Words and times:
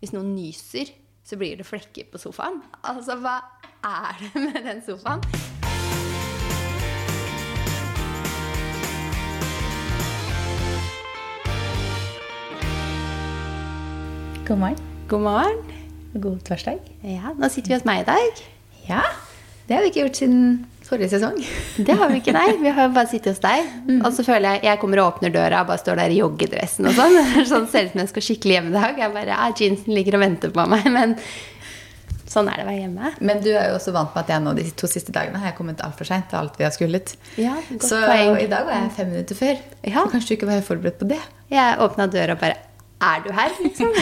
hvis 0.00 0.14
noen 0.16 0.30
nyser, 0.32 0.88
så 1.28 1.36
blir 1.36 1.58
det 1.60 1.66
flekker 1.68 2.06
på 2.08 2.18
sofaen. 2.18 2.62
Altså, 2.88 3.18
hva 3.20 3.36
er 3.84 4.16
det 4.22 4.30
med 4.40 4.62
den 4.64 4.78
sofaen? 4.86 5.20
God 14.48 14.62
morgen. 14.62 14.80
God 15.10 15.20
morgen. 15.28 15.60
God 16.16 16.40
torsdag. 16.48 16.80
Ja, 17.04 17.34
nå 17.36 17.52
sitter 17.52 17.74
vi 17.74 17.76
hos 17.76 17.84
meg 17.86 18.00
i 18.00 18.08
dag. 18.08 18.40
Ja, 18.88 19.04
det 19.68 19.76
har 19.76 19.84
vi 19.84 19.92
ikke 19.92 20.06
gjort 20.06 20.22
siden 20.24 20.64
forrige 20.90 21.12
sesong. 21.14 21.36
Det 21.86 21.94
har 21.96 22.10
vi 22.10 22.18
ikke, 22.20 22.34
nei. 22.36 22.48
Vi 22.60 22.72
har 22.76 22.90
bare 22.94 23.08
sittet 23.10 23.32
hos 23.36 23.42
deg. 23.44 23.70
Og 24.00 24.10
så 24.16 24.24
føler 24.26 24.56
jeg 24.58 24.66
jeg 24.70 24.80
kommer 24.82 25.00
og 25.04 25.12
åpner 25.14 25.32
døra 25.34 25.62
og 25.62 25.70
bare 25.70 25.80
står 25.82 26.02
der 26.02 26.10
i 26.14 26.18
joggedressen 26.20 26.90
og 26.90 26.94
sånn. 26.98 27.16
sånn 27.52 27.68
ser 27.70 27.86
ut 27.88 27.94
som 27.94 28.02
jeg 28.04 28.10
skal 28.12 28.26
skikkelig 28.26 28.56
hjem 28.58 28.68
i 28.72 28.76
dag. 28.76 29.00
Jeg 29.04 29.14
bare, 29.16 29.32
ja, 29.38 29.48
Jeansen 29.56 29.94
ligger 29.96 30.18
og 30.18 30.24
venter 30.26 30.52
på 30.54 30.66
meg. 30.72 30.86
Men 30.94 31.14
sånn 32.30 32.46
er 32.50 32.60
det 32.60 32.64
å 32.66 32.70
være 32.70 32.80
hjemme. 32.84 33.12
Men 33.30 33.42
du 33.42 33.50
er 33.54 33.70
jo 33.70 33.76
også 33.78 33.94
vant 33.96 34.12
med 34.14 34.22
at 34.24 34.32
jeg 34.34 34.44
nå 34.46 34.54
de 34.60 34.64
to 34.82 34.90
siste 34.90 35.14
dagene 35.14 35.40
har 35.42 35.50
jeg 35.50 35.58
kommet 35.58 35.82
altfor 35.86 36.06
seint 36.10 36.28
til 36.30 36.38
alt 36.42 36.58
vi 36.60 36.66
har 36.66 36.74
skullet. 36.74 37.14
Ja, 37.40 37.54
godt 37.70 37.86
Så 37.88 37.98
poeng. 38.04 38.36
i 38.42 38.50
dag 38.50 38.66
var 38.68 38.76
jeg 38.78 38.92
fem 38.98 39.08
minutter 39.14 39.38
før. 39.38 39.56
Ja. 39.82 40.02
Så 40.04 40.10
kanskje 40.14 40.28
du 40.32 40.36
ikke 40.38 40.50
var 40.50 40.66
forberedt 40.66 40.98
på 41.02 41.10
det. 41.10 41.20
Jeg 41.50 41.78
åpna 41.86 42.06
døra 42.10 42.36
og 42.38 42.42
bare 42.42 42.58
Er 43.00 43.22
du 43.24 43.30
her, 43.32 43.50
liksom? 43.64 43.88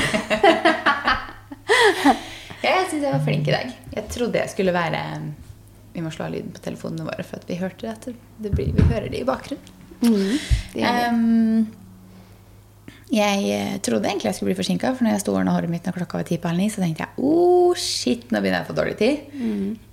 Jeg 2.59 2.89
syns 2.91 3.05
jeg 3.05 3.13
var 3.13 3.21
flink 3.23 3.47
i 3.47 3.53
dag. 3.55 3.69
Jeg 3.95 4.09
trodde 4.11 4.41
jeg 4.41 4.51
skulle 4.51 4.73
være 4.75 4.99
Vi 5.99 6.05
må 6.05 6.13
slå 6.15 6.29
av 6.29 6.37
lyden 6.37 6.55
på 6.55 6.63
telefonene 6.63 7.09
våre, 7.09 7.27
for 7.27 7.43
at 7.43 7.51
vi 7.51 7.59
hørte 7.59 7.91
at 7.91 8.07
det 8.07 8.55
blir, 8.55 8.71
vi 8.77 8.87
hører 8.87 9.11
det 9.11 9.25
i 9.25 9.27
bakgrunnen. 9.27 9.75
Det 9.99 10.79
gjør. 10.79 10.99
Ehm, 11.09 11.67
jeg 13.09 13.49
eh, 13.55 13.79
trodde 13.83 14.07
egentlig 14.07 14.29
jeg 14.29 14.37
skulle 14.37 14.53
bli 14.53 14.59
forsinka, 14.59 14.93
for 14.95 15.07
når 15.07 15.17
jeg 15.17 15.25
sto 15.25 15.33
og 15.33 15.41
ordna 15.41 15.57
håret 15.57 15.73
mitt 15.73 15.87
når 15.89 15.97
klokka 15.97 16.21
var 16.21 16.29
ti 16.29 16.39
på 16.39 16.51
halv 16.51 16.61
ni, 16.61 16.69
så 16.71 16.85
tenkte 16.85 17.07
jeg 17.07 17.25
oh 17.25 17.73
shit, 17.75 18.29
nå 18.31 18.43
begynner 18.43 18.61
jeg 18.61 18.69
å 18.69 18.71
få 18.71 18.77
dårlig 18.79 18.95
tid. 19.01 19.25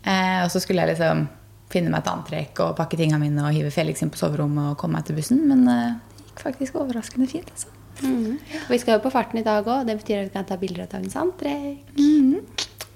Eh, 0.04 0.40
og 0.44 0.52
så 0.54 0.62
skulle 0.62 0.84
jeg 0.84 0.94
liksom 0.94 1.26
finne 1.72 1.90
meg 1.90 2.04
et 2.04 2.12
antrekk 2.12 2.62
og 2.68 2.76
pakke 2.78 3.00
tingene 3.00 3.24
mine 3.24 3.48
og 3.48 3.56
hive 3.56 3.72
Felix 3.74 4.04
inn 4.04 4.14
på 4.14 4.20
soverommet 4.22 4.76
og 4.76 4.78
komme 4.82 5.00
meg 5.00 5.08
til 5.08 5.18
bussen, 5.18 5.42
men 5.50 5.66
eh, 5.72 5.98
det 6.20 6.30
gikk 6.30 6.46
faktisk 6.52 6.78
overraskende 6.84 7.32
fint. 7.32 7.50
altså. 7.50 7.72
Mm. 8.04 8.38
Vi 8.70 8.82
skal 8.84 8.98
jo 8.98 9.06
på 9.08 9.14
farten 9.14 9.40
i 9.40 9.46
dag 9.48 9.64
òg. 9.64 9.86
Det 9.88 9.96
betyr 10.02 10.26
at 10.26 10.28
vi 10.28 10.36
kan 10.36 10.48
ta 10.48 10.60
bilder 10.60 10.84
av 10.84 10.98
dagens 10.98 11.16
antrekk. 11.16 11.94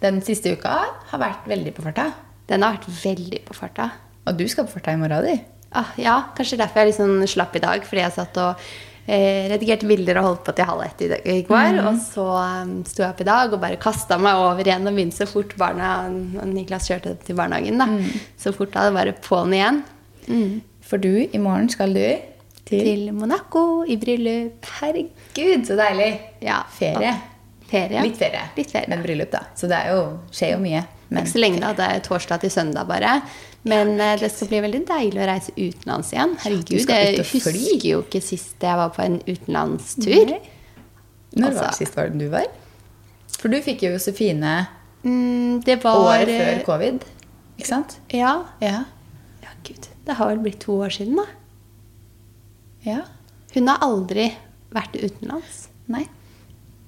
Den 0.03 0.19
siste 0.23 0.51
uka 0.55 0.81
har 1.11 1.21
vært 1.23 1.47
veldig 1.47 1.73
på 1.75 1.83
farta. 1.88 2.11
Den 2.50 2.66
har 2.66 2.78
vært 2.78 2.89
veldig 3.03 3.42
på 3.45 3.55
farta. 3.58 3.92
Og 4.28 4.38
du 4.38 4.45
skal 4.50 4.67
på 4.67 4.78
farta 4.78 4.94
i 4.95 5.00
morgen, 5.00 5.25
du. 5.25 5.58
Ah, 5.78 5.92
ja, 6.02 6.16
kanskje 6.38 6.58
derfor 6.58 6.81
jeg 6.81 6.91
liksom 6.95 7.19
slapp 7.30 7.58
i 7.58 7.61
dag. 7.61 7.83
Fordi 7.86 8.02
jeg 8.02 8.16
satt 8.16 8.39
og 8.41 8.64
eh, 9.06 9.45
redigerte 9.52 9.89
bilder 9.89 10.22
og 10.22 10.28
holdt 10.30 10.44
på 10.47 10.56
til 10.58 10.69
halv 10.69 10.86
ett 10.88 11.03
i, 11.06 11.11
i 11.36 11.44
går. 11.45 11.80
Og 11.86 12.00
så 12.02 12.25
um, 12.25 12.73
sto 12.89 13.03
jeg 13.06 13.11
opp 13.11 13.22
i 13.22 13.30
dag 13.30 13.53
og 13.53 13.61
bare 13.61 13.80
kasta 13.81 14.17
meg 14.22 14.41
over 14.41 14.66
igjen 14.66 14.89
og 14.89 14.97
begynte 14.97 15.22
så 15.22 15.30
fort 15.30 15.53
barna 15.61 15.94
og 16.09 16.50
Niklas 16.50 16.89
kjørte 16.89 17.16
til 17.25 17.38
barnehagen. 17.38 17.81
da. 17.81 17.88
Så 18.41 18.53
fort 18.58 18.73
da, 18.73 18.89
det 18.89 18.97
bare 18.97 19.16
på'n 19.25 19.56
igjen. 19.59 19.84
For 20.89 21.02
du, 21.02 21.11
i 21.30 21.41
morgen 21.41 21.69
skal 21.69 21.94
du 21.94 22.03
til, 22.69 22.81
Til 22.86 23.08
Monaco 23.17 23.84
i 23.86 23.97
bryllup. 23.97 24.66
Herregud, 24.80 25.66
så 25.66 25.78
deilig! 25.78 26.11
Ja. 26.45 26.61
Ferie. 26.69 27.16
Ferie. 27.69 28.03
Litt 28.06 28.17
ferie. 28.17 28.44
Litt 28.58 28.73
ferie. 28.73 28.89
Men 28.89 29.02
bryllup, 29.06 29.31
da. 29.34 29.47
Så 29.58 29.69
det 29.69 29.78
er 29.78 29.95
jo, 29.95 30.03
skjer 30.34 30.53
jo 30.53 30.59
mye. 30.61 30.84
Men 31.09 31.23
Ikke 31.23 31.31
så 31.33 31.39
lenge, 31.41 31.59
da. 31.63 31.73
Det 31.73 31.85
er 31.89 31.99
torsdag 32.05 32.41
til 32.43 32.52
søndag 32.53 32.88
bare. 32.88 33.15
Men 33.69 33.95
ja, 33.97 34.15
det 34.15 34.29
skal 34.31 34.47
bli 34.52 34.59
veldig 34.61 34.81
deilig 34.88 35.21
å 35.23 35.27
reise 35.27 35.53
utenlands 35.57 36.11
igjen. 36.13 36.35
Herregud, 36.43 36.85
jeg 36.85 37.23
husker 37.31 37.88
jo 37.89 38.01
ikke 38.05 38.21
sist 38.23 38.61
jeg 38.61 38.77
var 38.77 38.89
på 38.95 39.01
en 39.03 39.17
utenlandstur. 39.25 40.25
Nei. 40.29 40.39
Når 41.35 41.43
var 41.43 41.49
Altså- 41.49 41.69
det 41.69 41.77
sist 41.88 41.95
var 41.97 42.09
det 42.09 42.19
du 42.19 42.29
var? 42.29 42.45
For 43.39 43.49
du 43.49 43.57
fikk 43.61 43.83
jo 43.88 43.91
Josefine 43.95 44.67
Mm, 45.03 45.61
det 45.63 45.77
var 45.83 46.19
eh, 46.27 46.27
før 46.27 46.63
covid. 46.66 47.03
Ikke 47.57 47.67
sant? 47.67 47.99
Ja. 48.11 48.45
Ja. 48.59 48.83
ja, 49.41 49.49
gud. 49.63 49.88
Det 50.05 50.16
har 50.16 50.27
vel 50.27 50.39
blitt 50.44 50.59
to 50.59 50.73
år 50.84 50.89
siden, 50.91 51.16
da. 51.16 51.25
ja. 52.85 53.01
Hun 53.55 53.67
har 53.72 53.79
aldri 53.85 54.28
vært 54.75 54.97
utenlands. 55.00 55.69
Nei. 55.88 56.03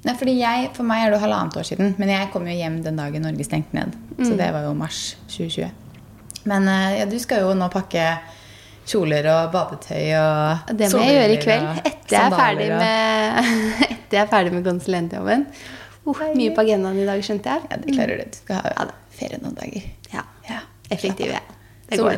Nei, 0.01 0.15
fordi 0.17 0.33
jeg, 0.39 0.71
For 0.73 0.87
meg 0.87 1.05
er 1.05 1.13
det 1.13 1.21
halvannet 1.21 1.57
år 1.61 1.65
siden, 1.67 1.95
men 2.01 2.09
jeg 2.09 2.29
kom 2.33 2.47
jo 2.49 2.55
hjem 2.57 2.79
den 2.85 2.97
dagen 2.97 3.25
Norge 3.27 3.45
stengte 3.45 3.77
ned. 3.77 3.97
Så 4.17 4.33
det 4.37 4.47
var 4.53 4.65
jo 4.65 4.73
mars 4.77 5.01
2020. 5.29 5.69
Men 6.49 6.69
eh, 6.71 7.01
ja, 7.01 7.09
du 7.09 7.17
skal 7.21 7.43
jo 7.45 7.51
nå 7.57 7.67
pakke 7.69 8.05
kjoler 8.89 9.27
og 9.29 9.51
badetøy 9.53 10.07
og 10.17 10.71
Det 10.73 10.89
må 10.89 11.03
jeg 11.05 11.19
gjøre 11.19 11.35
i 11.35 11.41
kveld. 11.43 11.67
Etter 11.91 12.17
jeg 12.17 12.31
er 12.31 12.39
ferdig 12.39 12.71
med, 12.73 13.53
etter 13.85 14.17
jeg 14.17 14.23
er 14.25 14.31
ferdig 14.33 14.55
med 14.55 14.65
konsulentjobben. 14.65 15.45
Uh, 16.01 16.17
mye 16.33 16.49
på 16.55 16.63
agendaen 16.65 16.97
i 16.97 17.05
dag, 17.05 17.21
skjønte 17.23 17.53
jeg. 17.53 17.69
Ja, 17.69 17.77
det 17.77 17.93
klarer 17.93 18.17
du. 18.23 18.33
Du 18.33 18.41
skal 18.41 18.57
ha 18.57 18.73
Ja 18.73 18.89
ferie 19.21 19.41
noen 19.41 19.57
dager. 19.57 19.87
Ja. 20.13 20.23
Ja. 20.49 20.61
Effektiv, 20.89 21.31
jeg. 21.31 21.57
Det 21.89 21.99
går. 22.01 22.17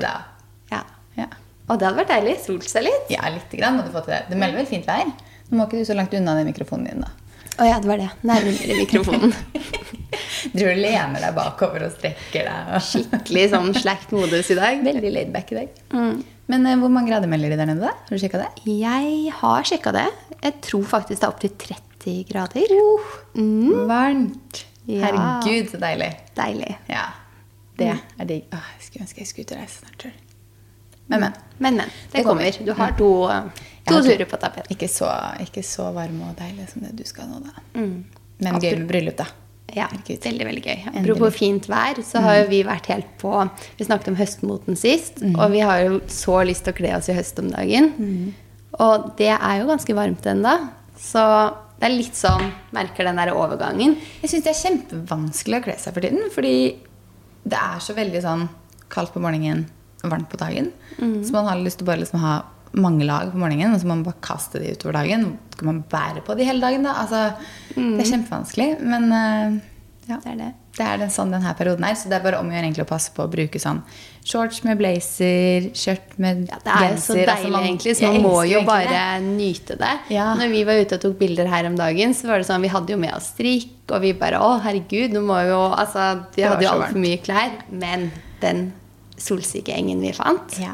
Ja. 0.72 0.84
Ja. 1.18 1.28
Og 1.68 1.80
det 1.80 1.88
hadde 1.88 2.00
vært 2.00 2.14
deilig. 2.14 2.38
Solt 2.46 2.70
seg 2.70 2.88
litt. 2.88 3.12
ja, 3.12 3.26
lite 3.34 3.60
grann 3.60 3.78
må 3.78 3.86
du 3.86 3.92
få 3.94 4.04
til 4.06 4.16
det. 4.16 4.24
Det 4.32 4.40
melder 4.40 4.62
vel 4.62 4.70
fint 4.70 4.88
vær? 4.88 5.12
Nå 5.50 5.60
må 5.60 5.68
ikke 5.68 5.82
du 5.82 5.88
så 5.88 5.98
langt 5.98 6.16
unna 6.16 6.38
den 6.40 6.50
mikrofonen 6.50 6.90
din, 6.90 7.04
da. 7.04 7.12
Å 7.62 7.68
ja, 7.68 7.78
det 7.84 7.90
var 7.90 8.00
det. 8.02 8.10
Nærmere 8.26 8.78
mikrofonen. 8.82 9.34
Driver 10.54 10.74
og 10.74 10.82
lener 10.84 11.22
deg 11.24 11.36
bakover 11.38 11.86
og 11.88 11.94
strekker 11.96 12.48
deg. 12.50 12.70
Og... 12.74 12.86
Skikkelig 12.88 13.44
sånn 13.54 13.72
slakt 13.78 14.14
modus 14.16 14.50
i 14.54 14.58
dag. 14.60 14.82
Veldig 14.86 15.12
laidback 15.14 15.54
i 15.54 15.60
dag. 15.62 15.80
Men 16.52 16.68
eh, 16.68 16.76
hvor 16.82 16.92
mange 16.92 17.12
grader 17.14 17.30
melder 17.32 17.54
de 17.54 17.60
der 17.62 17.70
nede? 17.72 17.88
da? 17.88 17.94
Har 18.10 18.18
du 18.18 18.22
sjekka 18.22 18.42
det? 18.42 18.50
Jeg 18.68 19.32
har 19.40 19.68
sjekka 19.70 19.94
det. 19.96 20.08
Jeg 20.44 20.58
tror 20.66 20.84
faktisk 20.90 21.22
det 21.22 21.28
er 21.30 21.32
opptil 21.32 21.54
30 21.64 22.18
grader. 22.30 22.74
Varmt. 23.88 24.66
Ja. 24.90 25.06
Herregud, 25.06 25.70
så 25.72 25.80
deilig. 25.80 26.10
Deilig. 26.36 26.74
Ja. 26.92 27.06
Det 27.80 27.94
er 27.96 28.28
digg. 28.30 28.50
Åh, 28.54 28.66
jeg 28.78 28.86
skulle 28.90 29.06
ønske 29.08 29.24
jeg 29.24 29.30
skulle 29.32 29.48
ut 29.48 29.54
og 29.56 29.62
reise 29.64 29.80
snart. 29.80 30.04
jeg. 30.10 30.20
Men, 31.08 31.20
men. 31.20 31.32
Men, 31.58 31.78
men. 31.80 31.88
Det, 32.12 32.20
Det 32.20 32.26
kommer. 32.28 32.44
kommer. 32.52 32.66
Du 32.68 32.74
har 32.78 32.92
to, 33.00 33.10
uh, 33.28 33.64
Jeg 33.72 33.73
to 33.88 34.02
turer 34.04 34.28
på 34.30 34.40
tapeten. 34.42 34.74
Ikke 34.76 34.90
så, 34.92 35.10
ikke 35.44 35.64
så 35.66 35.90
varm 35.96 36.22
og 36.28 36.36
deilig 36.40 36.70
som 36.72 36.86
det 36.86 36.94
du 36.98 37.06
skal 37.08 37.30
nå, 37.32 37.42
da. 37.46 37.64
Mm. 37.78 37.96
Men 38.44 38.60
gøy 38.62 38.78
med 38.82 38.88
bryllup, 38.92 39.18
da. 39.20 39.30
Ja, 39.74 39.88
veldig, 39.90 40.46
veldig 40.46 40.62
gøy. 40.62 40.82
Apropos 40.92 41.34
fint 41.34 41.66
vær, 41.72 41.98
så 42.06 42.22
har 42.22 42.44
jo 42.44 42.50
vi 42.52 42.60
vært 42.68 42.92
helt 42.92 43.10
på 43.18 43.32
Vi 43.80 43.88
snakket 43.88 44.12
om 44.12 44.18
høstmoten 44.20 44.78
sist, 44.78 45.24
og 45.34 45.54
vi 45.56 45.64
har 45.66 45.82
jo 45.88 46.00
så 46.12 46.44
lyst 46.46 46.68
til 46.68 46.76
å 46.76 46.78
kle 46.78 46.94
oss 47.00 47.10
i 47.10 47.18
høst 47.18 47.42
om 47.42 47.50
dagen. 47.54 47.90
Og 48.84 49.12
det 49.18 49.32
er 49.34 49.60
jo 49.62 49.70
ganske 49.70 49.96
varmt 49.98 50.26
ennå, 50.30 50.54
så 51.00 51.24
det 51.80 51.90
er 51.90 51.96
litt 51.98 52.16
sånn 52.16 52.52
Merker 52.74 53.10
den 53.10 53.18
der 53.20 53.34
overgangen. 53.36 53.98
Jeg 54.22 54.32
syns 54.32 54.46
det 54.46 54.52
er 54.54 54.62
kjempevanskelig 54.62 55.58
å 55.58 55.64
kle 55.66 55.74
seg 55.82 55.96
for 55.96 56.06
tiden. 56.06 56.30
Fordi 56.32 56.54
det 57.44 57.60
er 57.60 57.82
så 57.84 57.96
veldig 57.98 58.22
sånn 58.24 58.46
kaldt 58.94 59.12
på 59.14 59.22
morgenen 59.24 59.66
varmt 60.04 60.30
på 60.32 60.40
dagen. 60.40 60.70
Så 60.96 61.34
man 61.36 61.50
har 61.50 61.60
lyst 61.60 61.82
til 61.82 61.88
å 61.88 61.92
bare 61.92 62.04
liksom 62.04 62.22
ha 62.24 62.38
mange 62.74 63.06
lag 63.06 63.32
på 63.32 63.38
morgenen, 63.38 63.74
og 63.76 63.80
så 63.82 63.86
må 63.86 63.96
man 64.00 64.04
bare 64.08 64.22
kaste 64.22 64.60
de 64.60 64.72
utover 64.74 64.94
dagen. 64.94 65.38
Skal 65.54 65.66
man 65.70 65.84
bære 65.92 66.24
på 66.26 66.36
de 66.38 66.44
hele 66.48 66.60
dagen, 66.62 66.84
da? 66.84 66.94
Altså, 67.04 67.36
Det 67.76 68.02
er 68.02 68.12
kjempevanskelig. 68.18 68.70
Men 68.82 69.12
eh, 69.14 69.60
ja, 70.10 70.18
Det 70.24 70.32
er 70.34 70.36
det. 70.40 70.52
det 70.78 70.86
er 70.88 70.98
den, 70.98 71.10
sånn 71.14 71.32
denne 71.32 71.54
perioden 71.56 71.86
er. 71.86 71.94
Så 71.96 72.10
det 72.10 72.18
er 72.18 72.24
bare 72.26 72.40
om 72.42 72.50
å 72.50 72.52
gjøre 72.56 72.66
egentlig 72.66 72.84
å 72.84 72.90
passe 72.90 73.14
på 73.14 73.24
å 73.24 73.30
bruke 73.32 73.62
sånn 73.62 73.84
shorts 74.26 74.64
med 74.66 74.78
blazer, 74.80 75.70
skjørt 75.78 76.18
med 76.18 76.48
Ja, 76.50 76.58
det 76.64 76.74
er 76.74 76.90
jo 76.94 77.00
så 77.04 77.14
deilig, 77.14 77.30
Altså, 77.30 77.50
man- 77.52 77.64
egentlig, 77.64 77.96
så 78.00 78.12
man 78.12 78.22
må 78.24 78.36
jo 78.50 78.62
bare 78.66 78.90
det. 78.90 79.24
nyte 79.38 79.78
det. 79.78 79.94
Ja. 80.10 80.34
Når 80.36 80.50
vi 80.52 80.64
var 80.64 80.74
ute 80.82 80.96
og 80.96 81.02
tok 81.02 81.18
bilder 81.20 81.48
her 81.48 81.66
om 81.68 81.76
dagen, 81.76 82.14
så 82.14 82.28
var 82.28 82.38
det 82.40 82.48
sånn 82.48 82.62
Vi 82.62 82.68
hadde 82.74 82.90
jo 82.90 82.98
med 82.98 83.14
oss 83.14 83.32
strikk, 83.36 83.70
og 83.92 84.02
vi 84.02 84.14
bare 84.14 84.40
Å, 84.42 84.62
herregud, 84.64 85.12
nå 85.14 85.22
må 85.22 85.40
vi 85.44 85.50
jo 85.54 85.62
Altså, 85.76 86.26
de 86.36 86.42
hadde 86.42 86.64
jo 86.64 86.70
altfor 86.74 87.00
mye 87.00 87.22
klær. 87.22 87.52
Men 87.72 88.12
den 88.42 88.72
solsikkeengen 89.18 90.02
vi 90.02 90.12
fant, 90.12 90.58
Ja. 90.60 90.74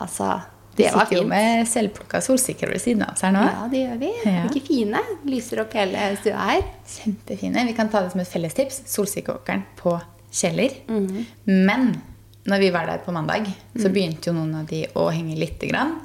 altså 0.00 0.42
Vi 0.42 0.59
Det 0.76 0.84
var 0.94 1.00
fint. 1.06 1.08
sitter 1.08 1.22
jo 1.22 1.28
med 1.28 1.66
selvplukka 1.68 2.20
solsikker 2.22 2.68
ved 2.72 2.80
siden 2.80 3.02
av 3.02 3.12
oss 3.14 3.20
her 3.26 3.32
nå. 3.32 3.40
Ja, 3.42 3.66
det 3.70 3.80
gjør 3.82 3.98
vi. 3.98 4.10
Ja. 4.24 4.44
Ikke 4.48 4.62
fine. 4.66 5.00
Lyser 5.24 5.60
opp 5.64 5.72
hele 5.76 6.16
stua 6.20 6.36
her. 6.50 6.62
Kjempefine. 6.86 7.66
Vi 7.66 7.72
kan 7.76 7.88
ta 7.92 8.02
det 8.02 8.12
som 8.12 8.20
et 8.20 8.28
fellestips. 8.28 8.82
Solsikkeåkeren 8.86 9.62
på 9.76 10.00
Kjeller. 10.32 10.70
Mhm. 10.88 11.24
Men 11.44 12.00
når 12.46 12.58
vi 12.62 12.70
var 12.70 12.86
der 12.86 12.98
på 13.04 13.12
mandag, 13.12 13.50
så 13.76 13.88
Mm. 13.88 13.92
begynte 13.92 14.26
jo 14.26 14.32
noen 14.32 14.54
av 14.60 14.66
de 14.66 14.86
å 14.94 15.10
henge 15.12 15.36
lite 15.38 15.66
grann. 15.68 16.00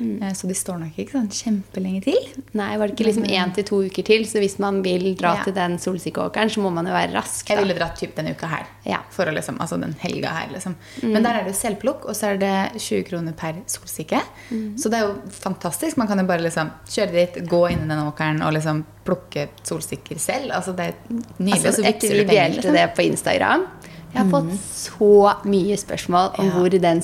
Eh, 0.00 0.32
Så 0.32 0.48
de 0.48 0.54
står 0.54 0.78
nok 0.80 0.96
ikke 0.96 1.12
sånn 1.12 1.28
kjempelenge 1.28 2.02
til. 2.04 2.16
Nei, 2.54 2.76
var 2.78 2.88
det 2.88 2.96
ikke 2.96 3.06
liksom 3.10 3.26
én 3.28 3.54
til 3.54 3.64
to 3.64 3.82
uker 3.84 4.02
til? 4.02 4.24
Så 4.24 4.38
hvis 4.40 4.58
man 4.58 4.82
vil 4.82 5.14
dra 5.14 5.34
Ja. 5.36 5.42
til 5.44 5.52
den 5.52 5.76
solsikkeåkeren, 5.78 6.48
så 6.50 6.60
må 6.62 6.72
man 6.72 6.86
jo 6.86 6.92
være 6.92 7.12
rask. 7.12 7.46
Jeg 7.48 7.58
ville 7.58 7.74
dratt 7.74 7.98
typ 8.00 8.14
denne 8.16 8.30
uka 8.34 8.46
her. 8.46 8.66
Ja. 8.86 8.98
For 9.10 9.26
å 9.26 9.34
liksom, 9.34 9.58
altså 9.60 9.78
den 9.80 9.94
helga 10.00 10.28
her, 10.28 10.48
liksom. 10.52 10.74
Mm. 11.02 11.12
Men 11.12 11.22
der 11.22 11.40
er 11.40 11.44
det 11.44 11.54
selvplukk, 11.54 12.06
og 12.08 12.14
så 12.16 12.32
er 12.32 12.36
det 12.38 12.80
20 12.80 13.04
kroner 13.04 13.32
per 13.32 13.54
solsikke. 13.66 14.22
Mm. 14.50 14.76
Så 14.78 14.90
det 14.90 14.94
er 15.02 15.06
jo 15.08 15.14
fantastisk. 15.30 15.96
Man 15.98 16.08
kan 16.08 16.18
jo 16.18 16.24
bare 16.26 16.40
liksom 16.42 16.70
kjøre 16.86 17.12
dit, 17.12 17.44
gå 17.48 17.70
inn 17.70 17.84
i 17.84 17.88
den 17.88 18.06
åkeren 18.12 18.42
og 18.42 18.52
liksom 18.54 18.84
plukke 19.04 19.48
solsikker 19.62 20.18
selv. 20.18 20.50
Altså 20.52 20.74
det 20.76 20.86
er 20.86 20.94
nydelig. 21.38 21.64
Altså, 21.66 21.82
så 21.82 21.88
etter 21.88 22.08
vi 22.08 22.24
delte 22.24 22.56
liksom. 22.62 22.72
det 22.72 22.94
på 22.96 23.02
Instagram 23.10 23.66
Jeg 24.12 24.24
har 24.24 24.30
fått 24.30 24.58
så 24.74 25.34
mye 25.44 25.76
spørsmål 25.78 26.38
om 26.40 26.46
Ja. 26.46 26.50
hvor 26.52 26.68
den 26.80 27.00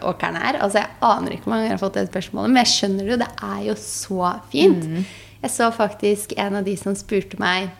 solsikkeåkeren 0.00 0.36
er. 0.40 0.60
Altså, 0.64 0.78
jeg 0.82 0.90
aner 1.02 1.30
ikke 1.36 1.44
hvor 1.48 1.54
mange 1.56 1.68
har 1.70 1.78
fått 1.78 1.94
det 2.00 2.08
spørsmålet, 2.10 2.50
men 2.50 2.64
jeg 2.64 2.72
skjønner 2.74 3.04
det 3.04 3.12
jo. 3.12 3.20
Det 3.20 3.30
er 3.42 3.62
jo 3.68 3.74
så 3.76 4.32
fint. 4.50 5.06
Jeg 5.42 5.50
så 5.50 5.70
faktisk 5.72 6.34
en 6.36 6.56
av 6.56 6.64
de 6.64 6.76
som 6.76 6.94
spurte 6.94 7.38
meg 7.40 7.70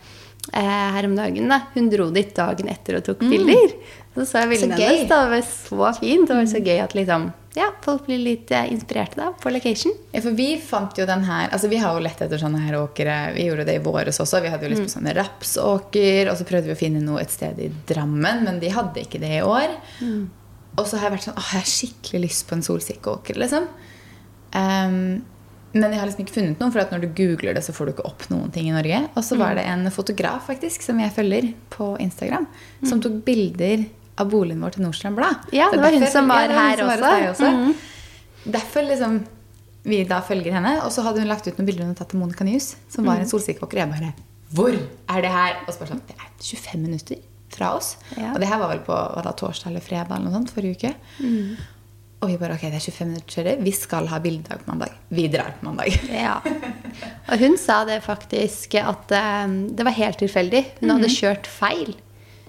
eh, 0.55 0.63
her 0.97 1.05
om 1.05 1.17
dagen. 1.17 1.49
da. 1.49 1.63
Hun 1.75 1.91
dro 1.93 2.11
dit 2.11 2.35
dagen 2.35 2.69
etter 2.73 2.97
og 2.97 3.05
tok 3.05 3.21
bilder. 3.21 3.75
Så 4.15 4.25
så 4.27 4.41
jeg 4.41 4.49
bildene 4.57 4.75
Mm. 4.75 4.81
Mm. 4.81 4.87
hennes. 4.89 5.09
Det 5.09 5.29
var 5.29 5.93
så 5.93 6.01
fint. 6.01 6.29
Det 6.29 6.37
var 6.37 6.47
så 6.47 6.59
gøy 6.65 6.81
at 6.83 6.95
liksom, 6.95 7.33
ja, 7.55 7.69
folk 7.85 8.07
blir 8.07 8.19
litt 8.19 8.51
eh, 8.51 8.73
inspirerte 8.73 9.17
da, 9.17 9.29
på 9.33 9.51
location. 9.53 9.93
Ja, 10.13 10.21
for 10.25 10.31
vi 10.33 10.57
fant 10.59 10.97
jo 10.99 11.05
den 11.07 11.23
her 11.25 11.49
altså 11.53 11.69
Vi 11.69 11.77
har 11.77 11.95
jo 11.95 12.03
lett 12.03 12.21
etter 12.23 12.39
sånne 12.39 12.59
her 12.65 12.75
åkere. 12.81 13.35
Vi 13.37 13.45
gjorde 13.47 13.65
det 13.67 13.75
i 13.77 13.85
våres 13.85 14.19
også. 14.21 14.41
Vi 14.43 14.49
hadde 14.49 14.65
jo 14.67 14.71
lyst 14.73 14.83
på 14.89 14.95
sånne 14.97 15.15
rapsåker. 15.15 16.31
Og 16.33 16.37
så 16.41 16.45
prøvde 16.49 16.67
vi 16.73 16.75
å 16.75 16.81
finne 16.81 17.01
noe 17.05 17.21
et 17.23 17.31
sted 17.31 17.59
i 17.61 17.71
Drammen, 17.87 18.43
men 18.45 18.59
de 18.61 18.69
hadde 18.75 19.05
ikke 19.05 19.21
det 19.21 19.37
i 19.39 19.43
år. 19.47 19.77
Og 20.79 20.87
så 20.87 20.99
har 20.99 21.09
jeg 21.09 21.17
vært 21.17 21.27
sånn 21.29 21.39
Åh, 21.41 21.51
jeg 21.51 21.65
har 21.65 21.71
skikkelig 21.75 22.23
lyst 22.29 22.47
på 22.49 22.57
en 22.57 22.65
solsikkeåker, 22.67 23.39
liksom. 23.43 23.69
Um, 24.55 25.21
men 25.73 25.93
jeg 25.95 26.01
har 26.01 26.09
liksom 26.09 26.25
ikke 26.25 26.35
funnet 26.35 26.63
noen, 26.63 26.73
for 26.75 26.95
når 26.95 27.05
du 27.05 27.11
googler 27.15 27.55
det, 27.55 27.63
så 27.63 27.75
får 27.75 27.87
du 27.87 27.93
ikke 27.95 28.07
opp 28.09 28.25
noen 28.33 28.51
ting 28.55 28.71
i 28.71 28.75
Norge. 28.75 29.05
Og 29.15 29.23
så 29.23 29.39
var 29.39 29.55
det 29.59 29.67
en 29.71 29.87
fotograf 29.95 30.49
faktisk, 30.51 30.83
som 30.83 30.99
jeg 30.99 31.15
følger 31.15 31.53
på 31.71 31.93
Instagram, 32.03 32.49
som 32.83 33.03
tok 33.03 33.21
bilder 33.27 33.85
av 34.21 34.33
boligen 34.33 34.65
vår 34.65 34.75
til 34.75 34.85
Nordstrand 34.85 35.19
Blad. 35.19 35.47
Ja, 35.55 35.69
det 35.71 35.79
var 35.83 35.95
hun 35.95 36.07
som 36.11 36.31
var 36.31 36.49
ja, 36.49 36.51
hun 36.51 36.59
her 36.59 36.83
som 36.83 36.91
var 36.91 37.21
hos 37.21 37.31
også. 37.31 37.51
Mm 37.51 37.63
-hmm. 37.63 37.77
Derfor 38.57 38.83
liksom 38.83 39.21
vi 39.83 40.05
da 40.05 40.21
følger 40.21 40.53
henne. 40.53 40.83
Og 40.85 40.93
så 40.93 41.03
hadde 41.03 41.21
hun 41.21 41.29
lagt 41.29 41.47
ut 41.47 41.59
noen 41.59 41.67
bilder 41.67 41.85
hun 41.85 41.93
hadde 41.93 42.03
tatt 42.03 42.15
av 42.15 42.21
Monica 42.21 42.45
News, 42.45 42.77
som 42.89 43.07
var 43.09 43.17
en 43.21 43.29
solsikkeåker. 43.29 43.79
Jeg 43.79 43.89
bare 43.89 44.13
Hvor 44.51 44.75
er 44.75 45.21
det 45.23 45.31
her? 45.31 45.57
Og 45.67 45.73
så 45.73 45.79
bare 45.79 45.89
sånn 45.95 46.03
Det 46.09 46.17
er 46.17 46.29
25 46.43 46.83
minutter 46.83 47.17
fra 47.57 47.75
oss. 47.79 47.95
Ja. 48.17 48.33
Og 48.35 48.41
det 48.43 48.49
her 48.51 48.61
var 48.63 48.73
vel 48.73 48.83
på 48.87 48.95
var 48.95 49.27
det 49.27 49.37
torsdag 49.41 49.73
eller 49.73 49.85
fredag 49.85 50.17
eller 50.17 50.29
noe 50.29 50.39
sånt 50.39 50.55
forrige 50.55 50.79
uke. 50.79 50.95
Og 52.21 52.29
vi 52.29 52.37
bare 52.37 52.59
Ok, 52.59 52.67
det 52.69 52.77
er 52.77 52.85
25 52.85 53.09
minutter, 53.09 53.33
kjører. 53.39 53.63
Vi 53.65 53.73
skal 53.73 54.09
ha 54.11 54.19
bildedag 54.21 54.61
på 54.65 54.69
mandag. 54.75 54.93
Vi 55.09 55.25
drar 55.33 55.55
på 55.59 55.71
mandag. 55.71 55.97
Ja. 56.13 56.37
Og 57.31 57.41
hun 57.41 57.57
sa 57.61 57.81
det 57.89 58.03
faktisk 58.05 58.75
at 58.81 59.13
eh, 59.15 59.57
det 59.73 59.87
var 59.87 59.97
helt 59.97 60.21
tilfeldig. 60.21 60.65
Hun 60.83 60.93
hadde 60.97 61.13
kjørt 61.15 61.49
feil. 61.49 61.95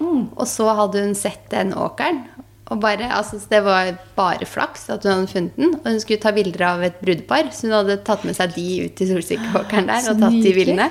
Og 0.02 0.46
så 0.50 0.66
hadde 0.76 1.04
hun 1.04 1.14
sett 1.16 1.46
den 1.52 1.72
åkeren. 1.78 2.24
Og 2.72 2.80
bare, 2.80 3.08
altså, 3.12 3.36
det 3.50 3.60
var 3.64 3.90
bare 4.16 4.46
flaks 4.48 4.86
at 4.92 5.04
hun 5.04 5.12
hadde 5.12 5.30
funnet 5.32 5.56
den. 5.60 5.74
Og 5.78 5.88
hun 5.90 6.00
skulle 6.02 6.22
ta 6.22 6.32
bilder 6.34 6.66
av 6.70 6.84
et 6.86 7.00
brudepar, 7.02 7.50
så 7.52 7.68
hun 7.68 7.76
hadde 7.80 7.98
tatt 8.06 8.24
med 8.28 8.36
seg 8.38 8.54
de 8.56 8.66
ut 8.86 8.94
til 8.98 9.10
solsikkeåkeren 9.12 9.90
der 9.90 10.04
Så 10.04 10.14
og 10.14 10.22
tatt 10.24 10.38
de 10.40 10.54
bildene. 10.56 10.88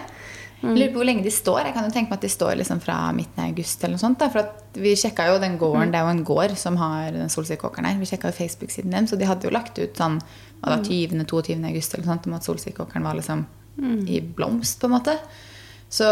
Jeg 0.62 0.78
Lurer 0.78 0.92
på 0.94 1.00
hvor 1.02 1.08
lenge 1.10 1.24
de 1.26 1.32
står. 1.34 1.64
Jeg 1.66 1.74
kan 1.74 1.84
jo 1.88 1.92
tenke 1.96 2.10
meg 2.12 2.20
at 2.20 2.22
de 2.22 2.30
står 2.30 2.56
liksom 2.60 2.82
fra 2.84 2.98
midten 3.18 3.40
av 3.44 3.50
august. 3.50 3.84
eller 3.84 3.96
noe 3.98 4.04
sånt 4.04 4.20
da. 4.20 4.28
For 4.30 4.40
at 4.40 4.78
vi 4.78 4.92
sjekka 4.96 5.26
jo 5.32 5.40
den 5.42 5.58
gården, 5.58 5.92
Det 5.92 5.98
er 6.00 6.06
jo 6.06 6.12
en 6.14 6.24
gård 6.24 6.56
som 6.58 6.78
har 6.78 7.12
den 7.12 7.30
solsikkeåkeren 7.34 7.86
her. 7.90 7.98
Vi 8.00 8.06
sjekka 8.06 8.30
jo 8.30 8.38
Facebook-siden 8.38 8.92
dem, 8.92 9.08
så 9.08 9.18
de 9.18 9.26
hadde 9.26 9.44
jo 9.50 9.54
lagt 9.56 9.80
ut 9.80 9.96
sånn 9.98 10.20
hva 10.62 10.76
da, 10.76 10.78
20.-22. 10.86 11.66
august 11.66 11.94
eller 11.96 12.06
noe 12.06 12.14
sånt, 12.14 12.28
om 12.28 12.34
at 12.38 12.44
solsikkeåkeren 12.46 13.04
var 13.04 13.16
liksom 13.18 13.46
i 14.08 14.20
blomst, 14.22 14.80
på 14.80 14.86
en 14.86 14.92
måte. 15.00 15.18
Så 15.90 16.06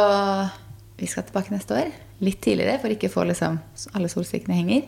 vi 0.98 1.06
skal 1.08 1.24
tilbake 1.28 1.54
neste 1.54 1.76
år. 1.78 1.92
Litt 2.20 2.42
tidligere, 2.44 2.80
for 2.82 2.92
ikke 2.92 3.08
å 3.08 3.14
få 3.14 3.24
liksom 3.30 3.60
alle 3.96 4.10
solsikkene 4.12 4.56
henger. 4.58 4.82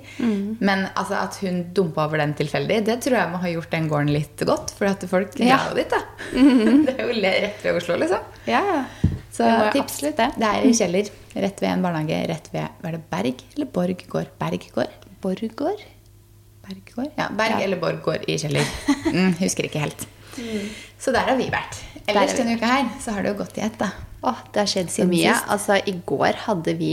Men 0.59 0.87
altså, 0.99 1.15
at 1.21 1.37
hun 1.45 1.61
dumpa 1.73 2.07
over 2.09 2.17
den 2.19 2.33
tilfeldig, 2.35 2.81
det 2.89 2.97
tror 3.05 3.15
jeg 3.21 3.31
må 3.31 3.39
ha 3.39 3.47
gjort 3.53 3.69
den 3.71 3.87
gården 3.87 4.11
litt 4.11 4.43
godt. 4.47 4.73
For 4.75 4.89
at 4.89 5.05
folk 5.07 5.37
Ja. 5.39 5.57
drar 5.61 5.69
jo 5.69 5.75
dit, 5.75 5.89
da. 5.89 6.01
Det 6.89 6.97
er 6.97 7.07
jo 7.07 7.21
rett 7.21 7.63
ved 7.63 7.75
Oslo, 7.79 7.95
liksom. 8.01 8.19
Ja, 8.47 8.83
Så 9.31 9.43
det 9.47 9.71
tips. 9.73 9.83
Absolutt, 9.85 10.17
det. 10.17 10.29
Det 10.41 10.47
er 10.49 10.65
i 10.67 10.73
Kjeller. 10.75 11.09
Rett 11.45 11.61
ved 11.63 11.69
en 11.71 11.83
barnehage. 11.85 12.17
Rett 12.27 12.49
ved 12.53 12.67
Var 12.83 12.91
det 12.97 13.01
Berg 13.09 13.43
eller 13.55 13.69
Borg 13.71 14.01
gård? 14.11 14.31
Berg 14.39 14.65
gård? 14.75 14.97
Berg 16.67 16.81
gård? 16.95 17.11
Ja, 17.17 17.29
Berg 17.37 17.55
Ja. 17.55 17.59
eller 17.65 17.79
Borg 17.79 18.01
gård 18.03 18.25
i 18.27 18.37
Kjeller. 18.37 18.65
Mm, 19.11 19.33
husker 19.39 19.65
ikke 19.67 19.79
helt. 19.83 20.03
Så 21.01 21.11
der 21.11 21.25
har 21.27 21.35
vi 21.39 21.47
vært. 21.51 21.79
Ellers 22.07 22.35
denne 22.37 22.53
uka 22.55 22.67
her 22.69 22.85
så 23.03 23.11
har 23.15 23.23
det 23.25 23.31
jo 23.33 23.39
gått 23.41 23.57
i 23.59 23.63
ett, 23.65 23.75
da. 23.79 23.89
Åh, 24.23 24.37
det 24.53 24.61
har 24.61 24.69
skjedd 24.69 24.91
Siden 24.93 25.09
mye. 25.11 25.33
sist. 25.33 25.49
Altså, 25.51 25.79
i 25.87 25.95
går 26.07 26.37
hadde 26.45 26.75
vi 26.79 26.91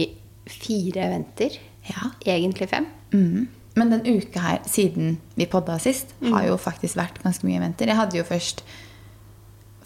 fire 0.49 1.05
eventer. 1.07 1.59
Ja. 1.91 2.11
Egentlig 2.27 2.69
fem. 2.71 2.87
Mm. 3.13 3.47
Men 3.79 3.91
den 3.95 4.03
uka 4.19 4.41
her, 4.43 4.59
siden 4.67 5.19
vi 5.39 5.47
podda 5.47 5.77
sist, 5.79 6.11
har 6.25 6.47
jo 6.49 6.57
faktisk 6.59 6.97
vært 6.99 7.21
ganske 7.23 7.47
mye 7.47 7.61
eventer. 7.61 7.87
Jeg 7.87 7.97
hadde 8.01 8.19
jo 8.19 8.25
først 8.27 8.65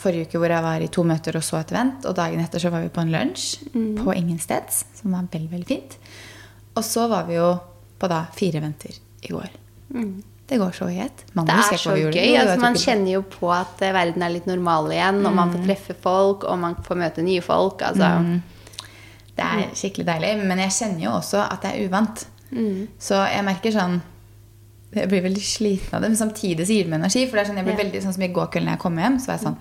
forrige 0.03 0.27
uke 0.29 0.41
hvor 0.43 0.53
jeg 0.53 0.63
var 0.67 0.83
i 0.85 0.89
to 0.93 1.05
møter 1.09 1.37
og 1.39 1.45
så 1.47 1.61
et 1.63 1.73
event. 1.75 2.05
Og 2.11 2.17
dagen 2.19 2.41
etter 2.43 2.63
så 2.63 2.71
var 2.75 2.83
vi 2.85 2.91
på 2.93 3.01
en 3.05 3.13
lunsj 3.15 3.47
på 4.03 4.15
Ingensteds, 4.19 4.85
som 5.01 5.15
var 5.17 5.29
veldig, 5.33 5.51
veldig 5.55 5.69
fint. 5.71 5.97
Og 6.77 6.85
så 6.85 7.07
var 7.11 7.27
vi 7.31 7.39
jo 7.39 7.49
på 8.03 8.09
da 8.11 8.25
fire 8.35 8.59
eventer 8.63 8.99
i 9.23 9.33
går. 9.33 9.51
Det 10.53 10.59
går 10.61 10.73
så 10.77 10.89
i 10.93 10.99
ett. 11.01 11.23
Det 11.33 11.49
er 11.49 11.77
så 11.81 11.95
gøy. 11.97 12.37
Altså, 12.37 12.59
man 12.61 12.75
kjenner 12.77 13.13
jo 13.15 13.23
på 13.23 13.49
at 13.55 13.81
eh, 13.87 13.93
verden 13.95 14.23
er 14.27 14.33
litt 14.35 14.47
normal 14.51 14.91
igjen, 14.93 15.23
og 15.25 15.33
man 15.35 15.49
Mm. 15.49 15.55
får 15.55 15.67
treffe 15.69 15.95
folk, 16.03 16.45
og 16.45 16.59
man 16.59 16.75
får 16.85 16.97
møte 17.01 17.23
nye 17.25 17.41
folk. 17.41 17.81
Altså, 17.83 18.41
Det 19.37 19.45
er 19.45 19.71
skikkelig 19.75 20.05
deilig. 20.07 20.33
Men 20.45 20.59
jeg 20.59 20.71
kjenner 20.77 21.01
jo 21.07 21.11
også 21.17 21.41
at 21.51 21.63
det 21.63 21.71
er 21.73 21.87
uvant. 21.89 22.25
Så 23.01 23.15
jeg 23.33 23.45
merker 23.45 23.73
sånn 23.73 24.01
Jeg 24.95 25.09
blir 25.09 25.23
veldig 25.25 25.41
sliten 25.41 25.95
av 25.97 26.03
det, 26.03 26.11
men 26.11 26.19
samtidig 26.21 26.67
så 26.69 26.75
gir 26.75 26.85
det 26.85 26.91
meg 26.91 26.99
energi. 27.01 27.23
For 27.31 27.39
det 27.39 27.47
er 27.47 27.49
sånn, 27.49 27.57
jeg 27.57 27.65
blir 27.65 27.79
Ja. 27.79 27.85
veldig 27.85 28.03
sånn 28.05 28.13
som 28.13 28.23
i 28.23 28.29
går 28.29 28.47
kveld 28.53 28.67
når 28.67 28.73
jeg 28.77 28.79
kom 28.83 28.99
hjem, 28.99 29.17
så 29.19 29.27
var 29.27 29.39
jeg 29.39 29.47
sånn 29.47 29.57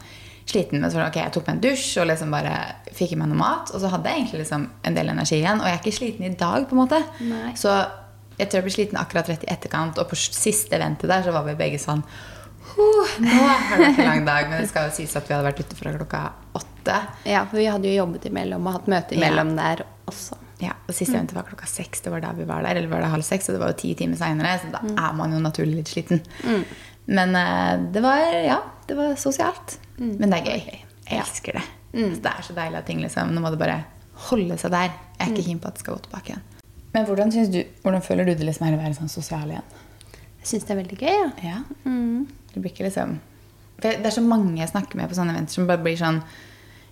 sliten. 0.45 0.81
Men 0.81 0.91
så 0.91 0.97
var 0.99 1.05
det, 1.07 1.11
ok, 1.13 1.19
jeg 1.23 1.33
tok 1.35 1.47
meg 1.47 1.55
en 1.57 1.63
dusj 1.67 1.87
og 2.01 2.07
liksom 2.09 2.31
bare 2.35 2.55
fikk 2.97 3.13
i 3.15 3.19
meg 3.21 3.29
noe 3.31 3.39
mat. 3.41 3.71
Og 3.73 3.81
så 3.83 3.91
hadde 3.93 4.09
jeg 4.11 4.21
egentlig 4.23 4.43
liksom 4.43 4.67
en 4.89 4.97
del 4.97 5.09
energi 5.13 5.37
igjen. 5.39 5.61
Og 5.61 5.67
jeg 5.69 5.77
er 5.77 5.81
ikke 5.83 5.97
sliten 5.99 6.27
i 6.27 6.35
dag, 6.39 6.67
på 6.69 6.75
en 6.77 6.81
måte. 6.83 7.01
Nei. 7.27 7.53
Så 7.59 7.71
jeg 8.39 8.49
tror 8.49 8.61
jeg 8.61 8.67
ble 8.69 8.75
sliten 8.75 8.99
akkurat 9.01 9.29
rett 9.29 9.43
i 9.47 9.51
etterkant. 9.53 9.99
Og 10.01 10.09
på 10.11 10.17
siste 10.19 10.75
eventet 10.79 11.11
der 11.11 11.23
så 11.27 11.33
var 11.35 11.45
vi 11.47 11.57
begge 11.59 11.79
sånn 11.81 12.03
«Huh, 12.71 13.15
Nå 13.19 13.31
har 13.35 13.63
det 13.67 13.79
vært 13.81 13.97
en 13.99 14.07
lang 14.07 14.21
dag. 14.27 14.45
Men 14.51 14.61
det 14.63 14.69
skal 14.71 14.87
jo 14.87 14.93
sies 14.95 15.15
at 15.19 15.27
vi 15.27 15.33
hadde 15.35 15.47
vært 15.49 15.59
ute 15.63 15.75
fra 15.75 15.91
klokka 15.97 16.21
åtte. 16.55 16.99
ja, 17.27 17.41
for 17.49 17.59
vi 17.59 17.65
hadde 17.67 17.89
jo 17.89 17.97
jobbet 18.03 18.29
imellom 18.29 18.67
og 18.69 18.77
hatt 18.79 18.87
møte 18.91 19.17
imellom 19.17 19.51
der 19.57 19.83
også. 20.09 20.37
Ja, 20.61 20.75
og 20.85 20.93
Siste 20.93 21.15
eventet 21.17 21.35
var 21.35 21.47
klokka 21.49 21.65
seks. 21.67 22.03
Det 22.05 22.11
var 22.13 22.21
da 22.23 22.31
vi 22.37 22.45
var 22.47 22.61
der. 22.63 22.77
Eller 22.79 22.87
var 22.91 23.01
det 23.03 23.09
halv 23.11 23.25
seks? 23.25 23.49
Og 23.49 23.57
det 23.57 23.61
var 23.63 23.73
jo 23.73 23.79
ti 23.81 23.91
timer 23.97 24.19
seinere, 24.19 24.53
så 24.61 24.69
da 24.73 24.81
er 24.93 25.13
man 25.17 25.33
jo 25.33 25.41
naturlig 25.41 25.79
litt 25.81 25.91
sliten. 25.91 26.21
Men 27.11 27.35
eh, 27.35 27.81
det 27.91 28.03
var 28.05 28.21
ja, 28.45 28.59
det 28.91 28.97
var 28.99 29.15
sosialt. 29.19 29.77
Men 29.97 30.33
det 30.33 30.41
er 30.41 30.51
gøy. 30.51 30.79
Jeg 31.07 31.21
elsker 31.23 31.57
det. 31.57 31.63
Så 31.91 32.21
det 32.23 32.31
er 32.31 32.45
så 32.47 32.55
deilig 32.55 32.79
at 32.79 32.85
ting 32.87 33.01
liksom 33.03 33.33
Nå 33.35 33.41
må 33.43 33.49
det 33.51 33.59
bare 33.59 33.81
holde 34.29 34.55
seg 34.59 34.71
der. 34.73 34.93
Jeg 35.17 35.25
er 35.25 35.33
ikke 35.33 35.47
keen 35.47 35.59
på 35.63 35.69
at 35.71 35.77
det 35.77 35.83
skal 35.83 35.97
gå 35.97 36.05
tilbake 36.05 36.33
igjen. 36.33 36.45
Men 36.91 37.07
hvordan, 37.07 37.31
du, 37.31 37.61
hvordan 37.83 38.03
føler 38.03 38.27
du 38.27 38.33
det 38.35 38.47
liksom 38.47 38.67
er 38.67 38.75
å 38.75 38.81
være 38.81 38.97
sånn 38.97 39.11
sosial 39.11 39.51
igjen? 39.51 39.75
Jeg 40.41 40.49
syns 40.49 40.67
det 40.67 40.73
er 40.73 40.79
veldig 40.81 40.97
gøy, 40.99 41.11
ja. 41.17 41.27
Ja. 41.45 41.57
Det 42.51 42.59
blir 42.59 42.71
ikke 42.73 42.87
liksom 42.87 43.19
for 43.81 43.87
Det 43.87 44.05
er 44.09 44.13
så 44.13 44.23
mange 44.25 44.59
jeg 44.59 44.69
snakker 44.69 44.99
med 44.99 45.09
på 45.09 45.17
sånne 45.17 45.33
eventer 45.33 45.55
som 45.55 45.67
bare 45.69 45.81
blir 45.81 45.97
sånn 45.97 46.19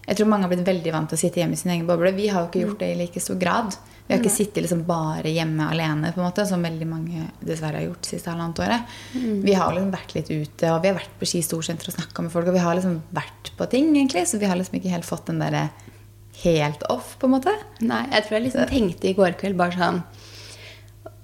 Jeg 0.08 0.18
tror 0.18 0.30
mange 0.32 0.48
har 0.48 0.54
blitt 0.54 0.66
veldig 0.66 0.94
vant 0.96 1.12
til 1.12 1.20
å 1.20 1.22
sitte 1.22 1.42
hjemme 1.42 1.54
i 1.54 1.60
sin 1.60 1.74
egen 1.76 1.86
boble. 1.86 2.16
Vi 2.18 2.30
har 2.32 2.42
jo 2.42 2.50
ikke 2.50 2.64
gjort 2.64 2.80
det 2.82 2.94
i 2.94 2.98
like 2.98 3.22
stor 3.22 3.38
grad. 3.38 3.76
Vi 4.10 4.16
har 4.16 4.24
ikke 4.24 4.34
sittet 4.34 4.64
liksom 4.66 4.80
bare 4.88 5.30
hjemme 5.30 5.68
alene, 5.70 6.10
på 6.16 6.18
en 6.18 6.26
måte, 6.26 6.42
som 6.50 6.64
veldig 6.66 6.86
mange 6.90 7.28
dessverre 7.46 7.78
har 7.78 7.84
gjort 7.86 8.08
siste 8.10 8.32
halvannet 8.32 8.62
året. 8.66 8.96
Vi 9.14 9.54
har 9.54 9.76
liksom 9.76 9.92
vært 9.94 10.16
litt 10.16 10.32
ute, 10.32 10.72
og 10.74 10.80
vi 10.82 10.90
har 10.90 10.96
vært 10.98 11.20
på 11.20 11.28
Ski 11.30 11.44
Storsenter 11.46 11.92
og 11.92 11.94
snakka 11.94 12.26
med 12.26 12.34
folk. 12.34 12.50
Og 12.50 12.58
vi 12.58 12.64
har 12.64 12.74
liksom 12.80 12.96
vært 13.14 13.52
på 13.60 13.68
ting, 13.70 13.92
egentlig, 13.94 14.26
så 14.26 14.42
vi 14.42 14.50
har 14.50 14.58
liksom 14.58 14.80
ikke 14.80 14.96
helt 14.96 15.06
fått 15.06 15.30
den 15.30 15.44
derre 15.44 15.68
helt 16.42 16.88
off, 16.90 17.14
på 17.22 17.30
en 17.30 17.36
måte. 17.36 17.54
Nei, 17.86 18.02
jeg 18.16 18.26
tror 18.26 18.38
jeg 18.40 18.48
liksom 18.48 18.74
tenkte 18.74 19.12
i 19.12 19.16
går 19.20 19.38
kveld 19.38 19.60
bare 19.60 19.78
sånn 19.78 20.02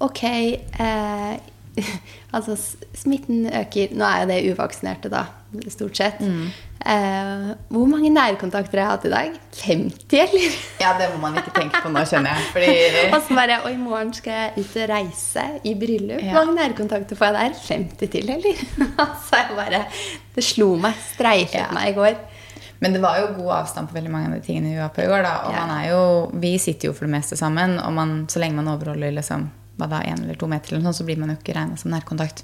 Ok, 0.05 0.21
eh, 0.27 1.33
altså 2.35 2.55
smitten 2.59 3.47
øker 3.49 3.93
Nå 3.95 4.05
er 4.05 4.21
jo 4.21 4.29
det 4.29 4.39
uvaksinerte, 4.51 5.09
da, 5.09 5.25
stort 5.73 5.95
sett. 5.97 6.19
Eh, 6.85 7.47
hvor 7.73 7.87
mange 7.89 8.11
nærkontakter 8.13 8.77
har 8.81 8.85
jeg 8.85 8.91
hatt 8.91 9.05
i 9.07 9.11
dag? 9.13 9.37
50, 9.57 10.19
eller? 10.21 10.57
Ja, 10.83 10.91
det 10.99 11.07
må 11.15 11.21
man 11.23 11.39
ikke 11.39 11.53
tenke 11.55 11.81
på 11.81 11.89
nå, 11.89 12.03
skjønner 12.05 12.35
jeg. 12.35 12.49
Fordi 12.53 12.75
Og 13.15 13.23
så 13.25 13.37
bare 13.39 13.57
Og 13.65 13.71
i 13.73 13.79
morgen 13.81 14.11
skal 14.13 14.33
jeg 14.33 14.65
ut 14.65 14.77
og 14.83 14.89
reise 14.91 15.45
i 15.65 15.73
bryllup. 15.81 16.21
Ja. 16.21 16.35
Hvor 16.35 16.45
mange 16.51 16.59
nærkontakter 16.61 17.17
får 17.17 17.31
jeg 17.31 17.37
der? 17.39 17.59
50 17.71 18.13
til, 18.17 18.29
eller? 18.35 18.63
så 19.29 19.41
jeg 19.41 19.57
bare 19.57 19.83
Det 20.35 20.43
slo 20.45 20.75
meg. 20.77 20.93
Streifet 21.15 21.57
Ja. 21.63 21.71
meg 21.73 21.89
i 21.93 21.97
går. 21.97 22.15
Men 22.83 22.93
det 22.93 23.01
var 23.01 23.17
jo 23.23 23.31
god 23.39 23.51
avstand 23.63 23.87
på 23.89 23.95
veldig 23.95 24.11
mange 24.11 24.27
av 24.29 24.33
de 24.35 24.43
tingene 24.45 24.73
vi 24.75 24.81
var 24.83 24.91
på 24.93 25.01
i 25.01 25.09
går. 25.09 25.23
da, 25.23 25.35
og 25.47 25.53
Ja. 25.55 25.65
man 25.65 25.77
er 25.79 25.89
jo, 25.89 26.01
Vi 26.43 26.57
sitter 26.59 26.89
jo 26.91 26.93
for 26.93 27.05
det 27.07 27.13
meste 27.15 27.37
sammen, 27.39 27.79
og 27.79 27.93
man, 27.93 28.25
så 28.27 28.39
lenge 28.43 28.55
man 28.59 28.67
overholder 28.67 29.15
liksom, 29.15 29.47
hva 29.79 29.87
da, 29.89 30.01
en 30.05 30.21
eller 30.23 30.35
to 30.39 30.47
meter, 30.47 30.73
eller 30.75 30.83
noe, 30.83 30.93
så 30.93 31.03
blir 31.07 31.17
man 31.17 31.29
jo 31.33 31.35
ikke 31.39 31.55
regna 31.55 31.75
som 31.79 31.91
nærkontakt. 31.91 32.43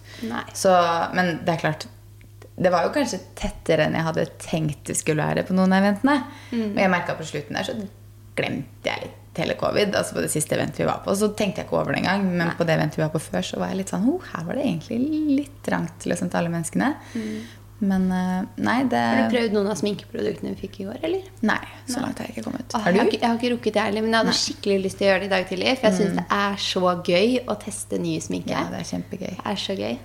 Så, 0.56 0.72
men 1.14 1.42
det 1.46 1.54
er 1.54 1.62
klart 1.62 1.86
Det 2.62 2.72
var 2.74 2.86
jo 2.86 2.92
kanskje 2.94 3.20
tettere 3.40 3.88
enn 3.88 3.96
jeg 3.98 4.06
hadde 4.10 4.28
tenkt 4.44 4.84
det 4.92 4.98
skulle 5.00 5.24
være 5.26 5.44
på 5.48 5.56
noen 5.58 5.74
av 5.74 5.82
eventene. 5.84 6.20
Mm. 6.52 6.68
Og 6.76 6.84
jeg 6.84 6.94
merka 6.94 7.16
på 7.18 7.26
slutten 7.32 7.58
der 7.58 7.68
så 7.68 7.76
glemte 8.38 8.92
jeg 8.92 9.08
litt 9.08 9.40
hele 9.42 9.56
covid. 9.60 9.96
altså 9.96 10.16
På 10.18 10.22
det 10.26 10.30
siste 10.34 10.56
eventet 10.58 10.84
vi 10.84 10.90
var 10.90 11.02
på. 11.06 11.16
Så 11.16 11.32
tenkte 11.40 11.62
jeg 11.64 11.68
ikke 11.70 11.80
over 11.80 11.96
det 11.96 12.02
engang. 12.04 12.28
Men 12.30 12.46
Nei. 12.52 12.58
på 12.60 12.68
det 12.68 12.76
eventet 12.78 13.00
vi 13.00 13.06
var 13.06 13.14
på 13.16 13.22
før, 13.24 13.42
så 13.48 13.60
var 13.62 13.72
jeg 13.74 13.82
litt 13.82 13.92
sånn 13.94 14.06
oh, 14.12 14.22
Her 14.34 14.46
var 14.48 14.60
det 14.60 14.68
egentlig 14.68 15.00
litt 15.40 15.58
trangt 15.66 16.06
liksom, 16.08 16.30
til 16.30 16.42
alle 16.42 16.52
menneskene. 16.54 16.94
Men 17.82 18.04
eh, 18.14 18.42
nei, 18.62 18.84
det 18.86 19.00
Mm. 19.02 19.16
Har 19.18 19.30
du 19.32 19.36
prøvd 19.36 19.56
noen 19.56 19.70
av 19.72 19.78
sminkeproduktene 19.80 20.52
vi 20.54 20.60
fikk 20.68 20.76
i 20.84 20.86
går, 20.86 21.00
eller? 21.08 21.24
Nei, 21.50 21.58
så 21.90 22.04
langt 22.04 22.20
har 22.22 22.28
jeg 22.30 22.36
ikke 22.36 22.44
kommet. 22.46 22.68
Åh, 22.76 22.84
Har 22.84 22.92
jeg, 22.92 23.00
har 23.00 23.08
du? 23.08 23.10
ikke, 23.10 23.22
jeg 23.24 23.30
har 23.32 23.40
ikke 23.40 23.52
rukket 23.56 23.74
det 23.74 23.86
heller, 23.88 24.06
men 24.06 24.14
jeg 24.14 24.22
hadde 24.22 24.36
skikkelig 24.38 24.76
lyst 24.84 25.00
til 25.00 25.08
å 25.08 25.10
gjøre 25.10 25.24
det 25.24 25.26
i 25.26 25.34
dag 25.34 25.48
tidlig. 25.50 25.72
For 25.80 25.88
jeg 25.90 25.98
syns 25.98 26.20
det 26.20 26.26
er 26.38 26.62
så 26.68 26.94
gøy 27.10 27.40
å 27.50 27.56
teste 27.64 27.98
ny 28.04 28.14
sminke. 28.22 28.54
Ja, 28.54 28.68
det 28.70 28.84
er 28.84 28.90
kjempegøy. 28.92 29.32
Det 29.40 29.48
er 29.56 29.62
så 29.64 29.78
gøy. 29.80 29.98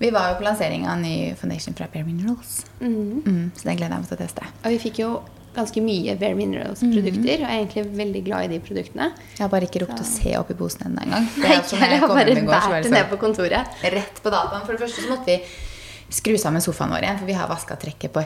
Vi 0.00 0.08
var 0.14 0.30
jo 0.32 0.38
på 0.40 0.44
lansering 0.46 0.86
av 0.88 0.98
ny 1.02 1.34
foundation 1.36 1.74
fra 1.76 1.86
Bare 1.92 2.06
Minerals. 2.06 2.62
Mm, 2.80 3.50
så 3.56 3.66
den 3.68 3.76
gleder 3.76 3.92
jeg 3.98 4.00
meg 4.00 4.08
til 4.08 4.16
å 4.16 4.20
teste. 4.22 4.46
Og 4.64 4.72
vi 4.72 4.78
fikk 4.80 5.00
jo 5.02 5.10
ganske 5.54 5.82
mye 5.84 6.14
Bare 6.20 6.36
Minerals-produkter. 6.38 7.42
Og 7.42 7.44
jeg 7.44 7.50
er 7.50 7.58
egentlig 7.58 7.84
veldig 7.98 8.22
glad 8.30 8.46
i 8.46 8.50
de 8.54 8.60
produktene. 8.64 9.10
Jeg 9.36 9.42
har 9.44 9.50
bare 9.52 9.68
ikke 9.68 9.82
rukket 9.84 10.00
å 10.00 10.08
se 10.08 10.32
oppi 10.38 10.56
posen 10.56 10.86
ennå 10.88 11.04
engang. 11.04 11.28
Det 11.36 11.50
Nei. 11.50 11.90
Jeg 11.92 12.00
har 12.00 12.14
bare 12.14 12.32
i 12.32 12.38
så 12.38 12.46
båret 12.48 12.88
sånn- 12.88 12.96
ned 12.96 13.10
på 13.12 13.20
kontoret. 13.20 13.76
Rett 13.98 14.22
på 14.24 14.32
dataen. 14.32 14.64
For 14.64 14.72
det 14.78 14.84
første 14.86 15.04
så 15.04 15.12
måtte 15.12 15.34
vi 15.36 16.16
skru 16.20 16.38
sammen 16.40 16.64
sofaen 16.64 16.90
vår 16.96 17.04
igjen, 17.06 17.20
for 17.20 17.28
vi 17.28 17.36
har 17.38 17.50
vaska 17.50 17.76
trekket 17.84 18.14
på 18.16 18.24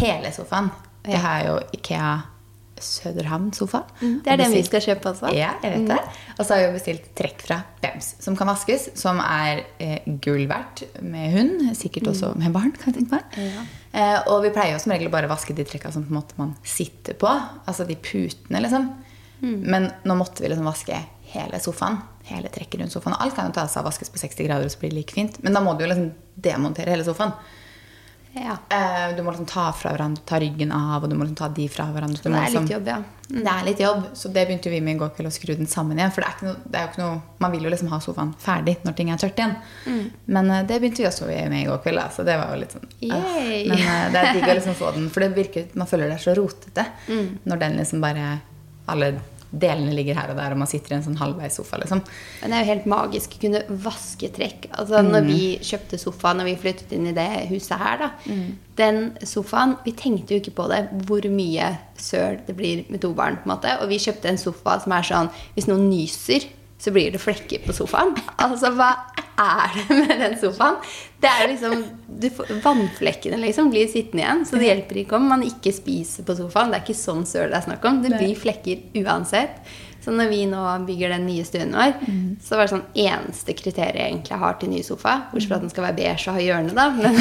hele 0.00 0.32
sofaen. 0.34 0.72
Det 1.04 1.20
er 1.20 1.46
jo 1.46 1.58
Ikea 1.78 2.10
Søderhavn-sofa. 2.84 3.80
Det 4.00 4.32
er 4.32 4.40
den 4.40 4.52
vi 4.54 4.62
skal 4.66 4.82
kjøpe 4.84 5.10
også. 5.12 5.32
Ja, 5.36 5.54
jeg 5.64 5.78
vet 5.78 5.92
det. 5.92 5.98
Og 6.36 6.42
så 6.44 6.56
har 6.56 6.66
vi 6.66 6.76
bestilt 6.76 7.08
trekk 7.18 7.44
fra 7.46 7.60
Bems, 7.82 8.14
som 8.24 8.36
kan 8.38 8.50
vaskes, 8.50 8.90
som 9.00 9.20
er 9.24 9.64
eh, 9.82 10.04
gull 10.24 10.44
verdt 10.50 10.84
med 11.02 11.32
hund. 11.34 11.64
Sikkert 11.78 12.12
også 12.12 12.34
med 12.40 12.54
barn, 12.54 12.74
kan 12.76 12.92
jeg 12.92 13.00
tenke 13.00 13.18
meg. 13.18 13.40
Ja. 13.40 13.64
Eh, 13.94 14.18
og 14.32 14.44
vi 14.44 14.52
pleier 14.54 14.74
jo 14.74 14.82
som 14.82 14.94
regel 14.94 15.10
bare 15.12 15.28
å 15.28 15.32
vaske 15.32 15.56
de 15.56 15.66
trekka 15.68 15.92
som 15.94 16.06
på 16.06 16.12
en 16.14 16.20
måte 16.20 16.38
man 16.40 16.54
sitter 16.66 17.16
på. 17.18 17.30
Altså 17.64 17.86
de 17.88 17.96
putene, 17.96 18.62
liksom. 18.64 18.92
Men 19.44 19.90
nå 20.08 20.14
måtte 20.16 20.40
vi 20.40 20.48
liksom 20.48 20.68
vaske 20.68 20.96
hele 21.34 21.60
sofaen. 21.60 21.98
Hele 22.24 22.48
trekket 22.48 22.80
rundt 22.80 22.94
sofaen. 22.94 23.16
Og 23.16 23.26
alt 23.26 23.36
kan 23.36 23.50
jo 23.50 23.56
ta 23.56 23.66
seg 23.68 23.82
av 23.82 23.90
vaskes 23.90 24.12
på 24.12 24.20
60 24.22 24.46
grader, 24.46 24.68
og 24.68 24.72
så 24.72 24.80
blir 24.80 24.94
det 24.94 25.00
like 25.02 25.16
fint. 25.16 25.36
Men 25.44 25.56
da 25.56 25.60
må 25.64 25.74
du 25.76 25.84
jo 25.84 25.90
liksom 25.90 26.10
demontere 26.46 26.94
hele 26.94 27.04
sofaen. 27.06 27.34
Ja. 28.34 28.56
Eh, 28.68 29.16
du 29.16 29.22
må 29.22 29.30
liksom 29.30 29.46
ta 29.46 29.68
fra 29.72 29.92
hverandre, 29.94 30.22
ta 30.26 30.40
ryggen 30.42 30.72
av, 30.74 31.04
og 31.04 31.10
du 31.10 31.14
må 31.16 31.22
liksom 31.26 31.36
ta 31.38 31.48
de 31.54 31.68
fra 31.70 31.84
hverandre. 31.94 32.18
Det 32.22 32.26
er 32.32 32.40
liksom- 32.48 32.64
litt 32.66 32.72
jobb, 32.72 32.86
ja. 32.90 32.96
det 33.28 33.46
er 33.52 33.64
litt 33.64 33.78
jobb, 33.80 34.02
så 34.14 34.32
det 34.32 34.46
begynte 34.48 34.70
vi 34.70 34.80
med 34.80 34.96
i 34.96 34.98
går 34.98 35.10
kveld 35.14 35.28
å 35.30 35.32
skru 35.32 35.54
den 35.56 35.66
sammen 35.70 35.96
igjen. 35.98 36.12
For 36.12 36.20
det 36.22 36.30
er, 36.30 36.46
noe, 36.48 36.56
det 36.68 36.74
er 36.80 36.82
jo 36.86 36.90
ikke 36.92 37.02
noe 37.04 37.22
Man 37.40 37.52
vil 37.52 37.62
jo 37.62 37.70
liksom 37.70 37.88
ha 37.92 37.98
sofaen 38.00 38.34
ferdig 38.40 38.76
når 38.84 38.96
ting 38.96 39.10
er 39.10 39.16
tørt 39.22 39.36
igjen. 39.38 39.56
Men 40.26 40.50
eh, 40.50 40.62
det 40.64 40.80
begynte 40.80 41.02
vi 41.04 41.08
også 41.08 41.26
med 41.28 41.62
i 41.62 41.66
går 41.68 41.78
kveld, 41.84 41.96
da, 42.02 42.08
så 42.08 42.24
det 42.24 42.36
var 42.40 42.50
jo 42.54 42.60
litt 42.60 42.72
sånn 42.72 42.88
øh. 42.88 43.68
Men 43.68 43.78
eh, 43.78 44.10
det 44.12 44.20
er 44.24 44.32
digg 44.34 44.48
å 44.48 44.54
liksom 44.58 44.74
få 44.74 44.92
den, 44.94 45.08
for 45.10 45.20
det 45.20 45.34
virker 45.36 45.66
Man 45.74 45.86
føler 45.86 46.08
det 46.08 46.18
er 46.18 46.24
så 46.24 46.34
rotete 46.36 46.86
når 47.44 47.58
den 47.58 47.76
liksom 47.78 48.00
bare 48.00 48.40
Alle 48.88 49.12
delene 49.60 49.94
ligger 49.94 50.18
her 50.18 50.32
og 50.32 50.38
der, 50.38 50.54
og 50.54 50.60
man 50.60 50.70
sitter 50.70 50.94
i 50.94 50.96
en 50.98 51.04
sånn 51.06 51.18
halvveis 51.20 51.58
sofa, 51.60 51.78
liksom. 51.82 52.02
Men 52.42 52.50
det 52.52 52.58
er 52.58 52.64
jo 52.64 52.70
helt 52.72 52.88
magisk 52.90 53.36
å 53.36 53.40
kunne 53.44 53.62
vaske 53.84 54.30
trekk. 54.34 54.68
Altså 54.72 55.02
Når 55.06 55.26
vi 55.28 55.40
kjøpte 55.64 56.00
sofa 56.00 56.34
når 56.34 56.50
vi 56.50 56.56
flyttet 56.64 56.92
inn 56.96 57.08
i 57.10 57.16
det 57.16 57.28
huset 57.52 57.78
her, 57.80 58.04
da. 58.04 58.10
Den 58.74 59.12
sofaen 59.22 59.76
Vi 59.84 59.92
tenkte 59.94 60.34
jo 60.34 60.40
ikke 60.42 60.56
på 60.56 60.66
det, 60.72 60.80
hvor 61.06 61.22
mye 61.30 61.68
søl 62.00 62.40
det 62.46 62.56
blir 62.58 62.84
med 62.90 63.00
to 63.04 63.12
barn. 63.14 63.36
på 63.36 63.48
en 63.48 63.54
måte 63.54 63.76
Og 63.82 63.88
vi 63.88 64.00
kjøpte 64.02 64.28
en 64.28 64.40
sofa 64.40 64.80
som 64.82 64.92
er 64.92 65.06
sånn 65.06 65.30
Hvis 65.54 65.68
noen 65.70 65.88
nyser, 65.90 66.48
så 66.84 66.92
blir 66.92 67.14
det 67.14 67.20
flekker 67.22 67.64
på 67.64 67.72
sofaen. 67.72 68.12
Altså, 68.44 68.68
hva 68.76 68.90
er 69.40 69.72
det 69.78 69.96
med 69.96 70.18
den 70.20 70.36
sofaen? 70.40 70.76
Det 71.20 71.30
er 71.30 71.48
liksom 71.48 71.80
du 72.20 72.28
får, 72.30 72.52
Vannflekkene 72.64 73.38
liksom 73.40 73.72
blir 73.72 73.88
sittende 73.88 74.22
igjen. 74.22 74.44
Så 74.44 74.60
det 74.60 74.68
hjelper 74.68 75.00
ikke 75.00 75.16
om 75.16 75.30
man 75.32 75.46
ikke 75.46 75.72
spiser 75.74 76.28
på 76.28 76.36
sofaen. 76.38 76.70
Det 76.70 76.82
er 76.82 76.86
ikke 76.86 77.00
sånn 77.00 77.24
søl 77.28 77.48
det 77.48 77.58
er 77.62 77.66
snakk 77.70 77.88
om. 77.88 78.04
Det 78.04 78.12
blir 78.18 78.36
flekker 78.38 79.00
uansett. 79.00 79.64
Så 80.04 80.12
når 80.12 80.28
vi 80.28 80.42
nå 80.44 80.62
bygger 80.84 81.14
den 81.14 81.24
nye 81.24 81.44
stuen 81.48 81.72
vår, 81.72 81.94
så 82.44 82.58
var 82.58 82.66
det 82.66 82.74
sånn 82.74 82.88
eneste 83.06 83.54
kriteriet 83.56 83.96
jeg 83.96 84.10
egentlig 84.12 84.40
har 84.42 84.58
til 84.60 84.74
ny 84.74 84.82
sofa, 84.84 85.14
bortsett 85.30 85.48
fra 85.48 85.56
at 85.56 85.64
den 85.64 85.72
skal 85.72 85.86
være 85.86 85.96
beige 86.02 86.28
og 86.28 86.36
ha 86.36 86.42
hjørne, 86.44 86.74
da, 86.76 86.90
men 86.92 87.16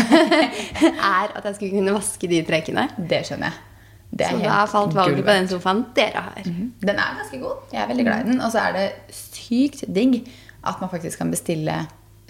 er 1.16 1.32
at 1.32 1.46
jeg 1.48 1.56
skulle 1.56 1.78
kunne 1.78 1.96
vaske 1.96 2.28
de 2.28 2.42
trekkene. 2.44 2.90
Det 3.00 3.24
skjønner 3.30 3.54
jeg. 3.54 3.73
Så 4.20 4.38
da 4.44 4.60
falt 4.70 4.94
valget 4.96 5.24
på 5.26 5.34
den 5.34 5.48
sofaen 5.50 5.84
dere 5.98 6.22
har. 6.30 6.46
Den 6.46 6.96
er 7.00 7.20
ganske 7.20 7.40
god. 7.42 7.66
Jeg 7.74 7.82
er 7.84 7.88
veldig 7.92 8.06
glad 8.06 8.24
i 8.26 8.32
den. 8.32 8.42
Og 8.46 8.52
så 8.54 8.64
er 8.68 8.78
det 8.78 8.88
sykt 9.18 9.84
digg 9.88 10.20
at 10.64 10.80
man 10.82 10.90
faktisk 10.92 11.18
kan 11.20 11.32
bestille 11.34 11.82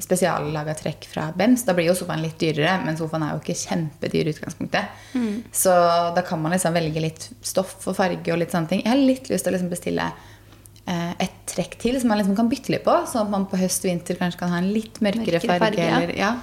spesiallaga 0.02 0.74
trekk 0.76 1.06
fra 1.08 1.28
Bems. 1.38 1.64
Da 1.68 1.76
blir 1.78 1.86
jo 1.92 1.94
sofaen 1.96 2.24
litt 2.26 2.40
dyrere, 2.42 2.80
men 2.84 2.98
sofaen 2.98 3.24
er 3.28 3.36
jo 3.36 3.42
ikke 3.44 3.56
kjempedyr 3.60 4.28
i 4.28 4.34
utgangspunktet. 4.34 5.04
Så 5.54 5.74
da 6.16 6.24
kan 6.26 6.42
man 6.42 6.52
liksom 6.56 6.74
velge 6.76 7.04
litt 7.04 7.28
stoff 7.46 7.76
og 7.88 7.96
farge 8.00 8.34
og 8.34 8.40
litt 8.42 8.52
sånne 8.56 8.72
ting. 8.72 8.82
Jeg 8.84 8.90
har 8.96 9.00
litt 9.04 9.30
lyst 9.30 9.46
til 9.46 9.54
å 9.54 9.56
liksom 9.58 9.70
bestille 9.72 10.08
eh, 10.88 11.12
et 11.24 11.38
trekk 11.54 11.78
til 11.80 12.00
som 12.02 12.10
man 12.12 12.20
liksom 12.20 12.36
kan 12.36 12.50
bytte 12.52 12.74
litt 12.74 12.84
på, 12.84 12.96
sånn 13.08 13.28
at 13.28 13.34
man 13.36 13.46
på 13.52 13.60
høst 13.62 13.86
og 13.86 13.92
vinter 13.92 14.18
kanskje 14.20 14.42
kan 14.42 14.52
ha 14.56 14.62
en 14.64 14.72
litt 14.74 14.98
mørkere, 15.04 15.38
Mørkere 15.38 15.46
farge. 15.46 15.68
farge, 15.68 15.86
ja. 15.86 16.02
eller, 16.02 16.16
ja. 16.18 16.34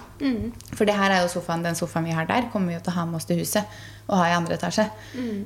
For 0.76 0.86
det 0.88 0.96
her 1.00 1.16
er 1.16 1.24
jo 1.26 1.32
sofaen, 1.34 1.66
den 1.66 1.78
sofaen 1.78 2.06
vi 2.06 2.14
har 2.16 2.30
der, 2.30 2.48
kommer 2.52 2.70
vi 2.70 2.78
jo 2.78 2.84
til 2.86 2.94
å 2.94 2.98
ha 3.00 3.08
med 3.10 3.18
oss 3.18 3.28
til 3.28 3.42
huset 3.42 3.82
og 4.10 4.18
ha 4.18 4.24
i 4.26 4.34
andre 4.34 4.56
etasje. 4.58 4.84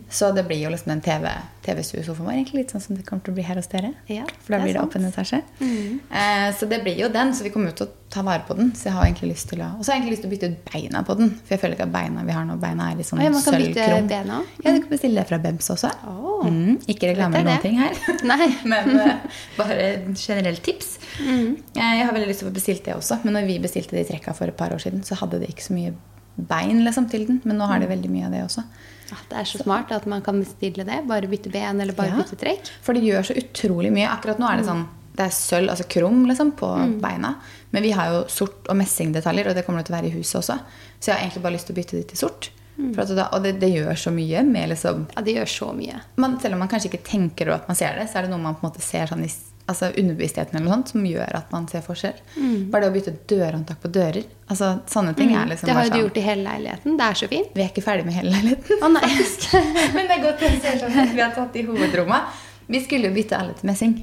Så 0.08 0.30
det 0.34 0.46
blir 0.48 0.62
jo 0.64 0.70
liksom 0.72 0.88
den 0.94 1.02
TV 1.04 1.28
TV-stuesofaen 1.64 2.24
vår, 2.26 2.32
egentlig 2.38 2.62
litt 2.62 2.72
sånn 2.74 2.82
som 2.84 2.96
det 2.96 3.04
kommer 3.08 3.24
til 3.24 3.32
å 3.32 3.36
bli 3.38 3.44
her 3.44 3.56
hos 3.60 3.68
dere. 3.72 3.90
Ja, 4.10 4.24
For 4.44 4.54
da 4.56 4.62
blir 4.64 4.72
det 4.74 4.80
sant. 4.80 4.90
åpen 4.94 5.06
etasje. 5.08 5.38
Eh, 5.60 6.48
så 6.58 6.66
det 6.68 6.82
blir 6.84 6.98
jo 7.00 7.08
den, 7.12 7.32
så 7.36 7.44
vi 7.46 7.52
kommer 7.54 7.72
til 7.76 7.86
å 7.86 7.92
ta 8.14 8.22
vare 8.26 8.44
på 8.46 8.56
den. 8.58 8.70
Så 8.76 8.88
jeg 8.90 8.94
har 8.96 9.06
egentlig 9.08 9.30
lyst 9.32 9.48
til 9.50 9.62
å 9.64 9.68
Og 9.78 9.84
så 9.84 9.92
har 9.92 9.96
jeg 9.98 10.02
egentlig 10.02 10.14
lyst 10.16 10.24
til 10.24 10.30
å 10.30 10.34
bytte 10.34 10.50
ut 10.52 10.72
beina 10.72 11.02
på 11.08 11.16
den. 11.18 11.30
For 11.44 11.54
jeg 11.56 11.62
føler 11.64 11.76
ikke 11.78 11.86
at 11.88 11.94
beina 11.94 12.24
vi 12.28 12.36
har 12.36 12.44
nå, 12.48 12.56
beina 12.62 12.90
er 12.92 12.98
litt 13.00 13.08
sånn 13.08 13.22
Oi, 13.24 13.28
man 13.32 13.42
kan 13.42 13.56
sølvkrom. 13.56 14.08
bena? 14.12 14.40
Ja, 14.64 14.72
du 14.76 14.80
kan 14.84 14.90
bestille 14.92 15.20
det 15.20 15.26
fra 15.32 15.38
Bems 15.44 15.70
også. 15.76 15.92
Oh, 16.08 16.20
Mm, 16.44 16.74
ikke 16.92 17.08
reklame 17.08 17.38
eller 17.40 17.54
noen 17.54 17.62
ting 17.62 17.78
her. 17.80 17.94
Nei. 18.30 18.50
Men 18.68 18.90
eh, 19.00 19.38
bare 19.56 19.76
generelt 20.12 20.60
tips. 20.66 20.98
Mm. 21.24 21.54
Eh, 21.72 21.92
Jeg 22.00 22.04
har 22.06 22.12
veldig 22.12 22.28
lyst 22.28 22.42
til 22.44 22.48
å 22.48 22.50
få 22.52 22.58
bestilt 22.58 22.84
det 22.84 22.94
også. 22.98 23.20
Men 23.24 23.38
når 23.38 23.46
vi 23.48 23.58
bestilte 23.64 23.96
de 23.96 24.04
trekka 24.04 24.34
for 24.36 24.52
et 24.52 24.56
par 24.58 24.74
år 24.76 24.82
siden, 24.84 25.00
så 25.08 25.16
hadde 25.22 25.40
det 25.40 25.48
ikke 25.54 25.64
så 25.70 25.72
mye 25.78 25.94
bein 26.36 26.84
liksom, 26.84 27.08
til 27.10 27.26
den. 27.28 27.40
Men 27.44 27.58
nå 27.60 27.66
har 27.70 27.78
de 27.82 27.86
veldig 27.90 28.10
mye 28.10 28.26
av 28.26 28.32
det 28.34 28.42
også. 28.44 28.64
Ja, 29.10 29.16
det 29.30 29.38
er 29.38 29.44
så 29.44 29.60
smart 29.62 29.92
at 29.92 30.06
man 30.10 30.22
kan 30.24 30.40
bestille 30.42 30.84
det. 30.88 31.02
Bare 31.06 31.28
bytte 31.30 31.50
ben 31.52 31.80
eller 31.80 31.92
bare 31.94 32.08
Ja. 32.14 32.16
bytte 32.22 32.36
trekk. 32.40 32.70
For 32.82 32.94
det 32.94 33.02
gjør 33.04 33.22
så 33.30 33.36
utrolig 33.38 33.92
mye. 33.92 34.08
Akkurat 34.08 34.38
nå 34.38 34.48
er 34.50 34.56
det 34.62 34.66
sånn 34.66 34.86
det 35.14 35.22
er 35.28 35.30
sølv, 35.30 35.70
altså 35.70 35.84
krom, 35.86 36.24
liksom, 36.26 36.48
på 36.58 36.66
beina. 37.00 37.36
Men 37.70 37.82
vi 37.84 37.92
har 37.94 38.08
jo 38.10 38.24
sort 38.26 38.66
og 38.68 38.74
messingdetaljer, 38.74 39.46
og 39.46 39.54
det 39.54 39.62
kommer 39.64 39.78
det 39.78 39.86
til 39.86 39.94
å 39.94 39.98
være 40.00 40.08
i 40.10 40.16
huset 40.16 40.40
også. 40.40 40.56
Så 40.98 41.06
jeg 41.06 41.14
har 41.14 41.22
egentlig 41.22 41.42
bare 41.44 41.54
lyst 41.54 41.66
til 41.70 41.74
å 41.76 41.78
bytte 41.78 41.96
det 42.00 42.08
til 42.10 42.18
sort. 42.18 42.48
At 42.98 43.12
da, 43.14 43.28
og 43.30 43.44
det, 43.44 43.60
det 43.60 43.70
gjør 43.70 43.94
så 43.94 44.10
mye 44.10 44.42
med 44.42 44.72
liksom 44.72 45.04
Ja, 45.14 45.22
det 45.22 45.36
gjør 45.36 45.46
så 45.46 45.68
mye. 45.78 46.00
man, 46.16 46.40
Selv 46.42 46.54
om 46.54 46.58
man 46.58 46.68
kanskje 46.68 46.90
ikke 46.90 47.04
tenker 47.06 47.46
over 47.46 47.60
at 47.62 47.68
man 47.68 47.76
ser 47.78 47.94
det, 47.94 48.08
så 48.10 48.18
er 48.18 48.22
det 48.26 48.30
noe 48.32 48.42
man 48.42 48.56
på 48.56 48.66
en 48.66 48.72
måte 48.72 48.82
ser 48.82 49.06
sånn 49.06 49.22
i 49.22 49.30
altså 49.66 49.88
underbevisstheten 49.96 50.56
eller 50.56 50.66
noe 50.66 50.74
sånt, 50.76 50.92
som 50.92 51.04
gjør 51.08 51.36
at 51.38 51.52
man 51.54 51.66
ser 51.70 51.84
forskjell. 51.84 52.18
Bare 52.72 52.84
det 52.84 52.90
å 52.90 52.94
bytte 52.94 53.14
dørhåndtak 53.32 53.80
på 53.80 53.90
dører. 53.94 54.26
altså 54.52 54.74
Sånne 54.90 55.14
ting 55.16 55.32
er 55.34 55.48
liksom 55.48 55.70
Det 55.70 55.76
har 55.76 55.86
jo 55.86 55.92
du 55.92 55.94
sånn 55.94 56.02
gjort 56.04 56.18
i 56.20 56.24
hele 56.26 56.44
leiligheten. 56.48 56.98
Det 57.00 57.06
er 57.06 57.20
så 57.20 57.28
fint. 57.30 57.54
Vi 57.54 57.64
er 57.64 57.70
ikke 57.72 57.86
ferdig 57.86 58.04
med 58.08 58.18
hele 58.18 58.34
leiligheten. 58.34 58.82
Oh, 58.82 58.92
nei. 58.92 59.08
Men 59.96 60.10
det 60.10 60.18
er 60.18 60.26
godt 60.26 60.44
vi 61.14 61.22
har 61.22 61.32
tatt 61.36 61.56
i 61.56 61.64
hovedrommet. 61.68 62.42
Vi 62.66 62.80
skulle 62.84 63.10
jo 63.10 63.16
bytte 63.16 63.36
alle 63.36 63.56
til 63.58 63.68
messing 63.68 63.96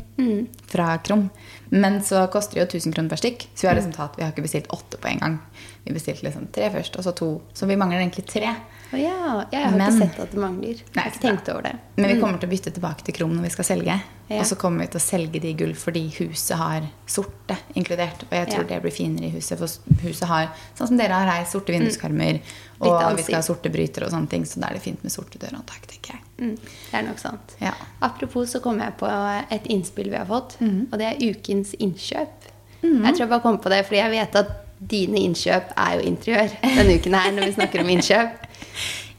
fra 0.71 0.97
krom. 1.03 1.29
Men 1.69 1.99
så 2.03 2.25
koster 2.31 2.59
det 2.59 2.65
jo 2.65 2.79
1000 2.79 2.95
kroner 2.95 3.09
per 3.13 3.21
stykk. 3.21 3.47
Så 3.55 3.61
vi 3.65 3.67
har 3.71 3.75
liksom 3.79 3.93
tatt, 3.95 4.17
vi 4.17 4.23
har 4.25 4.31
ikke 4.33 4.45
bestilt 4.47 4.71
åtte 4.75 4.97
på 4.99 5.07
en 5.11 5.19
gang. 5.23 5.39
Vi 5.83 5.93
bestilte 5.95 6.23
liksom 6.27 6.47
tre 6.53 6.69
først, 6.69 6.97
og 6.99 7.03
så 7.07 7.13
to. 7.17 7.29
Så 7.57 7.65
vi 7.67 7.75
mangler 7.79 7.99
egentlig 8.03 8.25
tre. 8.29 8.51
Oh, 8.93 8.99
ja. 8.99 9.45
Jeg 9.51 9.63
har 9.65 9.71
Men- 9.77 9.87
ikke 9.87 10.09
sett 10.09 10.19
at 10.19 10.31
det 10.31 10.39
mangler. 10.39 10.81
Nei, 10.97 11.05
ikke 11.07 11.21
tenkt 11.23 11.49
over 11.49 11.61
det. 11.63 11.75
Men 11.95 12.09
vi 12.15 12.19
kommer 12.21 12.39
til 12.41 12.49
å 12.49 12.51
bytte 12.51 12.73
tilbake 12.75 13.03
til 13.07 13.13
krom 13.15 13.31
når 13.37 13.43
vi 13.47 13.49
skal 13.55 13.65
selge. 13.65 14.01
Ja. 14.27 14.39
Og 14.39 14.45
så 14.45 14.55
kommer 14.59 14.79
vi 14.83 14.87
til 14.91 14.99
å 14.99 15.03
selge 15.03 15.41
de 15.41 15.49
i 15.49 15.53
gull 15.53 15.73
fordi 15.73 16.03
huset 16.19 16.57
har 16.57 16.81
sorte 17.07 17.57
inkludert. 17.75 18.23
Og 18.29 18.31
jeg 18.35 18.47
tror 18.51 18.63
Ja. 18.69 18.75
det 18.75 18.81
blir 18.83 18.91
finere 18.91 19.25
i 19.25 19.31
huset, 19.31 19.57
for 19.57 19.67
huset 20.03 20.27
har, 20.27 20.49
sånn 20.77 20.87
som 20.87 20.97
dere 20.97 21.13
har 21.13 21.25
her, 21.31 21.45
sorte 21.45 21.71
vinduskarmer. 21.71 22.41
Og 22.81 23.15
vi 23.17 23.23
skal 23.23 23.35
ha 23.35 23.41
sorte 23.41 23.69
brytere 23.71 24.05
og 24.05 24.11
sånne 24.11 24.29
ting, 24.29 24.43
så 24.45 24.59
da 24.59 24.67
er 24.67 24.73
det 24.73 24.81
fint 24.81 25.01
med 25.03 25.11
sorte 25.11 25.37
dørhåndtak, 25.39 25.85
tenker 25.87 26.13
jeg. 26.15 26.21
Mm, 26.39 26.55
det 26.57 26.93
er 26.93 27.03
nok 27.03 27.19
sant. 27.19 27.55
Ja. 27.61 27.73
Apropos 28.01 28.49
så 28.51 28.61
kom 28.61 28.79
jeg 28.79 28.97
på 28.97 29.07
et 29.51 29.63
innspill 29.65 30.09
vi 30.09 30.17
har 30.17 30.25
fått, 30.25 30.57
og 30.61 30.99
det 30.99 31.07
er 31.07 31.21
ukens 31.31 31.73
innkjøp. 31.79 32.49
Jeg 32.81 33.13
tror 33.13 33.23
jeg 33.25 33.29
bare 33.29 33.41
kom 33.43 33.57
på 33.61 33.69
det, 33.69 33.83
fordi 33.85 33.97
jeg 34.01 34.11
vet 34.11 34.35
at 34.41 34.51
dine 34.91 35.19
innkjøp 35.27 35.73
er 35.77 35.97
jo 35.97 36.05
interiør 36.09 36.53
denne 36.63 36.95
uken 36.97 37.13
her, 37.13 37.31
når 37.35 37.45
vi 37.45 37.57
snakker 37.59 37.83
om 37.83 37.89
innkjøp. 37.97 38.37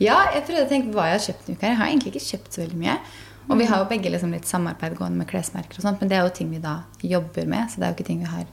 Ja, 0.03 0.17
jeg 0.35 0.43
prøvde 0.49 0.65
å 0.65 0.69
tenke 0.71 0.89
på 0.89 0.97
hva 0.97 1.05
jeg 1.13 1.19
har 1.19 1.25
kjøpt 1.29 1.45
denne 1.47 1.59
uka. 1.59 1.67
Jeg 1.69 1.79
har 1.79 1.91
egentlig 1.93 2.11
ikke 2.11 2.25
kjøpt 2.25 2.57
så 2.57 2.61
veldig 2.65 2.79
mye. 2.81 2.95
Og 3.53 3.59
vi 3.61 3.67
har 3.71 3.83
jo 3.83 3.87
begge 3.91 4.11
liksom 4.11 4.33
litt 4.35 4.49
samarbeid 4.49 4.97
gående 4.99 5.21
med 5.21 5.29
klesmerker 5.31 5.79
og 5.79 5.85
sånt, 5.85 6.01
men 6.03 6.11
det 6.11 6.17
er 6.19 6.25
jo 6.27 6.33
ting 6.35 6.51
vi 6.51 6.59
da 6.63 6.73
jobber 7.07 7.47
med, 7.47 7.71
så 7.71 7.79
det 7.79 7.87
er 7.87 7.93
jo 7.93 7.99
ikke 7.99 8.09
ting 8.09 8.25
vi 8.25 8.31
har 8.33 8.49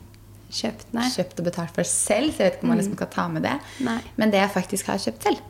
Kjøpt, 0.50 0.88
kjøpt 1.14 1.42
og 1.42 1.46
betalt 1.46 1.76
for 1.76 1.86
selv, 1.86 2.32
så 2.34 2.42
jeg 2.42 2.48
vet 2.48 2.56
ikke 2.58 2.66
om 2.66 2.72
man 2.74 2.80
liksom 2.80 2.96
skal 2.98 3.10
ta 3.14 3.26
med 3.30 3.44
det. 3.46 3.52
Nei. 3.86 4.00
Men 4.18 4.32
det 4.34 4.40
jeg 4.42 4.50
faktisk 4.56 4.88
har 4.90 5.02
kjøpt 5.04 5.28
selv. 5.28 5.44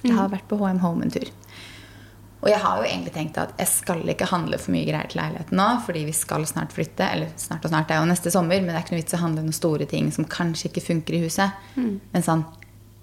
Jeg 0.00 0.14
har 0.16 0.30
vært 0.32 0.46
på 0.48 0.56
HM 0.56 0.78
Home 0.80 1.04
en 1.04 1.12
tur. 1.12 1.28
Og 2.44 2.50
jeg 2.52 2.60
har 2.62 2.78
jo 2.78 2.84
egentlig 2.86 3.12
tenkt 3.14 3.38
at 3.40 3.54
jeg 3.58 3.66
skal 3.72 4.02
ikke 4.12 4.28
handle 4.30 4.58
for 4.60 4.70
mye 4.74 4.84
greier 4.86 5.08
til 5.10 5.18
leiligheten 5.22 5.56
nå, 5.58 5.66
fordi 5.86 6.04
vi 6.06 6.12
skal 6.14 6.44
snart 6.46 6.74
flytte. 6.76 7.06
Eller 7.16 7.32
snart 7.40 7.64
og 7.64 7.72
snart, 7.72 7.88
det 7.88 7.96
er 7.96 8.04
jo 8.04 8.10
neste 8.12 8.30
sommer, 8.30 8.60
men 8.60 8.70
det 8.70 8.76
er 8.76 8.84
ikke 8.84 8.94
noe 8.94 9.02
vits 9.02 9.16
å 9.16 9.22
handle 9.22 9.42
noen 9.46 9.56
store 9.56 9.88
ting 9.90 10.10
som 10.14 10.28
kanskje 10.30 10.68
ikke 10.70 10.84
funker 10.84 11.16
i 11.16 11.22
huset. 11.24 11.50
Men 11.80 12.22
sånn 12.26 12.44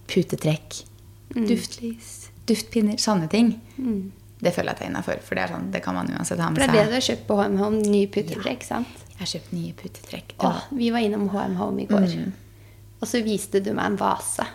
putetrekk, 0.08 0.84
duftlys, 1.34 2.12
duftpinner, 2.50 3.00
sånne 3.02 3.28
ting. 3.32 3.56
Det 4.44 4.52
føler 4.52 4.74
jeg 4.74 4.76
at 4.76 4.82
jeg 4.84 4.88
er 4.90 4.92
innafor, 4.92 5.20
for 5.24 5.40
det, 5.40 5.44
er 5.46 5.54
sånn, 5.56 5.70
det 5.72 5.80
kan 5.86 5.96
man 5.96 6.10
uansett 6.12 6.40
ha 6.44 6.50
For 6.52 6.60
med 6.60 6.64
det 6.64 6.68
er 6.68 6.74
det 6.74 6.82
seg. 6.84 6.90
du 6.92 6.98
har 7.00 7.06
kjøpt 7.10 7.28
på 7.30 7.38
HM 7.40 7.54
Home, 7.62 7.84
ny 7.94 8.02
putetrekk, 8.12 8.66
sant? 8.68 9.04
Jeg 9.14 9.20
har 9.22 9.30
kjøpt 9.32 9.54
nye 9.56 9.76
putetrekk. 9.80 10.34
Åh, 10.44 10.66
vi 10.76 10.90
var 10.92 11.06
innom 11.06 11.30
HM 11.32 11.56
Home 11.62 11.84
i 11.86 11.88
går, 11.88 12.10
og 13.00 13.08
så 13.08 13.22
viste 13.24 13.62
du 13.64 13.72
meg 13.74 13.86
en 13.94 13.98
vase. 14.00 14.46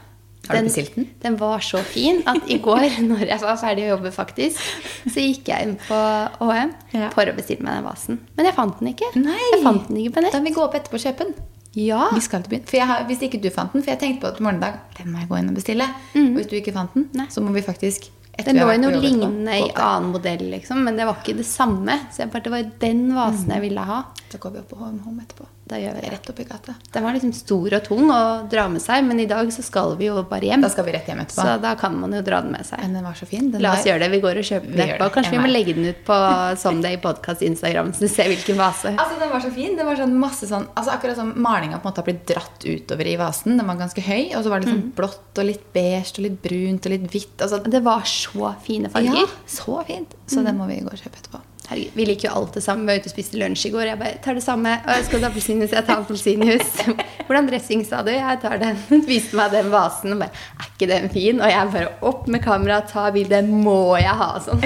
Har 0.48 0.56
du 0.62 0.68
bestilt 0.68 0.94
den? 0.94 1.08
Den 1.20 1.34
var 1.36 1.58
så 1.60 1.80
fin 1.84 2.22
at 2.30 2.46
i 2.48 2.56
går, 2.62 2.86
når 3.10 3.26
jeg 3.26 3.40
var 3.42 3.58
ferdig 3.60 3.84
å 3.84 3.90
jobbe, 3.96 4.12
faktisk, 4.14 4.62
så 5.10 5.20
gikk 5.20 5.50
jeg 5.50 5.66
inn 5.66 5.74
på 5.88 5.98
HM 6.40 6.72
Ja. 6.94 7.10
for 7.12 7.28
å 7.28 7.34
bestille 7.36 7.64
meg 7.66 7.80
den 7.80 7.84
vasen. 7.88 8.20
Men 8.38 8.48
jeg 8.48 8.54
fant 8.56 8.78
den 8.80 8.92
ikke. 8.94 9.10
Nei. 9.20 9.36
Jeg 9.52 9.62
fant 9.66 9.88
den 9.90 9.98
ikke 10.04 10.14
på 10.16 10.24
nett. 10.24 10.32
Da 10.32 10.40
må 10.40 10.48
vi 10.48 10.56
gå 10.56 10.64
opp 10.64 10.78
etterpå 10.78 10.96
og 11.00 11.04
kjøpe 11.04 11.26
den. 11.28 11.34
Ja. 11.76 12.06
Vi 12.14 12.22
skal 12.24 12.42
til 12.46 12.54
byen. 12.54 12.64
For 12.70 12.80
har, 12.90 13.02
hvis 13.10 13.20
ikke 13.26 13.42
du 13.44 13.50
fant 13.54 13.74
den, 13.76 13.82
for 13.84 13.92
jeg 13.92 14.00
tenkte 14.00 14.24
på 14.24 14.30
at 14.32 14.40
morgendag 14.42 14.78
den 14.96 15.12
må 15.12 15.20
jeg 15.20 15.28
gå 15.28 15.36
inn 15.42 15.50
og 15.52 15.58
bestille. 15.60 15.90
Og 16.16 16.38
hvis 16.38 16.48
du 16.48 16.56
ikke 16.58 16.72
fant 16.78 16.94
den, 16.96 17.10
Nei. 17.18 17.26
så 17.30 17.44
må 17.44 17.52
vi 17.54 17.62
faktisk 17.66 18.08
Den 18.46 18.54
lå 18.62 18.68
i 18.70 18.78
noe 18.78 18.94
lignende 19.02 19.50
i 19.58 19.68
annen 19.74 20.12
modell, 20.14 20.44
liksom, 20.52 20.80
men 20.86 20.94
det 20.96 21.04
var 21.08 21.16
ikke 21.20 21.36
det 21.40 21.46
samme. 21.46 21.96
Så 22.14 22.22
jeg 22.22 22.30
bare, 22.32 22.44
det 22.46 22.52
var 22.54 22.66
den 22.86 23.00
vasen 23.16 23.50
jeg 23.50 23.64
ville 23.66 23.82
ha. 23.84 23.96
Så 24.30 24.38
går 24.38 24.54
vi 24.54 24.60
opp 24.62 24.68
på 24.70 24.78
HM 24.78 25.00
Home 25.04 25.24
etterpå. 25.26 25.46
Da 25.68 25.76
gjør 25.80 25.96
vi 25.98 26.00
det. 26.04 26.10
Rett 26.14 26.30
opp 26.32 26.38
i 26.40 26.46
gata. 26.48 26.74
Den 26.94 27.04
var 27.04 27.16
liksom 27.16 27.32
stor 27.36 27.74
og 27.76 27.82
tung 27.84 28.10
å 28.14 28.20
dra 28.48 28.64
med 28.72 28.82
seg, 28.82 29.04
men 29.04 29.20
i 29.20 29.26
dag 29.28 29.50
så 29.52 29.62
skal 29.64 29.96
vi 29.98 30.08
jo 30.08 30.22
bare 30.28 30.48
hjem. 30.48 30.64
Da 30.64 30.70
skal 30.72 30.86
vi 30.86 30.94
rett 30.96 31.08
hjem 31.10 31.20
etterpå. 31.24 31.44
Så 31.44 31.56
da 31.62 31.74
kan 31.80 31.98
man 32.00 32.14
jo 32.16 32.22
dra 32.24 32.40
den 32.44 32.54
med 32.56 32.64
seg. 32.66 32.80
Men 32.84 32.96
den 32.98 33.04
var 33.04 33.18
så 33.18 33.28
fin. 33.28 33.50
Den 33.52 33.62
La 33.64 33.74
oss 33.74 33.82
oss 33.82 33.90
gjøre 33.90 34.00
det. 34.06 34.10
Vi 34.14 34.20
går 34.24 34.40
og 34.40 34.48
kjøper 34.48 34.72
den 34.72 34.84
etterpå. 34.86 35.10
Kanskje 35.18 35.34
vi 35.36 35.42
må 35.42 35.50
legge 35.50 35.74
den 35.76 35.88
ut 35.90 36.00
på 36.08 36.18
Someday 36.62 36.96
podcast 37.02 37.44
Instagram, 37.44 37.92
så 37.96 38.06
du 38.06 38.12
ser 38.12 38.30
hvilken 38.32 38.58
vase. 38.60 38.94
Altså, 38.96 39.18
Den 39.20 39.32
var 39.34 39.44
så 39.44 39.52
fin. 39.54 39.76
Det 39.78 39.86
var 39.88 40.00
sånn 40.00 40.16
masse 40.18 40.48
sånn 40.50 40.68
altså 40.74 40.94
Akkurat 40.94 41.20
som 41.20 41.34
malinga 41.36 41.78
på 41.78 41.86
en 41.86 41.92
måte 41.92 42.02
har 42.02 42.08
blitt 42.08 42.24
dratt 42.30 42.64
utover 42.64 43.10
i 43.12 43.16
vasen. 43.20 43.58
Den 43.60 43.68
var 43.68 43.78
ganske 43.80 44.04
høy, 44.04 44.32
og 44.38 44.44
så 44.46 44.52
var 44.54 44.64
det 44.64 44.72
sånn 44.72 44.88
blått 44.96 45.38
og 45.42 45.46
litt 45.50 45.68
beige 45.74 46.16
og 46.18 46.24
litt 46.24 46.40
brunt 46.44 46.88
og 46.88 46.94
litt 46.94 47.06
hvitt. 47.12 47.36
Altså, 47.44 47.60
Det 47.68 47.82
var 47.84 48.08
så 48.08 48.54
fine 48.64 48.90
farger. 48.92 49.20
ja, 49.22 49.28
så 49.46 49.82
fint. 49.86 50.16
Så 50.26 50.44
den 50.44 50.58
må 50.58 50.66
vi 50.70 50.80
gå 50.80 50.90
og 50.92 50.98
kjøpe 50.98 51.20
etterpå. 51.20 51.44
Herregud, 51.68 51.96
vi 51.98 52.04
liker 52.08 52.30
jo 52.30 52.34
alt 52.38 52.54
det 52.56 52.62
samme. 52.64 52.86
Vi 52.86 52.94
var 52.94 53.02
ute 53.02 53.10
og 53.10 53.12
spiste 53.12 53.38
lunsj 53.40 53.66
i 53.68 53.70
går. 53.74 53.84
Jeg 53.90 54.00
bare 54.00 54.20
tar 54.24 54.38
det 54.38 54.44
samme. 54.44 54.70
Og 54.86 54.92
jeg 54.94 55.04
skal 55.04 55.20
ta 55.20 55.28
appelsinjuice. 55.28 55.74
Jeg 55.76 55.84
tar 55.84 56.00
appelsinjuice. 56.00 56.94
Hvordan 57.28 57.50
dressing 57.50 57.84
sa 57.84 58.00
du? 58.06 58.08
Jeg 58.14 58.40
tar 58.40 58.56
den. 58.62 58.80
Viste 59.10 59.36
meg 59.36 59.52
den 59.52 59.68
vasen 59.74 60.16
og 60.16 60.22
bare 60.22 60.32
Er 60.56 60.70
ikke 60.70 60.88
den 60.88 61.10
fin? 61.12 61.42
Og 61.44 61.52
jeg 61.52 61.72
bare 61.74 61.92
opp 62.08 62.24
med 62.32 62.40
kamera, 62.44 62.80
ta 62.88 63.10
bilde. 63.12 63.42
Må 63.52 63.98
jeg 64.00 64.16
ha. 64.22 64.30
Sånn. 64.46 64.64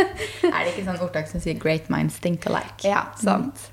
Er 0.46 0.60
det 0.62 0.76
ikke 0.76 0.86
sånn 0.86 1.02
ordtak 1.02 1.26
som 1.26 1.42
sier 1.42 1.58
'great 1.58 1.90
minds 1.90 2.20
think 2.22 2.46
alike'? 2.46 2.86
Ja, 2.86 3.08
sant. 3.18 3.66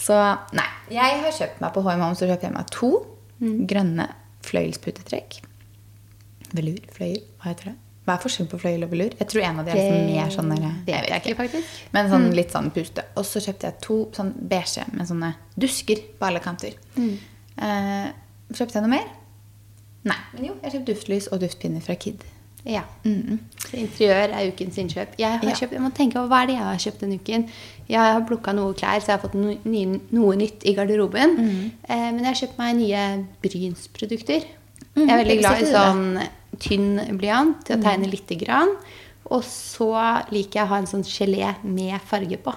Så 0.00 0.16
nei. 0.56 0.68
Jeg 0.92 1.20
har 1.20 1.36
kjøpt 1.36 1.60
meg 1.60 1.74
på 1.76 1.84
HM 1.84 2.04
så 2.16 2.28
kjøpte 2.28 2.48
jeg 2.48 2.56
meg 2.56 2.70
to 2.72 2.90
grønne 3.68 4.08
fløyelsputetrekk. 4.44 5.42
Velur, 6.54 6.80
fløyel, 6.94 7.20
hva 7.40 7.52
heter 7.52 7.72
det? 7.72 7.76
Hva 8.04 8.14
er 8.18 8.20
forskjellen 8.20 8.50
på 8.50 8.58
fløyel 8.60 8.82
og 8.84 8.90
velur? 8.92 9.14
Jeg 9.18 9.28
tror 9.32 9.42
en 9.48 9.58
av 9.60 9.64
de 9.64 9.70
er 9.72 9.76
liksom 9.80 10.06
mer 10.12 10.30
sånn 10.34 10.50
der- 10.52 10.74
vet 10.84 11.08
jeg 11.08 11.22
ikke, 11.22 11.36
faktisk. 11.38 11.64
Men 11.92 12.10
sånn 12.10 12.34
litt 12.34 12.50
sånn 12.52 12.70
puste. 12.70 13.04
Og 13.16 13.24
så 13.24 13.40
kjøpte 13.40 13.62
jeg 13.70 13.80
to 13.80 13.96
sånn 14.12 14.32
beige 14.48 14.84
med 14.92 15.06
sånne 15.08 15.34
dusker 15.58 15.96
på 16.18 16.26
alle 16.28 16.40
kanter. 16.40 16.74
Eh, 16.98 18.08
kjøpte 18.52 18.74
jeg 18.74 18.82
noe 18.82 18.90
mer? 18.90 19.06
Nei. 20.04 20.16
Men 20.34 20.44
jo, 20.50 20.54
jeg 20.62 20.72
kjøpte 20.74 20.92
duftlys 20.92 21.28
og 21.32 21.40
duftpinner 21.40 21.80
fra 21.80 21.94
Kid. 21.96 22.24
Ja. 22.64 22.82
Så 23.04 23.76
interiør 23.76 24.32
er 24.32 24.50
ukens 24.52 24.76
innkjøp. 24.80 25.16
Jeg, 25.18 25.38
har 25.38 25.42
Ja. 25.48 25.54
kjøpt, 25.54 25.72
jeg 25.72 25.80
må 25.80 25.92
tenke 25.94 26.16
over 26.16 26.28
hva 26.28 26.42
er 26.42 26.46
det 26.46 26.54
jeg 26.56 26.64
har 26.64 26.76
kjøpt 26.76 27.00
denne 27.00 27.18
uken. 27.20 27.48
Jeg 27.88 27.98
har 27.98 28.20
plukka 28.22 28.54
noe 28.54 28.72
klær, 28.74 29.00
så 29.00 29.06
jeg 29.06 29.18
har 29.18 29.28
fått 29.28 29.34
no, 29.34 30.00
noe 30.12 30.36
nytt 30.36 30.64
i 30.64 30.74
garderoben. 30.74 31.72
Eh, 31.88 32.10
men 32.12 32.18
jeg 32.24 32.26
har 32.34 32.40
kjøpt 32.48 32.58
meg 32.58 32.76
nye 32.76 33.24
brynsprodukter. 33.42 34.44
jeg 34.96 35.08
er 35.10 35.24
veldig 35.24 35.38
glad 35.40 35.62
i 35.62 35.64
sånn 35.72 36.28
tynn 36.60 37.16
blyant 37.18 37.64
til 37.66 37.78
å 37.78 37.82
tegne 37.84 38.10
lite 38.10 38.38
grann. 38.40 38.74
Og 39.32 39.44
så 39.46 39.90
liker 40.34 40.60
jeg 40.60 40.66
å 40.66 40.72
ha 40.72 40.80
en 40.82 40.90
sånn 40.90 41.06
gelé 41.06 41.54
med 41.62 41.96
farge 42.04 42.38
på. 42.44 42.52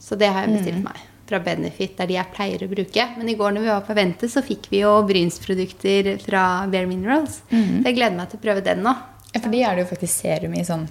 Så 0.00 0.16
det 0.20 0.28
har 0.32 0.44
jeg 0.44 0.58
bestilt 0.58 0.84
meg 0.84 1.00
fra 1.30 1.40
Benefit. 1.44 1.94
Det 1.96 2.04
er 2.04 2.10
de 2.10 2.16
jeg 2.18 2.34
pleier 2.34 2.64
å 2.64 2.70
bruke. 2.70 3.06
Men 3.16 3.28
i 3.30 3.36
går 3.38 3.54
når 3.54 3.66
vi 3.66 3.72
var 3.72 3.84
på 3.86 3.96
Vente, 3.96 4.28
så 4.28 4.42
fikk 4.44 4.70
vi 4.72 4.82
jo 4.82 4.92
brynsprodukter 5.08 6.16
fra 6.24 6.44
Bare 6.70 6.88
Minerals. 6.90 7.42
Så 7.82 7.88
jeg 7.88 7.96
gleder 7.98 8.16
meg 8.18 8.32
til 8.32 8.40
å 8.40 8.44
prøve 8.48 8.64
den 8.66 8.82
nå. 8.86 8.96
Ja, 9.30 9.38
for 9.38 9.52
de 9.52 9.62
er 9.62 9.76
det 9.76 9.84
jo 9.84 9.92
faktisk 9.92 10.24
serum 10.24 10.56
i 10.58 10.66
sånn 10.66 10.88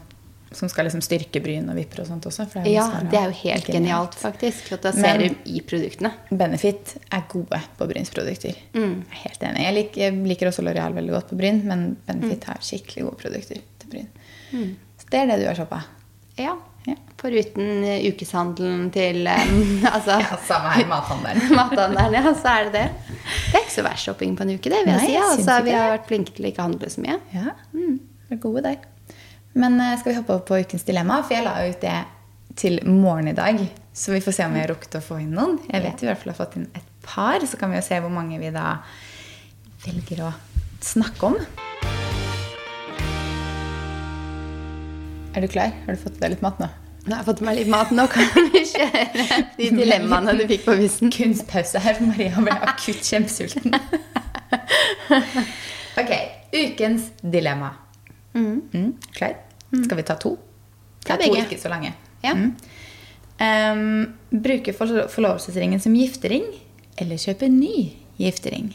som 0.52 0.70
skal 0.70 0.88
liksom 0.88 1.02
styrke 1.06 1.42
bryn 1.44 1.68
og 1.70 1.76
vipper 1.78 2.02
og 2.02 2.08
sånt 2.10 2.26
også. 2.26 2.46
det 2.54 2.62
er 2.64 2.70
Ja, 2.72 2.86
det 3.06 3.20
er 3.20 3.26
jo 3.30 3.36
helt 3.44 3.68
genialt, 3.70 4.16
faktisk. 4.18 4.72
At 4.74 4.82
du 4.82 4.88
har 5.02 5.18
Men- 5.20 5.36
i 5.46 5.60
produktene. 5.62 6.12
Benefit 6.32 6.98
er 7.12 7.22
gode 7.30 7.60
på 7.78 7.88
brynsprodukter. 7.88 8.56
Mm. 8.74 9.04
Jeg 9.06 9.12
er 9.12 9.22
helt 9.30 9.44
enig. 9.44 9.62
Jeg 9.68 9.74
liker, 9.76 10.02
jeg 10.02 10.14
liker 10.28 10.48
også 10.48 10.64
L'Oreal 10.66 10.94
veldig 10.98 11.12
godt 11.14 11.30
på 11.30 11.38
bryn, 11.38 11.62
men 11.66 11.98
Benefit 12.08 12.44
har 12.50 12.58
skikkelig 12.62 13.04
gode 13.06 13.18
produkter 13.22 13.62
til 13.80 13.90
bryn. 13.94 14.08
Mm. 14.54 14.76
Så 14.98 15.06
det 15.12 15.20
er 15.22 15.26
det 15.28 15.40
du 15.44 15.46
har 15.48 15.56
shoppa. 15.56 15.84
Ja. 16.38 16.56
Ja. 16.88 16.96
Foruten 17.20 17.84
eh, 17.84 18.06
ukeshandelen 18.10 18.90
til 18.92 19.28
um, 19.28 19.86
altså, 19.94 20.16
samme 20.48 20.70
her, 20.74 20.86
mathandelen. 20.88 21.52
mathandelen, 21.60 22.14
ja, 22.14 22.34
så 22.34 22.48
er 22.56 22.64
det 22.70 22.74
det. 22.74 22.86
Det 23.52 23.60
er 23.60 23.66
ikke 23.66 23.76
så 23.76 23.84
verst 23.86 24.08
shopping 24.08 24.36
på 24.40 24.42
en 24.48 24.56
uke, 24.56 24.70
det 24.72 24.80
vil 24.86 24.94
jeg 24.94 24.98
Nei, 24.98 25.06
si. 25.06 25.16
Altså, 25.18 25.64
vi 25.64 25.72
har 25.76 25.92
det. 25.92 26.00
vært 26.00 26.08
flinke 26.08 26.34
til 26.34 26.46
å 26.46 26.50
ikke 26.54 26.66
handle 26.66 26.90
så 26.90 27.04
mye. 27.06 27.20
Ja, 27.36 27.52
mm, 27.74 28.00
Det 28.30 28.38
er 28.38 28.42
gode 28.48 28.64
der. 28.64 28.78
Men 29.60 29.82
eh, 29.82 30.00
skal 30.00 30.12
vi 30.12 30.18
hoppe 30.18 30.34
opp 30.38 30.46
på 30.48 30.58
ukens 30.64 30.86
dilemma? 30.88 31.20
For 31.28 31.36
jeg 31.36 31.44
la 31.44 31.58
ut 31.68 31.82
det 31.84 31.98
til 32.60 32.80
morgen 32.88 33.28
i 33.28 33.36
dag. 33.36 33.60
Så 33.94 34.14
vi 34.14 34.22
får 34.24 34.38
se 34.38 34.46
om 34.48 34.54
vi 34.56 34.62
har 34.62 34.72
rukket 34.72 34.96
å 34.96 35.04
få 35.04 35.18
inn 35.20 35.34
noen. 35.36 35.58
Jeg 35.68 35.84
vet 35.84 36.00
vi 36.00 36.08
i 36.08 36.10
hvert 36.10 36.22
fall 36.22 36.32
har 36.32 36.38
fått 36.38 36.56
inn 36.56 36.70
et 36.80 36.86
par. 37.04 37.44
Så 37.44 37.60
kan 37.60 37.74
vi 37.74 37.76
jo 37.76 37.84
se 37.84 37.98
hvor 38.00 38.14
mange 38.14 38.40
vi 38.40 38.52
da 38.56 38.78
velger 39.84 40.22
å 40.30 40.30
snakke 40.80 41.32
om. 41.34 41.36
Er 45.36 45.44
du 45.44 45.50
klar? 45.52 45.76
Har 45.84 46.00
du 46.00 46.00
fått 46.06 46.16
i 46.16 46.24
deg 46.24 46.38
litt 46.38 46.46
mat 46.46 46.64
nå? 46.64 46.72
Nå 47.04 47.12
har 47.12 47.20
jeg 47.20 47.30
fått 47.34 47.44
meg 47.50 47.60
litt 47.60 47.74
mat. 47.76 47.92
Nå 47.96 48.08
kan 48.16 48.32
vi 48.54 48.64
kjøre 48.72 49.42
de 49.60 49.70
dilemmaene 49.82 50.38
du 50.40 50.46
fikk 50.54 50.64
på 50.70 50.78
bussen. 50.80 51.12
Kunstpause 51.12 51.84
her, 51.84 52.00
for 52.00 52.08
Maria 52.14 52.48
ble 52.48 52.56
akutt 52.64 53.04
kjempesulten. 53.04 53.76
ok, 56.00 56.18
ukens 56.56 57.12
dilemma. 57.20 57.76
Mm, 58.40 58.96
klar? 59.12 59.36
Skal 59.72 60.00
vi 60.00 60.06
ta 60.08 60.18
to? 60.20 60.36
Ta 61.06 61.16
er 61.16 61.26
to 61.28 61.36
ikke 61.38 61.60
så 61.62 61.72
lange. 61.72 61.94
Ja. 62.24 62.34
Mm. 62.36 62.56
Um, 63.40 64.42
bruke 64.44 64.74
forlovelsesringen 64.76 65.80
som 65.80 65.96
giftering, 65.96 66.44
eller 67.00 67.22
kjøpe 67.22 67.48
ny 67.54 67.92
giftering? 68.20 68.74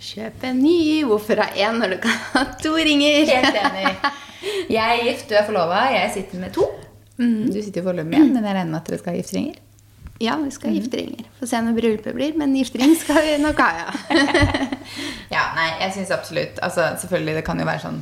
Kjøpe 0.00 0.50
en 0.52 0.62
ny. 0.62 1.02
Hvorfor 1.08 1.40
ha 1.40 1.50
én 1.56 1.78
når 1.80 1.96
du 1.96 1.98
kan 2.04 2.16
ha 2.32 2.44
to 2.60 2.72
ringer? 2.76 3.28
Helt 3.28 3.60
enig. 3.60 3.92
Jeg 4.70 4.82
er 4.82 5.04
gift, 5.08 5.28
du 5.30 5.36
er 5.36 5.46
forlova, 5.46 5.86
jeg 5.92 6.12
sitter 6.14 6.40
med 6.40 6.52
to. 6.54 6.66
Mm. 7.16 7.48
Du 7.48 7.56
sitter 7.60 7.80
jo 7.80 7.88
foreløpig 7.88 8.10
med 8.12 8.20
én, 8.20 8.32
men 8.34 8.44
jeg 8.44 8.56
regner 8.58 8.72
med 8.72 8.80
at 8.80 8.90
dere 8.90 9.00
skal 9.00 9.14
ha 9.14 9.20
gifteringer. 9.20 9.62
Ja, 10.20 10.36
vi 10.40 10.50
skal 10.52 10.70
ha 10.70 10.78
gifteringer. 10.78 11.28
Få 11.36 11.48
se 11.48 11.60
når 11.64 11.76
bryllupet 11.76 12.16
blir, 12.16 12.36
men 12.40 12.54
giftering 12.56 12.94
skal 12.96 13.20
vi 13.24 13.36
nok 13.42 13.60
ha, 13.60 13.70
ja. 13.82 14.16
Ja, 15.34 15.42
nei, 15.56 15.66
jeg 15.82 15.92
synes 15.96 16.12
absolutt 16.14 16.60
altså, 16.62 16.84
Selvfølgelig, 17.00 17.34
det 17.40 17.42
kan 17.44 17.58
jo 17.58 17.66
være 17.66 17.82
sånn 17.82 17.96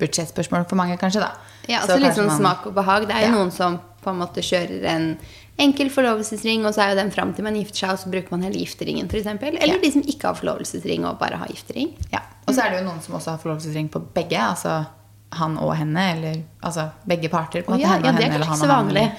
budsjettspørsmål 0.00 0.64
for 0.70 0.80
mange, 0.80 0.96
kanskje, 0.98 1.20
da. 1.22 1.49
Ja, 1.70 1.84
Så 1.86 1.96
litt 2.00 2.16
sånn 2.18 2.26
man- 2.26 2.40
smak 2.40 2.66
og 2.66 2.74
behag. 2.74 3.06
Det 3.06 3.14
er 3.16 3.26
jo 3.28 3.32
Ja. 3.32 3.38
noen 3.38 3.52
som 3.54 3.78
på 4.02 4.10
en 4.10 4.18
måte 4.18 4.42
kjører 4.42 4.84
en 4.90 5.18
enkel 5.60 5.90
forlovelsesring, 5.92 6.64
og 6.64 6.72
så 6.74 6.82
er 6.82 6.88
jo 6.94 6.96
den 7.02 7.10
fram 7.12 7.34
til 7.36 7.44
man 7.44 7.54
gifter 7.54 7.84
seg, 7.84 7.90
og 7.92 7.98
så 8.00 8.10
bruker 8.10 8.30
man 8.32 8.42
hele 8.42 8.58
gifteringen, 8.64 9.06
f.eks. 9.10 9.26
Eller 9.26 9.66
Ja. 9.66 9.78
de 9.78 9.90
som 9.92 10.02
ikke 10.02 10.22
har 10.24 10.34
forlovelsesring 10.34 11.04
og 11.06 11.18
bare 11.20 11.36
har 11.36 11.46
giftering. 11.48 11.92
Ja. 12.12 12.20
Og 12.48 12.54
så 12.54 12.64
er 12.64 12.70
det 12.70 12.80
jo 12.82 12.88
noen 12.88 13.02
som 13.02 13.14
også 13.14 13.30
har 13.30 13.38
forlovelsesring 13.38 13.90
på 13.90 14.00
begge. 14.14 14.38
Altså 14.38 14.86
han 15.32 15.58
og 15.58 15.76
henne, 15.76 16.16
eller 16.16 16.42
altså 16.62 16.90
begge 17.06 17.28
parter. 17.30 17.62
på 17.62 17.70
måte, 17.76 17.80
ja, 17.82 17.88
henne 17.88 18.04
ja, 18.06 18.12
det 18.12 18.24
er 18.24 18.30
kanskje 18.38 18.48
ikke 18.48 18.64
så 18.64 18.68
vanlig. 18.68 19.12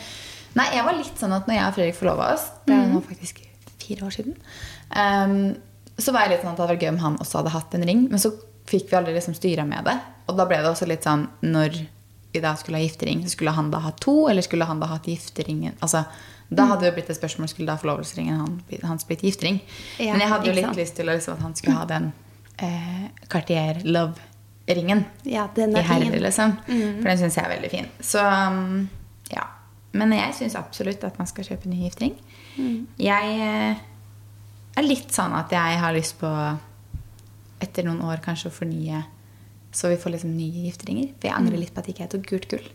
Nei, 0.55 0.65
jeg 0.73 0.83
var 0.83 0.93
litt 0.93 1.15
sånn 1.17 1.31
at 1.31 1.47
når 1.47 1.53
jeg 1.55 1.67
og 1.67 1.73
Fredrik 1.75 1.95
forlova 1.95 2.33
oss, 2.33 2.49
det 2.65 2.73
er 2.75 2.87
nå 2.91 3.01
faktisk 3.01 3.37
fire 3.79 4.01
år 4.05 4.11
siden, 4.11 4.35
um, 4.95 5.55
så 5.97 6.11
var 6.11 6.21
jeg 6.27 6.29
litt 6.31 6.41
sånn 6.41 6.51
at 6.51 6.57
det 6.57 6.67
hadde 6.67 6.75
vært 6.75 6.83
gøy 6.83 6.89
om 6.89 6.97
han 6.97 7.17
også 7.17 7.37
hadde 7.39 7.51
hatt 7.51 7.73
en 7.75 7.83
ring. 7.87 8.09
Men 8.09 8.19
så 8.19 8.33
fikk 8.65 8.89
vi 8.89 8.97
aldri 8.97 9.13
liksom 9.13 9.35
styra 9.35 9.65
med 9.67 9.85
det. 9.85 9.97
Og 10.27 10.35
da 10.37 10.45
ble 10.45 10.57
det 10.57 10.65
også 10.65 10.87
litt 10.87 11.03
sånn 11.03 11.27
når 11.43 11.87
vi 12.33 12.39
da 12.39 12.55
skulle 12.55 12.77
ha 12.77 12.83
giftering, 12.85 13.23
så 13.23 13.29
skulle 13.35 13.51
han 13.51 13.71
da 13.71 13.79
ha 13.79 13.91
to, 13.91 14.27
eller 14.29 14.41
skulle 14.41 14.65
han 14.65 14.79
da 14.79 14.87
hatt 14.87 15.03
gifteringen 15.09 15.73
Altså, 15.81 16.05
Da 16.53 16.65
hadde 16.65 16.81
det 16.85 16.93
blitt 16.95 17.09
et 17.09 17.15
spørsmål 17.17 17.47
skulle 17.47 17.67
da 17.71 17.77
forlovelsesringen 17.79 18.37
han- 18.37 18.61
hans 18.83 19.05
blitt 19.07 19.21
giftering. 19.21 19.61
Ja, 19.99 20.11
Men 20.11 20.19
jeg 20.21 20.29
hadde 20.29 20.45
jo 20.47 20.53
litt 20.53 20.65
sant. 20.65 20.77
lyst 20.77 20.95
til 20.95 21.05
liksom, 21.05 21.33
at 21.33 21.39
han 21.41 21.55
skulle 21.55 21.75
ha 21.77 21.85
den 21.85 22.11
eh, 22.59 23.07
Cartier 23.29 23.79
Love-ringen. 23.85 25.05
Ja, 25.23 25.47
den 25.55 25.71
I 25.75 25.79
er 25.79 25.83
fin. 25.83 26.03
herre, 26.11 26.19
liksom. 26.19 26.57
For 26.65 27.07
den 27.07 27.17
syns 27.17 27.35
jeg 27.35 27.45
er 27.45 27.55
veldig 27.55 27.69
fin. 27.71 27.87
Så 28.01 28.19
um, 28.19 28.89
ja. 29.31 29.43
Men 29.93 30.11
jeg 30.11 30.33
syns 30.33 30.55
absolutt 30.55 31.03
at 31.03 31.17
man 31.17 31.27
skal 31.27 31.43
kjøpe 31.43 31.67
ny 31.67 31.81
giftering. 31.87 32.15
Jeg 32.99 33.39
eh, 33.41 33.75
er 34.77 34.83
litt 34.83 35.11
sånn 35.11 35.33
at 35.33 35.49
jeg 35.51 35.79
har 35.79 35.93
lyst 35.93 36.19
på, 36.19 36.57
etter 37.61 37.83
noen 37.83 38.01
år, 38.03 38.17
kanskje 38.23 38.47
å 38.51 38.55
fornye 38.55 39.03
så 39.71 39.89
vi 39.91 39.97
får 40.01 40.15
liksom 40.17 40.35
nye 40.37 40.65
gifteringer. 40.67 41.13
For 41.19 41.29
jeg 41.29 41.37
angrer 41.37 41.57
litt 41.61 41.73
på 41.73 41.79
at 41.83 41.87
ikke 41.91 42.05
jeg 42.05 42.11
tok 42.15 42.27
gult 42.29 42.47
gull. 42.51 42.67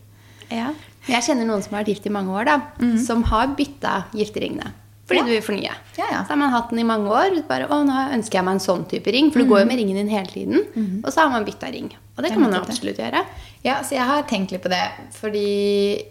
Ja. 0.49 0.71
Jeg 1.07 1.23
kjenner 1.23 1.45
noen 1.47 1.63
som 1.63 1.73
har 1.75 1.83
vært 1.83 1.93
gift 1.95 2.05
i 2.07 2.13
mange 2.13 2.31
år, 2.35 2.45
da, 2.47 2.57
som 3.03 3.23
har 3.31 3.47
bytta 3.57 4.05
gifteringene. 4.15 4.73
Fordi 5.07 5.19
Ja. 5.21 5.23
du 5.23 5.31
vil 5.31 5.41
fornye. 5.41 5.71
Ja, 5.97 6.05
ja. 6.11 6.23
Så 6.25 6.33
har 6.33 6.35
man 6.41 6.49
hatt 6.51 6.69
den 6.69 6.79
i 6.79 6.83
mange 6.83 7.07
år. 7.07 7.35
Bare, 7.47 7.67
å, 7.71 7.77
nå 7.87 7.95
ønsker 8.11 8.39
jeg 8.39 8.43
meg 8.43 8.57
en 8.57 8.59
sånn 8.59 8.81
type 8.91 9.07
ring. 9.15 9.29
For 9.31 9.39
du 9.39 9.45
går 9.47 9.61
jo 9.61 9.65
med 9.69 9.77
ringen 9.79 9.95
din 9.95 10.09
hele 10.11 10.27
tiden. 10.27 10.65
Og 11.05 11.13
så 11.13 11.21
har 11.23 11.29
man 11.31 11.45
bytta 11.47 11.71
ring. 11.71 11.87
Og 12.17 12.23
det 12.25 12.31
kan 12.33 12.41
man 12.41 12.53
absolutt 12.59 12.97
gjøre. 12.99 13.21
Ja, 13.63 13.77
så 13.83 13.91
jeg 13.95 14.03
har 14.03 14.23
tenkt 14.27 14.51
litt 14.51 14.63
på 14.63 14.69
det. 14.73 14.81
Fordi 15.15 16.03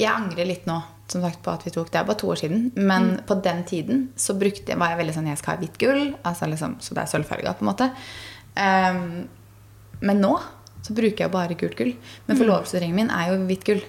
jeg 0.00 0.08
angrer 0.08 0.46
litt 0.48 0.64
nå 0.70 0.78
som 1.10 1.20
sagt, 1.22 1.42
på 1.42 1.50
at 1.52 1.64
vi 1.66 1.70
tok 1.74 1.90
Det 1.90 1.98
er 2.00 2.04
bare 2.06 2.16
to 2.16 2.28
år 2.30 2.36
siden. 2.38 2.70
Men 2.76 3.20
på 3.26 3.34
den 3.42 3.64
tiden 3.64 4.08
så 4.16 4.32
brukte, 4.38 4.76
var 4.78 4.88
jeg 4.94 5.00
veldig 5.02 5.14
sånn 5.16 5.26
Jeg 5.26 5.38
skal 5.42 5.56
ha 5.56 5.60
hvitt 5.60 5.76
gull. 5.82 6.14
Altså 6.24 6.46
liksom, 6.48 6.76
så 6.80 6.94
det 6.94 7.02
er 7.02 7.10
sølvfarga, 7.12 7.54
på 7.58 7.66
en 7.66 7.70
måte. 7.74 7.90
Ehm, 8.56 9.28
men 10.00 10.20
nå 10.22 10.34
så 10.80 10.94
bruker 10.96 11.26
jeg 11.26 11.32
bare 11.32 11.56
gult 11.60 11.76
gull. 11.76 11.94
Men 12.26 12.38
forlovelsesringen 12.40 12.96
min 12.96 13.10
er 13.12 13.32
jo 13.34 13.40
hvitt 13.48 13.66
gull. 13.68 13.82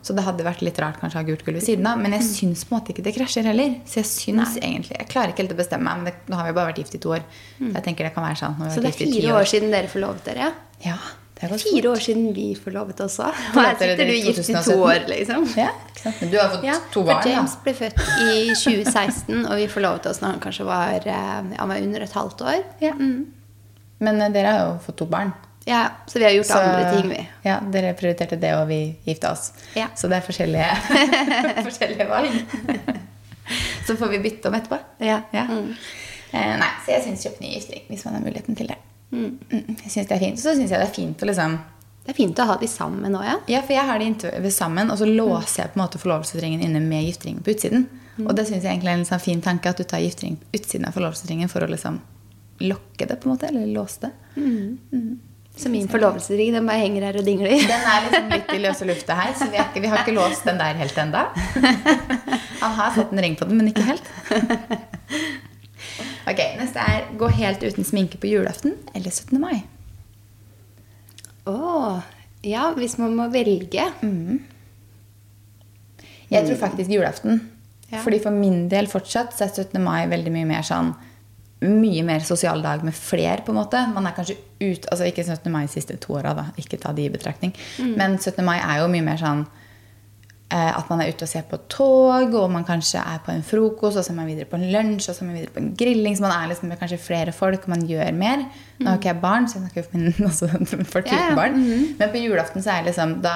Så 0.00 0.14
det 0.16 0.22
hadde 0.24 0.44
vært 0.46 0.62
litt 0.64 0.78
rart 0.80 1.00
kanskje 1.00 1.18
å 1.18 1.20
ha 1.20 1.26
gult 1.26 1.42
gull 1.44 1.58
ved 1.58 1.64
siden 1.66 1.86
av. 1.90 1.98
Men 2.00 2.14
jeg 2.16 2.24
syns 2.24 2.62
på 2.64 2.72
en 2.72 2.78
måte 2.78 2.94
ikke 2.94 3.04
det 3.04 3.12
krasjer 3.18 3.48
heller. 3.50 3.74
Så 3.84 4.00
jeg 4.00 4.08
syns 4.08 4.56
egentlig 4.56 4.96
Jeg 4.96 5.08
klarer 5.10 5.34
ikke 5.34 5.42
helt 5.44 5.54
å 5.56 5.58
bestemme 5.58 5.84
meg, 5.90 6.00
men 6.00 6.08
det, 6.08 6.30
nå 6.30 6.38
har 6.38 6.48
vi 6.48 6.54
bare 6.56 6.70
vært 6.70 6.80
gift 6.84 6.94
i 6.96 7.00
to 7.02 7.14
år. 7.18 7.24
Så 7.58 7.72
jeg 7.74 7.84
tenker 7.84 8.08
det 8.08 8.14
kan 8.14 8.24
være 8.24 8.52
vi 8.60 8.74
Så 8.74 8.84
det 8.84 8.92
er 8.92 9.00
fire 9.00 9.32
år 9.40 9.48
siden 9.50 9.74
dere 9.74 9.90
forlovet 9.92 10.30
dere? 10.30 10.52
Ja, 10.84 10.96
Det 11.38 11.46
er 11.46 11.58
Fire 11.62 11.90
år 11.92 12.00
siden 12.02 12.30
vi 12.34 12.46
forlovet 12.58 13.00
oss 13.04 13.18
òg. 13.22 13.34
Og 13.52 13.58
her 13.60 13.76
sitter 13.78 14.08
du 14.08 14.14
gift 14.16 14.48
i 14.48 14.62
to 14.70 14.78
år, 14.82 15.04
liksom. 15.10 15.44
Ja. 15.58 15.68
Men 16.06 16.30
du 16.32 16.38
har 16.38 16.48
fått 16.54 16.64
Ja, 16.66 16.78
to 16.94 17.02
barn, 17.06 17.28
James 17.28 17.54
da. 17.54 17.60
ble 17.66 17.74
født 17.78 18.00
i 18.24 18.38
2016, 18.54 19.44
og 19.44 19.52
vi 19.58 19.68
forlovet 19.70 20.06
oss 20.10 20.22
når 20.22 20.34
han 20.34 20.40
kanskje 20.46 20.66
var, 20.66 21.06
eh, 21.06 21.52
han 21.58 21.68
var 21.68 21.76
under 21.82 22.06
et 22.06 22.16
halvt 22.16 22.42
år. 22.42 22.64
Ja. 22.82 22.94
Men 22.98 24.22
eh, 24.22 24.32
dere 24.34 24.54
har 24.56 24.64
jo 24.64 24.72
fått 24.88 24.98
to 25.02 25.06
barn. 25.10 25.34
Ja, 25.68 25.82
så 26.08 26.18
vi 26.18 26.24
har 26.24 26.32
gjort 26.32 26.48
Så- 26.48 26.58
andre 26.58 26.92
ting, 26.96 27.10
vi. 27.12 27.20
Ja, 27.44 27.58
dere 27.74 27.92
prioriterte 27.98 28.38
det, 28.40 28.54
og 28.56 28.66
vi 28.70 28.78
gifta 29.04 29.32
oss. 29.34 29.50
Ja. 29.76 29.90
Så 29.94 30.08
det 30.08 30.16
er 30.22 30.26
forskjellige, 30.26 30.68
forskjellige 31.68 32.08
valg. 32.08 32.32
Så 33.86 33.96
får 33.96 34.08
vi 34.12 34.18
bytte 34.20 34.48
om 34.50 34.54
etterpå. 34.58 34.78
Ja. 35.04 35.22
Ja. 35.32 35.44
Mm. 35.48 35.70
Eh, 36.32 36.54
nei, 36.60 36.68
så 36.84 36.90
jeg 36.92 37.04
syns 37.06 37.22
kjøp 37.24 37.38
ny 37.40 37.54
gifting 37.54 37.86
hvis 37.88 38.02
man 38.04 38.18
har 38.18 38.24
muligheten 38.26 38.56
til 38.58 38.68
det. 38.68 38.76
Mm, 39.16 39.38
jeg 39.48 39.88
synes 39.94 40.08
det 40.10 40.16
er 40.18 40.20
fint. 40.20 40.40
Så 40.42 40.52
syns 40.58 40.68
jeg 40.74 40.82
det 40.82 40.88
er 40.90 40.92
fint 40.92 41.22
å 41.24 41.28
liksom 41.30 41.54
Det 42.04 42.12
er 42.12 42.16
fint 42.18 42.40
å 42.40 42.44
ha 42.50 42.56
de 42.60 42.68
sammen 42.68 43.16
òg, 43.16 43.24
ja. 43.24 43.36
Ja, 43.54 43.62
for 43.64 43.72
jeg 43.76 43.84
har 43.88 43.98
de 44.00 44.50
sammen, 44.52 44.90
og 44.92 44.96
så 45.00 45.08
låser 45.08 45.62
jeg 45.62 45.72
på 45.72 45.76
en 45.80 45.82
måte 45.86 45.98
forlovelsesringen 46.00 46.60
inne 46.64 46.80
med 46.84 47.04
gifteringen 47.04 47.42
på 47.44 47.52
utsiden. 47.52 47.86
Og 48.24 48.32
det 48.36 48.46
syns 48.48 48.64
jeg 48.64 48.72
egentlig 48.72 48.88
er 48.92 48.96
en 48.98 49.02
liksom 49.04 49.20
fin 49.20 49.40
tanke, 49.44 49.68
at 49.72 49.76
du 49.80 49.84
tar 49.84 50.00
giftering 50.00 50.36
på 50.40 50.56
utsiden 50.60 50.88
av 50.88 50.96
forlovelsesringen 50.96 51.48
for 51.52 51.64
å 51.64 51.68
liksom 51.68 51.98
lokke 52.64 53.06
det, 53.08 53.16
på 53.20 53.28
en 53.28 53.34
måte, 53.34 53.48
eller 53.52 53.66
låse 53.72 54.00
det. 54.08 54.12
Så 55.58 55.70
min 55.72 55.88
forlovelsesring 55.90 56.52
den 56.54 56.68
bare 56.68 56.82
henger 56.84 57.08
her 57.08 57.18
og 57.18 57.24
dingler. 57.26 57.56
Den 57.66 57.86
er 57.92 58.04
liksom 58.04 58.28
litt 58.30 58.52
i 58.54 58.60
løse 58.62 58.86
lufta 58.86 59.16
her, 59.18 59.32
så 59.34 59.48
vi, 59.50 59.58
ikke, 59.58 59.82
vi 59.82 59.90
har 59.90 60.04
ikke 60.04 60.14
låst 60.14 60.46
den 60.46 60.60
der 60.60 60.78
helt 60.78 61.00
enda. 61.02 61.24
Han 62.62 62.76
har 62.78 62.94
satt 62.94 63.10
en 63.14 63.22
ring 63.24 63.34
på 63.38 63.48
den, 63.48 63.58
men 63.58 63.72
ikke 63.72 63.86
helt. 63.88 64.06
Ok, 66.28 66.40
Neste 66.60 66.82
er 66.84 67.06
gå 67.18 67.30
helt 67.38 67.62
uten 67.64 67.86
sminke 67.88 68.18
på 68.20 68.28
julaften 68.28 68.74
eller 68.92 69.10
17. 69.10 69.38
mai. 69.40 69.62
Å, 71.48 72.02
ja, 72.44 72.66
hvis 72.76 72.98
man 73.00 73.14
må 73.16 73.30
velge. 73.32 73.86
Jeg 76.28 76.44
tror 76.44 76.58
faktisk 76.60 76.92
julaften. 76.92 77.40
Ja. 77.88 78.02
Fordi 78.04 78.18
for 78.20 78.36
min 78.36 78.66
del 78.68 78.90
fortsatt 78.90 79.32
så 79.32 79.46
er 79.46 79.54
17. 79.64 79.80
mai 79.80 80.02
veldig 80.10 80.34
mye 80.34 80.48
mer 80.50 80.66
sånn 80.66 80.92
Mye 81.60 82.02
mer 82.06 82.20
sosial 82.22 82.60
dag 82.62 82.84
med 82.86 82.94
flere, 82.94 83.42
på 83.42 83.50
en 83.50 83.58
måte. 83.58 83.80
Man 83.94 84.06
er 84.06 84.14
kanskje 84.14 84.36
ut, 84.62 84.84
altså 84.92 85.08
Ikke 85.08 85.24
17. 85.26 85.50
mai 85.52 85.64
de 85.66 85.72
siste 85.72 85.96
to 85.98 86.14
åra, 86.14 86.34
da. 86.38 86.44
Ikke 86.56 86.78
ta 86.78 86.92
de 86.94 87.02
i 87.08 87.10
betraktning. 87.10 87.54
Men 87.96 88.18
17. 88.18 88.44
mai 88.46 88.58
er 88.60 88.82
jo 88.84 88.88
mye 88.92 89.02
mer 89.02 89.18
sånn 89.18 89.42
eh, 90.50 90.70
at 90.78 90.88
man 90.88 91.02
er 91.02 91.10
ute 91.10 91.26
og 91.26 91.28
ser 91.28 91.42
på 91.50 91.58
tog, 91.68 92.32
og 92.38 92.46
man 92.54 92.64
kanskje 92.64 93.02
er 93.02 93.18
på 93.26 93.34
en 93.34 93.42
frokost, 93.44 93.98
og 93.98 94.04
så 94.06 94.14
er 94.14 94.16
man 94.20 94.30
videre 94.30 94.46
på 94.48 94.56
en 94.56 94.68
lunsj, 94.72 95.10
og 95.10 95.16
så 95.18 95.24
er 95.24 95.28
man 95.28 95.36
videre 95.40 95.52
på 95.56 95.60
en 95.64 95.72
grilling. 95.76 96.14
Så 96.16 96.24
man 96.24 96.32
er 96.38 96.48
liksom 96.54 96.70
med 96.72 96.78
kanskje 96.80 97.00
flere 97.04 97.34
folk, 97.36 97.66
og 97.66 97.74
man 97.74 97.82
gjør 97.90 98.12
mer. 98.16 98.46
Nå 98.78 98.88
har 98.92 99.00
ikke 99.02 99.10
jeg 99.12 99.20
barn, 99.26 99.48
så 99.50 99.58
jeg 99.58 99.66
snakker 99.66 99.82
jo 99.82 99.88
for 99.90 99.98
min, 99.98 100.26
også 100.30 100.46
Ja, 100.46 100.58
ja. 100.58 101.24
uten 101.26 101.40
barn. 101.42 101.58
Men 101.98 102.14
på 102.14 102.22
julaften 102.22 102.62
så 102.62 102.70
er 102.76 102.84
jeg 102.84 102.92
liksom 102.92 103.18
Da 103.26 103.34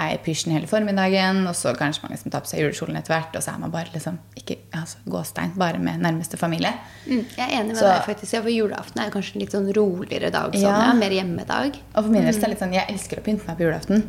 er 0.00 0.14
i 0.16 0.20
pysjen 0.24 0.54
hele 0.54 0.68
formiddagen, 0.70 1.42
og 1.50 1.54
så 1.58 1.74
kanskje 1.76 2.06
mange 2.06 2.18
som 2.20 2.32
tar 2.32 2.42
på 2.44 2.50
seg 2.50 2.62
julekjolen 2.62 2.96
etter 3.00 3.14
hvert, 3.14 3.36
og 3.36 3.44
så 3.44 3.52
er 3.54 3.60
man 3.62 3.72
bare 3.74 3.92
liksom 3.92 4.18
ikke 4.38 4.56
altså, 4.78 4.98
gåstein, 5.12 5.52
bare 5.60 5.78
med 5.82 6.00
nærmeste 6.00 6.38
familie. 6.40 6.72
Mm, 7.06 7.24
jeg 7.36 7.44
er 7.46 7.54
enig 7.60 7.74
med 7.74 7.76
Så- 7.76 7.86
deg, 7.90 8.02
faktisk. 8.08 8.32
Ja, 8.32 8.42
for 8.42 8.50
julaften 8.50 9.02
er 9.04 9.10
kanskje 9.10 9.36
en 9.36 9.40
litt 9.44 9.52
sånn 9.52 9.72
roligere 9.76 10.30
dag. 10.32 10.52
Sånn, 10.52 10.62
Ja. 10.62 10.78
ja. 10.88 10.92
Mer 10.94 11.10
hjemmedag. 11.10 11.78
Og 11.94 12.04
for 12.04 12.10
min 12.10 12.24
del 12.24 12.32
mm. 12.32 12.36
er 12.36 12.40
det 12.40 12.48
litt 12.50 12.62
sånn, 12.64 12.74
jeg 12.74 12.88
elsker 12.88 13.20
å 13.20 13.22
pynte 13.22 13.46
meg 13.46 13.58
på 13.58 13.66
julaften, 13.68 14.04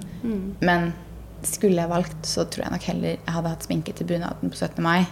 men 0.61 0.93
skulle 1.43 1.81
jeg 1.81 1.89
valgt, 1.89 2.21
så 2.23 2.45
tror 2.45 2.63
jeg 2.65 2.71
nok 2.71 2.83
heller 2.83 3.09
jeg 3.17 3.33
hadde 3.33 3.49
hatt 3.49 3.63
sminke 3.65 3.93
til 3.95 4.07
bunaden 4.07 4.49
på 4.49 4.55
17. 4.55 4.81
mai, 4.83 5.07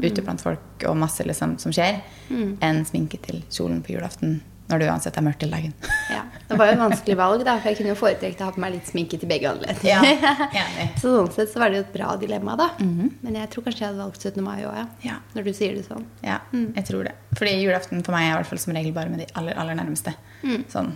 ute 0.00 0.22
blant 0.22 0.40
folk 0.40 0.84
og 0.88 0.96
masse 0.96 1.24
liksom 1.26 1.58
som 1.60 1.72
skjer, 1.72 2.00
enn 2.30 2.84
sminke 2.86 3.20
til 3.20 3.42
kjolen 3.50 3.82
på 3.82 3.92
julaften, 3.96 4.40
når 4.72 4.82
det 4.82 4.88
uansett 4.90 5.18
er 5.20 5.24
mørkt 5.26 5.44
i 5.44 5.48
legen. 5.50 5.74
Ja. 6.10 6.22
Det 6.48 6.56
var 6.58 6.68
jo 6.68 6.74
et 6.74 6.80
vanskelig 6.82 7.16
valg, 7.20 7.44
da, 7.46 7.54
for 7.60 7.70
jeg 7.70 7.78
kunne 7.78 7.92
jo 7.92 7.98
foretrekt 8.00 8.40
å 8.42 8.48
ha 8.48 8.52
på 8.56 8.60
meg 8.64 8.74
litt 8.74 8.88
sminke 8.90 9.18
til 9.20 9.28
begge 9.30 9.48
anledninger. 9.52 10.26
Ja. 10.56 10.64
Så 11.00 11.12
sånn 11.14 11.30
sett 11.36 11.52
så 11.52 11.62
var 11.62 11.70
det 11.72 11.78
jo 11.80 11.84
et 11.86 11.92
bra 11.94 12.16
dilemma, 12.20 12.56
da. 12.60 12.70
Men 12.82 13.38
jeg 13.38 13.50
tror 13.54 13.64
kanskje 13.68 13.84
jeg 13.84 13.90
hadde 13.92 14.02
valgt 14.02 14.26
17. 14.26 14.42
mai 14.44 14.64
òg, 14.66 14.74
ja. 14.82 14.86
Ja. 15.06 15.16
Når 15.36 15.48
du 15.48 15.52
sier 15.56 15.76
det 15.78 15.84
sånn. 15.86 16.04
Ja, 16.26 16.40
jeg 16.52 16.84
tror 16.90 17.06
det. 17.08 17.14
Fordi 17.38 17.54
julaften 17.62 18.02
for 18.04 18.16
meg 18.16 18.26
er 18.28 18.34
i 18.34 18.40
hvert 18.40 18.50
fall 18.52 18.60
som 18.66 18.74
regel 18.76 18.92
bare 18.96 19.12
med 19.12 19.22
de 19.24 19.30
aller, 19.38 19.56
aller 19.60 19.78
nærmeste. 19.78 20.12
Sånn 20.72 20.92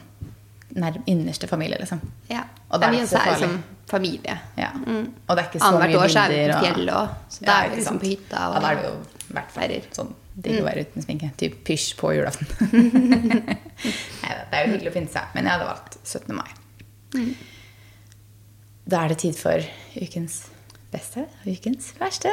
nær, 0.76 0.96
innerste 1.08 1.48
familie, 1.48 1.78
liksom. 1.80 2.00
Ja. 2.28 2.42
Og 2.68 2.80
det 2.82 2.88
er 2.88 2.92
det 2.92 2.98
ikke 3.04 3.08
så 3.12 3.16
er 3.20 3.28
farlig. 3.30 3.46
som 3.46 3.84
familie. 3.88 4.34
Ja. 4.58 4.70
Og 4.76 5.32
det 5.38 5.40
er 5.40 5.46
ikke 5.46 5.60
så 5.62 5.68
Annet 5.70 5.92
mye 5.92 6.00
år 6.02 6.10
så 6.12 6.24
er 6.26 6.32
vi 6.34 6.38
bilder. 6.42 6.58
på 6.58 6.66
fjellet 6.66 6.94
òg. 6.98 7.14
Så 7.32 7.44
da 7.46 7.46
Ja, 7.46 7.56
er 7.64 7.70
vi 7.70 7.76
liksom 7.80 8.00
på 8.02 8.08
hytta. 8.10 8.36
Ja, 8.42 8.48
Og, 8.50 8.56
da 8.60 8.70
er 8.72 8.80
det 8.80 8.88
jo 8.90 8.94
hvert 9.36 9.52
fall 9.54 9.76
sånn 9.96 10.14
digg 10.36 10.60
å 10.60 10.66
være 10.66 10.84
uten 10.86 11.04
sminke. 11.04 11.30
Typ 11.40 11.58
pysj 11.66 11.94
på 12.00 12.12
julaften. 12.16 12.48
Det 14.46 14.56
er 14.56 14.66
jo 14.66 14.72
hyggelig 14.74 14.90
å 14.92 14.94
pynte 14.94 15.12
seg, 15.12 15.32
men 15.34 15.48
jeg 15.48 15.56
hadde 15.56 15.68
valgt 15.68 15.98
17. 16.04 16.36
mai. 16.36 16.50
Da 18.86 19.02
er 19.02 19.12
det 19.12 19.18
tid 19.24 19.38
for 19.38 19.64
ukens 19.98 20.44
beste 20.92 21.26
og 21.26 21.48
ukens 21.50 21.90
verste. 21.98 22.32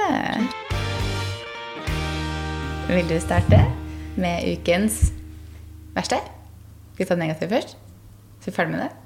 Vil 2.91 3.09
du 3.09 3.15
starte 3.23 3.63
med 4.19 4.45
ukens 4.53 5.07
verste? 5.95 6.19
Skal 6.93 7.03
vi 7.03 7.09
ta 7.09 7.17
det 7.17 7.23
negative 7.25 7.55
først? 7.55 7.77
Så 8.43 8.51
er 8.51 8.51
vi 8.51 8.53
er 8.53 8.59
ferdig 8.59 8.75
med 8.75 8.85
det? 8.85 9.02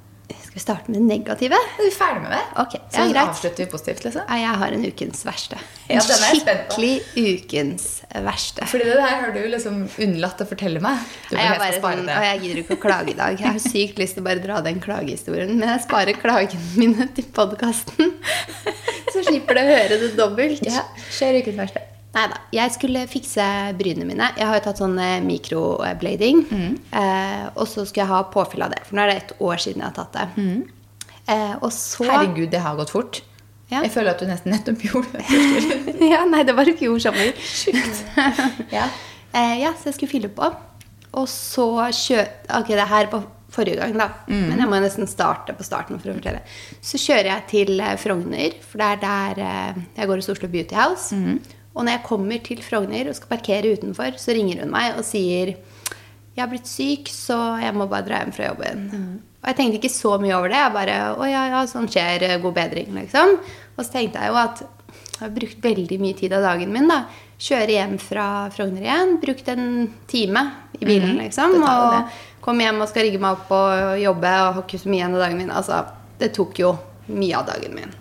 Skal 0.58 0.74
vi 0.74 0.82
starte 0.82 0.90
med 0.92 0.98
det 0.98 1.06
negative? 1.06 1.54
Er 1.78 1.84
vi 1.86 1.92
ferdig 1.94 2.22
med 2.24 2.32
det? 2.34 2.40
Ok, 2.64 2.72
Så 2.90 3.04
ja, 3.04 3.08
greit. 3.12 3.30
avslutter 3.30 3.62
vi 3.64 3.66
positivt, 3.72 4.04
liksom? 4.08 4.24
Ja, 4.26 4.38
jeg 4.42 4.60
har 4.62 4.72
en 4.74 4.86
ukens 4.88 5.20
verste. 5.28 5.60
Ja, 5.88 6.00
den 6.02 6.24
er. 6.26 6.40
Skikkelig 6.40 6.94
ukens 7.44 7.86
verste. 8.26 8.66
Fordi 8.66 8.88
det 8.90 8.96
der 8.98 9.14
har 9.22 9.32
du 9.36 9.40
liksom 9.54 9.76
unnlatt 10.08 10.42
å 10.42 10.48
fortelle 10.50 10.82
meg. 10.82 11.04
Du 11.30 11.36
Nei, 11.36 11.44
jeg, 11.46 11.60
bare 11.62 11.78
spare 11.78 12.00
sånn, 12.02 12.10
det. 12.10 12.16
og 12.18 12.26
jeg 12.26 12.42
gidder 12.42 12.62
ikke 12.64 12.78
å 12.80 12.82
klage 12.88 13.14
i 13.14 13.18
dag. 13.20 13.38
Jeg 13.40 13.54
har 13.54 13.62
sykt 13.62 14.02
lyst 14.02 14.18
til 14.18 14.24
å 14.24 14.28
bare 14.30 14.42
dra 14.48 14.62
den 14.66 14.82
klagehistorien, 14.82 15.54
men 15.60 15.70
jeg 15.76 15.84
sparer 15.86 16.18
klagene 16.18 16.72
mine 16.80 17.08
til 17.14 17.30
podkasten. 17.38 18.16
Så 19.14 19.22
slipper 19.30 19.60
det 19.62 19.68
å 19.68 19.76
høre 19.76 20.02
det 20.02 20.10
dobbelt. 20.18 20.66
Ja, 20.66 20.88
skjer 21.14 21.38
ukens 21.44 21.62
verste. 21.62 21.86
Nei 22.18 22.26
da. 22.32 22.40
Jeg 22.56 22.74
skulle 22.74 23.04
fikse 23.12 23.46
brynene 23.78 24.08
mine. 24.10 24.32
Jeg 24.40 24.50
har 24.50 24.58
jo 24.58 24.64
tatt 24.66 24.82
sånn 24.82 24.98
mikroblading. 25.28 26.44
Mm. 26.50 26.74
Eh, 26.90 27.46
og 27.54 27.68
så 27.70 27.86
skulle 27.86 28.08
jeg 28.08 28.10
ha 28.10 28.24
påfyll 28.34 28.66
av 28.66 28.74
det. 28.74 28.82
For 28.88 28.98
nå 28.98 29.06
er 29.06 29.12
det 29.12 29.18
et 29.22 29.34
år 29.46 29.62
siden 29.62 29.84
jeg 29.84 29.92
har 29.92 29.98
tatt 30.00 30.18
det. 30.18 30.48
Eh, 31.28 31.56
og 31.62 31.70
så 31.76 32.08
Herregud, 32.08 32.50
det 32.50 32.64
har 32.64 32.78
gått 32.80 32.94
fort. 32.96 33.22
Ja. 33.68 33.82
Jeg 33.84 33.92
føler 33.92 34.14
at 34.14 34.22
du 34.24 34.30
nesten 34.30 34.54
nettopp 34.56 34.84
gjorde 34.88 35.20
det. 35.20 35.98
ja, 36.14 36.22
Nei, 36.30 36.44
det 36.48 36.56
var 36.56 36.70
i 36.70 36.76
fjor 36.80 37.02
sommer. 37.04 37.34
Ja. 38.78 38.88
Eh, 39.36 39.58
ja, 39.60 39.74
så 39.76 39.92
jeg 39.92 39.98
skulle 39.98 40.14
fylle 40.14 40.30
på. 40.34 40.48
Og 41.20 41.26
så 41.30 41.68
kjø... 41.94 42.24
Ok, 42.58 42.72
det 42.72 42.88
her 42.88 43.10
var 43.12 43.28
forrige 43.52 43.82
gang, 43.82 43.94
da. 44.00 44.08
Men 44.32 44.60
jeg 44.60 44.70
må 44.72 44.80
nesten 44.84 45.08
starte 45.10 45.54
på 45.56 45.66
starten 45.68 46.00
for 46.00 46.12
å 46.12 46.16
fortelle. 46.18 46.42
Så 46.84 47.00
kjører 47.02 47.30
jeg 47.34 47.46
til 47.52 47.84
eh, 47.84 47.94
Frogner, 48.00 48.56
for 48.64 48.82
det 48.82 48.88
er 48.96 49.04
der 49.04 49.44
eh, 49.44 49.84
jeg 50.00 50.10
går 50.10 50.22
hos 50.24 50.32
Oslo 50.32 50.50
Beauty 50.52 50.78
House. 50.80 51.12
Og 51.78 51.86
når 51.86 52.00
jeg 52.00 52.08
kommer 52.08 52.42
til 52.44 52.62
Frogner 52.66 53.10
og 53.12 53.18
skal 53.18 53.32
parkere 53.36 53.76
utenfor, 53.78 54.18
så 54.18 54.34
ringer 54.34 54.64
hun 54.64 54.74
meg 54.74 54.98
og 54.98 55.06
sier 55.06 55.54
jeg 56.38 56.44
har 56.44 56.52
blitt 56.52 56.70
syk, 56.70 57.08
så 57.10 57.36
jeg 57.58 57.74
må 57.74 57.88
bare 57.90 58.06
dra 58.06 58.20
hjem 58.22 58.34
fra 58.36 58.52
jobben. 58.52 58.82
Og 59.42 59.48
jeg 59.50 59.58
tenkte 59.58 59.80
ikke 59.80 59.90
så 59.90 60.12
mye 60.22 60.36
over 60.38 60.52
det. 60.54 60.60
Jeg 60.60 60.74
bare 60.76 60.98
Å 61.18 61.30
ja, 61.30 61.46
ja, 61.50 61.62
sånn 61.66 61.88
skjer. 61.90 62.28
God 62.44 62.54
bedring, 62.54 62.92
liksom. 62.94 63.40
Og 63.74 63.80
så 63.82 63.90
tenkte 63.96 64.22
jeg 64.22 64.30
jo 64.30 64.38
at 64.44 64.62
jeg 64.62 65.24
har 65.24 65.32
brukt 65.34 65.64
veldig 65.66 65.98
mye 65.98 66.18
tid 66.20 66.36
av 66.38 66.46
dagen 66.46 66.74
min. 66.76 66.86
da. 66.92 67.00
Kjøre 67.42 67.74
hjem 67.74 67.96
fra 68.02 68.28
Frogner 68.54 68.86
igjen. 68.86 69.16
Brukt 69.24 69.50
en 69.50 69.66
time 70.06 70.44
i 70.78 70.84
bilen, 70.86 71.18
liksom. 71.24 71.58
det 71.58 71.66
det. 71.66 72.04
Og 72.38 72.46
kom 72.46 72.62
hjem 72.62 72.84
og 72.86 72.92
skal 72.92 73.08
rigge 73.08 73.22
meg 73.24 73.40
opp 73.40 73.56
og 73.58 73.98
jobbe 74.04 74.34
og 74.44 74.52
har 74.60 74.62
ikke 74.62 74.82
så 74.84 74.92
mye 74.94 75.02
igjen 75.02 75.18
av 75.18 75.24
dagen 75.26 75.42
min. 75.42 75.56
Altså, 75.58 75.82
det 76.22 76.34
tok 76.38 76.62
jo 76.62 76.76
mye 77.18 77.40
av 77.40 77.50
dagen 77.50 77.74
min. 77.78 77.98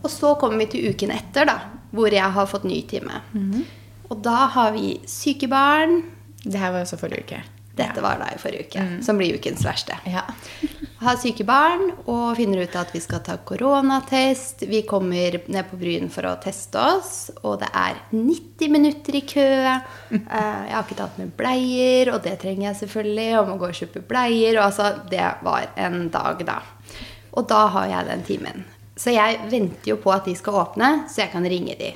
Og 0.00 0.08
så 0.12 0.32
kommer 0.40 0.64
vi 0.64 0.70
til 0.72 0.94
uken 0.94 1.12
etter, 1.12 1.44
da, 1.48 1.58
hvor 1.92 2.12
jeg 2.12 2.32
har 2.32 2.46
fått 2.46 2.64
ny 2.64 2.82
time. 2.90 3.22
Mhm. 3.32 3.64
Og 4.10 4.22
da 4.24 4.46
har 4.54 4.72
vi 4.72 5.00
syke 5.06 5.48
barn. 5.52 6.02
Det 6.44 6.56
her 6.58 6.72
var 6.72 6.80
også 6.86 6.96
forrige 6.98 7.24
uke. 7.26 7.40
Dette 7.78 8.00
var 8.02 8.16
da 8.18 8.24
i 8.34 8.38
forrige 8.40 8.64
uke, 8.66 8.80
Mm. 8.82 9.02
som 9.04 9.18
blir 9.18 9.36
ukens 9.38 9.60
verste. 9.62 9.94
Ja. 10.06 10.22
Har 10.98 11.14
syke 11.16 11.44
barn 11.46 11.92
og 12.10 12.34
finner 12.36 12.64
ut 12.64 12.74
at 12.74 12.90
vi 12.92 12.98
skal 12.98 13.20
ta 13.22 13.36
koronatest. 13.36 14.64
Vi 14.66 14.80
kommer 14.82 15.36
ned 15.46 15.68
på 15.70 15.76
Bryn 15.78 16.08
for 16.10 16.26
å 16.26 16.32
teste 16.42 16.74
oss, 16.80 17.30
og 17.44 17.60
det 17.60 17.68
er 17.72 18.00
90 18.10 18.68
minutter 18.74 19.14
i 19.14 19.20
kø. 19.20 19.44
Eh, 20.10 20.18
Jeg 20.18 20.74
har 20.74 20.82
ikke 20.82 20.96
tatt 20.98 21.18
med 21.18 21.36
bleier, 21.36 22.10
og 22.14 22.22
det 22.24 22.40
trenger 22.40 22.72
jeg 22.72 22.80
selvfølgelig. 22.88 23.28
Og 23.38 23.48
må 23.52 23.58
gå 23.62 23.68
og 23.70 23.78
kjøpe 23.78 24.02
bleier. 24.08 24.58
Og 24.58 24.64
altså, 24.72 25.08
det 25.08 25.22
var 25.44 25.68
en 25.76 26.08
dag, 26.08 26.42
da. 26.44 26.58
Og 27.34 27.46
da 27.46 27.66
har 27.68 27.86
jeg 27.86 28.06
den 28.10 28.22
timen. 28.24 28.64
Så 28.98 29.12
jeg 29.14 29.38
venter 29.50 29.92
jo 29.92 29.96
på 30.02 30.10
at 30.10 30.26
de 30.26 30.34
skal 30.34 30.56
åpne, 30.58 30.88
så 31.06 31.22
jeg 31.22 31.30
kan 31.30 31.46
ringe 31.46 31.76
de. 31.78 31.92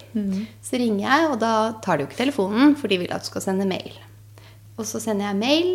Så 0.63 0.79
ringer 0.79 1.03
jeg, 1.03 1.31
og 1.33 1.41
da 1.43 1.55
tar 1.83 1.99
de 1.99 2.05
jo 2.05 2.11
ikke 2.11 2.21
telefonen, 2.21 2.77
for 2.79 2.93
de 2.93 3.01
vil 3.03 3.11
at 3.15 3.25
du 3.25 3.31
skal 3.33 3.43
sende 3.43 3.67
mail. 3.67 3.97
Og 4.79 4.87
så 4.87 5.01
sender 5.03 5.27
jeg 5.33 5.41
mail 5.41 5.73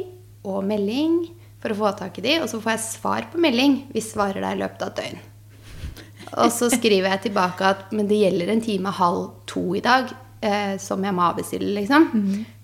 og 0.47 0.63
melding 0.63 1.25
for 1.59 1.73
å 1.73 1.79
få 1.81 1.91
tak 1.99 2.19
i 2.21 2.23
de, 2.23 2.37
og 2.41 2.47
så 2.51 2.61
får 2.63 2.75
jeg 2.77 2.85
svar 2.85 3.27
på 3.31 3.41
melding 3.43 3.81
hvis 3.91 4.13
svarer 4.13 4.39
deg 4.45 4.55
i 4.55 4.61
løpet 4.61 4.85
av 4.85 4.93
et 4.93 5.01
døgn. 5.01 5.25
Og 6.43 6.51
så 6.51 6.67
skriver 6.71 7.09
jeg 7.11 7.25
tilbake 7.27 7.67
at 7.75 7.91
men 7.95 8.07
det 8.07 8.19
gjelder 8.19 8.51
en 8.51 8.63
time 8.63 8.91
halv 8.91 9.21
to 9.47 9.63
i 9.75 9.83
dag, 9.83 10.09
eh, 10.43 10.75
som 10.79 11.03
jeg 11.03 11.15
må 11.15 11.23
avbestille, 11.27 11.71
liksom. 11.79 12.09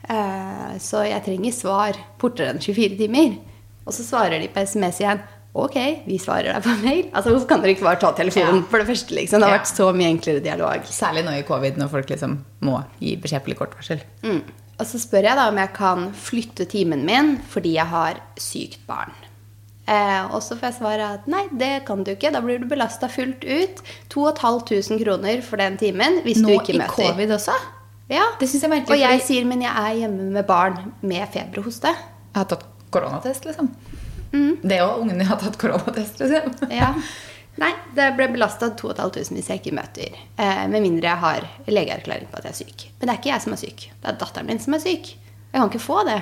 Eh, 0.04 0.74
så 0.84 1.06
jeg 1.08 1.24
trenger 1.24 1.56
svar 1.56 2.00
fortere 2.20 2.52
enn 2.54 2.64
24 2.64 2.98
timer. 3.00 3.38
Og 3.86 3.96
så 3.96 4.04
svarer 4.04 4.40
de 4.40 4.50
på 4.52 4.64
SMS 4.64 5.00
igjen. 5.04 5.24
Ok, 5.56 5.76
vi 6.08 6.18
svarer 6.18 6.50
deg 6.56 6.64
på 6.66 6.74
mail. 6.82 7.04
Altså, 7.14 7.30
Hvorfor 7.30 7.48
kan 7.48 7.62
dere 7.62 7.76
ikke 7.76 7.86
bare 7.86 8.00
ta 8.02 8.10
telefonen? 8.18 8.64
Ja. 8.64 8.70
For 8.72 8.80
det 8.82 8.88
første, 8.88 9.14
liksom. 9.14 9.40
Det 9.40 9.48
har 9.50 9.54
Ja. 9.56 9.60
vært 9.60 9.70
så 9.76 9.94
mye 9.94 10.10
enklere 10.10 10.42
dialog. 10.42 10.82
Særlig 10.90 11.24
nå 11.26 11.32
i 11.38 11.44
covid, 11.44 11.78
når 11.78 11.90
folk 11.92 12.08
liksom 12.10 12.40
må 12.62 12.84
gi 13.00 13.16
beskjed 13.18 13.44
på 13.44 13.48
litt 13.50 13.60
kort 13.60 13.76
varsel. 13.78 14.02
Mm. 14.24 14.42
Og 14.80 14.86
så 14.88 14.98
spør 15.00 15.22
jeg 15.24 15.36
da 15.38 15.48
om 15.50 15.56
jeg 15.58 15.74
kan 15.74 16.12
flytte 16.14 16.66
timen 16.68 17.06
min 17.06 17.38
fordi 17.48 17.74
jeg 17.76 17.86
har 17.86 18.16
sykt 18.42 18.80
barn. 18.88 19.12
Eh, 19.88 20.24
og 20.34 20.42
så 20.42 20.56
får 20.58 20.72
jeg 20.72 20.74
svare 20.80 21.14
at 21.14 21.28
nei, 21.28 21.48
det 21.56 21.86
kan 21.86 22.04
du 22.04 22.16
ikke. 22.16 22.32
Da 22.32 22.42
blir 22.42 22.58
du 22.60 22.66
belasta 22.66 23.08
fullt 23.08 23.44
ut. 23.44 23.82
2500 24.10 25.04
kroner 25.04 25.42
for 25.44 25.58
den 25.58 25.78
timen 25.78 26.24
hvis 26.24 26.38
Nå 26.42 26.48
du 26.48 26.54
ikke 26.58 26.80
møter. 26.80 26.98
Nå 26.98 27.04
i 27.04 27.12
covid 27.12 27.30
også? 27.38 27.54
Ja. 28.10 28.24
Det 28.40 28.50
synes 28.50 28.62
jeg 28.64 28.72
er 28.72 28.76
merkelig, 28.80 28.90
Og 28.92 29.00
jeg 29.00 29.20
fordi- 29.22 29.28
sier 29.28 29.46
men 29.46 29.62
jeg 29.62 29.72
er 29.76 29.94
hjemme 30.08 30.32
med 30.32 30.48
barn 30.48 30.94
med 31.04 31.28
feber 31.32 31.60
og 31.60 31.66
hoste. 31.66 31.94
Jeg 31.94 32.36
har 32.36 32.46
tatt 32.46 32.64
koronatest, 32.92 33.46
liksom. 33.46 33.70
Mm. 34.34 34.58
Det 34.64 34.80
òg. 34.82 35.02
Ungene 35.04 35.24
har 35.30 35.38
tatt 35.42 35.58
koronatest, 35.62 36.20
liksom. 36.20 36.54
Ja. 36.82 36.94
Nei, 37.62 37.70
det 37.94 38.08
ble 38.18 38.26
belasta 38.34 38.72
2500 38.74 39.30
hvis 39.36 39.50
jeg 39.52 39.60
ikke 39.62 39.76
møter. 39.78 40.16
Eh, 40.42 40.64
med 40.74 40.82
mindre 40.82 41.06
jeg 41.12 41.22
har 41.22 41.44
legeerklæring 41.70 42.32
på 42.32 42.40
at 42.40 42.48
jeg 42.50 42.54
er 42.56 42.62
syk. 42.64 42.86
Men 42.98 43.08
det 43.08 43.14
er 43.14 43.20
ikke 43.22 43.30
jeg 43.30 43.44
som 43.44 43.54
er 43.54 43.62
syk. 43.62 43.84
Det 44.02 44.10
er 44.10 44.18
datteren 44.24 44.48
min 44.50 44.60
som 44.64 44.74
er 44.74 44.82
syk. 44.82 45.12
Jeg 45.14 45.60
kan 45.62 45.70
ikke 45.70 45.84
få 45.84 46.00
det. 46.08 46.18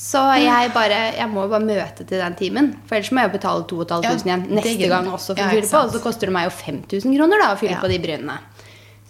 Så 0.00 0.22
jeg, 0.40 0.70
bare, 0.72 1.00
jeg 1.12 1.28
må 1.28 1.44
bare 1.50 1.60
møte 1.60 2.06
til 2.08 2.22
den 2.22 2.34
timen. 2.38 2.70
For 2.88 2.96
ellers 2.96 3.10
må 3.12 3.20
jeg 3.26 3.34
betale 3.34 3.66
2500 3.68 4.08
Ja, 4.08 4.16
igjen 4.24 4.46
neste 4.56 4.88
gang 4.88 5.10
også 5.12 5.34
for 5.36 5.44
å 5.44 5.50
fylle 5.52 5.68
på. 5.68 5.82
Og 5.84 5.92
så 5.92 6.00
koster 6.06 6.30
det 6.30 6.36
meg 6.38 6.46
jo 6.48 6.54
5000 6.56 7.18
kroner 7.18 7.42
da 7.44 7.50
å 7.52 7.58
fylle 7.60 7.76
Ja. 7.76 7.82
på 7.84 7.90
de 7.92 7.98
brynene. 8.00 8.38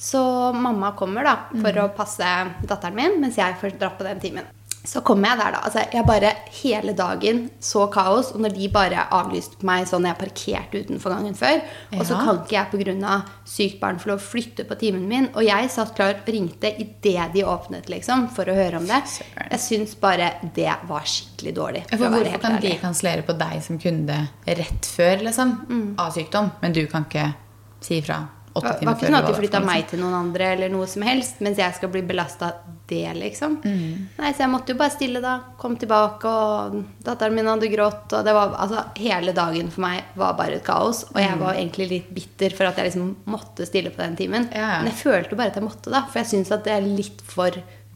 Så 0.00 0.18
mamma 0.56 0.90
kommer 0.98 1.22
da 1.22 1.36
for 1.52 1.70
Mm. 1.78 1.84
å 1.84 1.94
passe 1.94 2.26
datteren 2.66 2.94
min 2.98 3.20
mens 3.20 3.36
jeg 3.38 3.54
får 3.60 3.78
dra 3.78 3.90
på 3.94 4.02
den 4.02 4.18
timen. 4.18 4.44
Så 4.84 5.02
kommer 5.04 5.28
jeg 5.28 5.38
der, 5.40 5.52
da. 5.52 5.58
Altså, 5.68 5.82
jeg 5.92 6.06
bare 6.08 6.30
hele 6.62 6.92
dagen 6.96 7.42
så 7.60 7.82
kaos. 7.92 8.30
Og 8.32 8.40
når 8.40 8.54
de 8.56 8.68
bare 8.72 9.02
avlyste 9.12 9.58
på 9.60 9.66
meg 9.68 9.84
sånn 9.90 10.06
jeg 10.08 10.16
parkerte 10.16 10.80
utenfor 10.80 11.12
gangen 11.12 11.36
før, 11.36 11.60
og 11.98 12.06
så 12.08 12.16
kan 12.16 12.40
ikke 12.40 12.56
jeg 12.56 12.70
pga. 12.96 13.16
sykt 13.44 13.80
barn 13.80 13.98
få 14.00 14.12
lov 14.12 14.22
å 14.22 14.24
flytte 14.24 14.64
på 14.64 14.78
timen 14.80 15.04
min. 15.08 15.28
Og 15.34 15.44
jeg 15.44 15.68
satt 15.70 15.94
klar 15.98 16.14
og 16.14 16.32
ringte 16.32 16.72
idet 16.80 17.28
de 17.34 17.44
åpnet, 17.44 17.90
liksom, 17.92 18.28
for 18.32 18.48
å 18.48 18.56
høre 18.56 18.80
om 18.80 18.86
det. 18.88 19.02
Jeg 19.50 19.60
syns 19.60 19.94
bare 20.00 20.32
det 20.54 20.72
var 20.88 21.04
skikkelig 21.04 21.54
dårlig. 21.54 21.84
For 21.90 21.98
være 22.06 22.24
hvorfor 22.24 22.40
kan 22.40 22.60
de 22.64 22.74
kansellere 22.80 23.26
på 23.26 23.36
deg 23.36 23.62
som 23.62 23.78
kunde 23.78 24.28
rett 24.46 24.86
før 24.96 25.26
liksom, 25.28 25.56
Mm. 25.70 25.94
av 25.98 26.12
sykdom, 26.14 26.50
men 26.62 26.72
du 26.72 26.86
kan 26.86 27.04
ikke 27.04 27.34
si 27.80 27.98
ifra 28.00 28.28
Det 28.54 28.62
var 28.84 28.94
ikke 28.96 29.06
sånn 29.06 29.14
at 29.14 29.26
de 29.26 29.34
flytta 29.34 29.60
for 29.60 29.66
meg 29.66 29.86
til 29.88 30.00
noen 30.00 30.14
andre, 30.14 30.52
eller 30.56 30.68
noe 30.68 30.86
som 30.86 31.02
helst, 31.02 31.40
mens 31.40 31.56
jeg 31.58 31.74
skal 31.74 31.88
bli 31.88 32.02
belasta 32.02 32.52
det, 32.90 33.04
liksom. 33.16 33.56
Mm. 33.64 34.08
Nei, 34.18 34.32
Så 34.34 34.42
jeg 34.44 34.50
måtte 34.52 34.74
jo 34.74 34.78
bare 34.80 34.90
stille, 34.94 35.22
da. 35.24 35.36
Kom 35.62 35.76
tilbake, 35.80 36.24
og 36.26 36.76
datteren 37.06 37.34
min 37.38 37.46
hadde 37.48 37.70
grått. 37.72 38.12
Og 38.18 38.24
det 38.26 38.34
var, 38.36 38.52
altså, 38.60 38.84
hele 39.00 39.32
dagen 39.36 39.70
for 39.70 39.86
meg 39.86 40.04
var 40.20 40.34
bare 40.38 40.58
et 40.58 40.64
kaos. 40.66 41.04
Og 41.08 41.16
Mm. 41.16 41.22
jeg 41.28 41.38
var 41.40 41.54
egentlig 41.54 41.88
litt 41.94 42.12
bitter 42.14 42.50
for 42.56 42.64
at 42.66 42.76
jeg 42.76 42.90
liksom 42.90 43.16
måtte 43.26 43.66
stille 43.66 43.90
på 43.94 44.02
den 44.04 44.16
timen. 44.16 44.48
Ja, 44.52 44.66
ja. 44.76 44.78
Men 44.82 44.92
jeg 44.92 45.00
følte 45.00 45.36
bare 45.36 45.54
at 45.54 45.54
jeg 45.60 45.64
måtte, 45.64 45.90
da. 45.90 46.02
For 46.10 46.18
jeg 46.20 46.26
syns 46.34 46.50
at 46.52 46.64
det 46.64 46.72
er 46.76 46.80
litt 46.86 47.20
for 47.22 47.50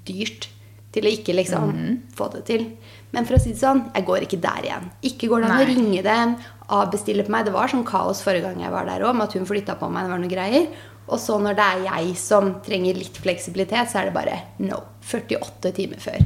dyrt 0.07 0.49
til 0.95 1.03
å 1.05 1.11
ikke 1.11 1.35
liksom 1.35 1.73
Mm. 1.75 2.03
få 2.15 2.31
det 2.33 2.45
til. 2.47 2.67
Men 3.13 3.25
for 3.27 3.35
å 3.37 3.41
si 3.41 3.51
det 3.53 3.59
sånn, 3.61 3.93
jeg 3.95 4.05
går 4.07 4.21
ikke 4.27 4.41
der 4.41 4.63
igjen. 4.63 4.91
Ikke 5.03 5.29
går 5.29 5.43
det 5.43 5.51
an 5.51 5.61
å 5.61 5.67
ringe 5.67 6.03
dem, 6.03 6.37
avbestille 6.71 7.25
på 7.27 7.31
meg. 7.31 7.45
Det 7.45 7.53
var 7.53 7.69
sånn 7.69 7.85
kaos 7.85 8.23
forrige 8.23 8.43
gang 8.43 8.61
jeg 8.61 8.71
var 8.71 8.85
der 8.87 9.01
òg, 9.05 9.15
med 9.15 9.29
at 9.29 9.33
hun 9.35 9.45
flytta 9.47 9.77
på 9.79 9.91
meg. 9.91 10.05
Det 10.05 10.11
var 10.11 10.19
noen 10.19 10.31
greier. 10.31 10.67
Og 11.09 11.19
så 11.21 11.37
når 11.41 11.55
det 11.59 11.65
er 11.65 11.83
jeg 11.85 12.17
som 12.17 12.61
trenger 12.65 12.95
litt 12.97 13.17
fleksibilitet, 13.21 13.91
så 13.91 14.01
er 14.01 14.05
det 14.11 14.15
bare 14.15 14.39
no. 14.59 14.83
48 15.05 15.73
timer 15.77 16.01
før 16.01 16.23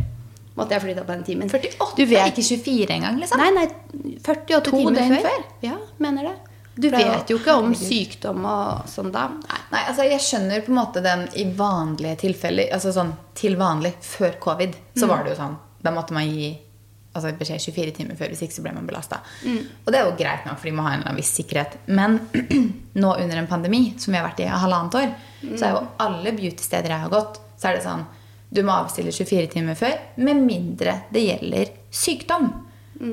måtte 0.58 0.70
jeg 0.74 0.82
flytta 0.82 1.02
på 1.06 1.12
den 1.14 1.22
timen. 1.24 1.48
48? 1.50 1.96
Du 1.96 2.04
vet 2.10 2.26
Ikke 2.32 2.42
24 2.42 2.90
engang, 2.96 3.18
liksom? 3.20 3.38
Nei, 3.38 3.50
nei, 3.54 3.66
48 4.26 4.62
To 4.64 4.70
timer 4.72 5.04
før. 5.12 5.22
før? 5.28 5.44
Ja, 5.62 5.76
mener 6.02 6.22
det. 6.22 6.34
Du 6.78 6.86
er 6.88 6.96
vet 6.96 7.28
jo- 7.30 7.36
jo 7.36 7.38
ikke 7.38 7.54
om 7.58 7.72
Herregud. 7.72 7.88
sykdom 7.88 8.44
og 8.46 8.86
sånn 8.86 9.12
da. 9.12 9.28
Nei. 9.28 9.58
Nei, 9.72 9.82
altså 9.88 10.02
Jeg 10.10 10.20
skjønner 10.20 10.60
på 10.64 10.68
en 10.68 10.74
måte 10.78 11.02
den 11.02 11.28
i 11.34 11.44
vanlige 11.54 12.16
tilfeller 12.18 12.72
Altså 12.72 12.92
sånn 12.92 13.12
til 13.34 13.56
vanlig 13.56 13.94
før 14.00 14.38
covid, 14.40 14.74
så 14.96 15.04
Mm. 15.06 15.08
var 15.08 15.24
det 15.24 15.36
jo 15.36 15.42
sånn 15.42 15.56
Da 15.82 15.90
måtte 15.90 16.10
man 16.12 16.24
gi 16.28 16.58
altså 17.18 17.32
beskjed 17.38 17.60
24 17.66 17.94
timer 17.98 18.18
før, 18.18 18.32
hvis 18.32 18.42
ikke 18.46 18.56
så 18.56 18.64
ble 18.64 18.72
man 18.76 18.86
belasta. 18.88 19.18
Mm. 19.44 19.58
Og 19.84 19.90
det 19.92 19.98
er 20.00 20.06
jo 20.08 20.14
greit 20.20 20.46
nok, 20.48 20.58
for 20.62 20.70
de 20.70 20.74
må 20.78 20.86
ha 20.86 20.92
en 20.94 21.00
eller 21.02 21.10
annen 21.12 21.20
viss 21.22 21.34
sikkerhet. 21.38 21.76
Men 21.86 22.20
nå 23.02 23.10
under 23.18 23.42
en 23.42 23.50
pandemi, 23.50 23.82
som 23.98 24.14
vi 24.14 24.20
har 24.20 24.28
vært 24.30 24.44
i 24.44 24.48
halvannet 24.50 24.96
år, 25.02 25.10
så 25.56 25.66
er 25.68 25.74
jo 25.76 25.82
Mm. 25.84 25.90
alle 26.06 26.32
beautysteder 26.34 26.90
jeg 26.94 27.04
har 27.04 27.10
gått, 27.12 27.36
så 27.58 27.68
er 27.68 27.76
det 27.78 27.84
sånn 27.84 28.06
Du 28.50 28.62
må 28.64 28.72
avstille 28.72 29.12
24 29.12 29.46
timer 29.52 29.74
før, 29.76 29.92
med 30.16 30.38
mindre 30.40 31.02
det 31.12 31.20
gjelder 31.26 31.68
sykdom. 31.92 32.48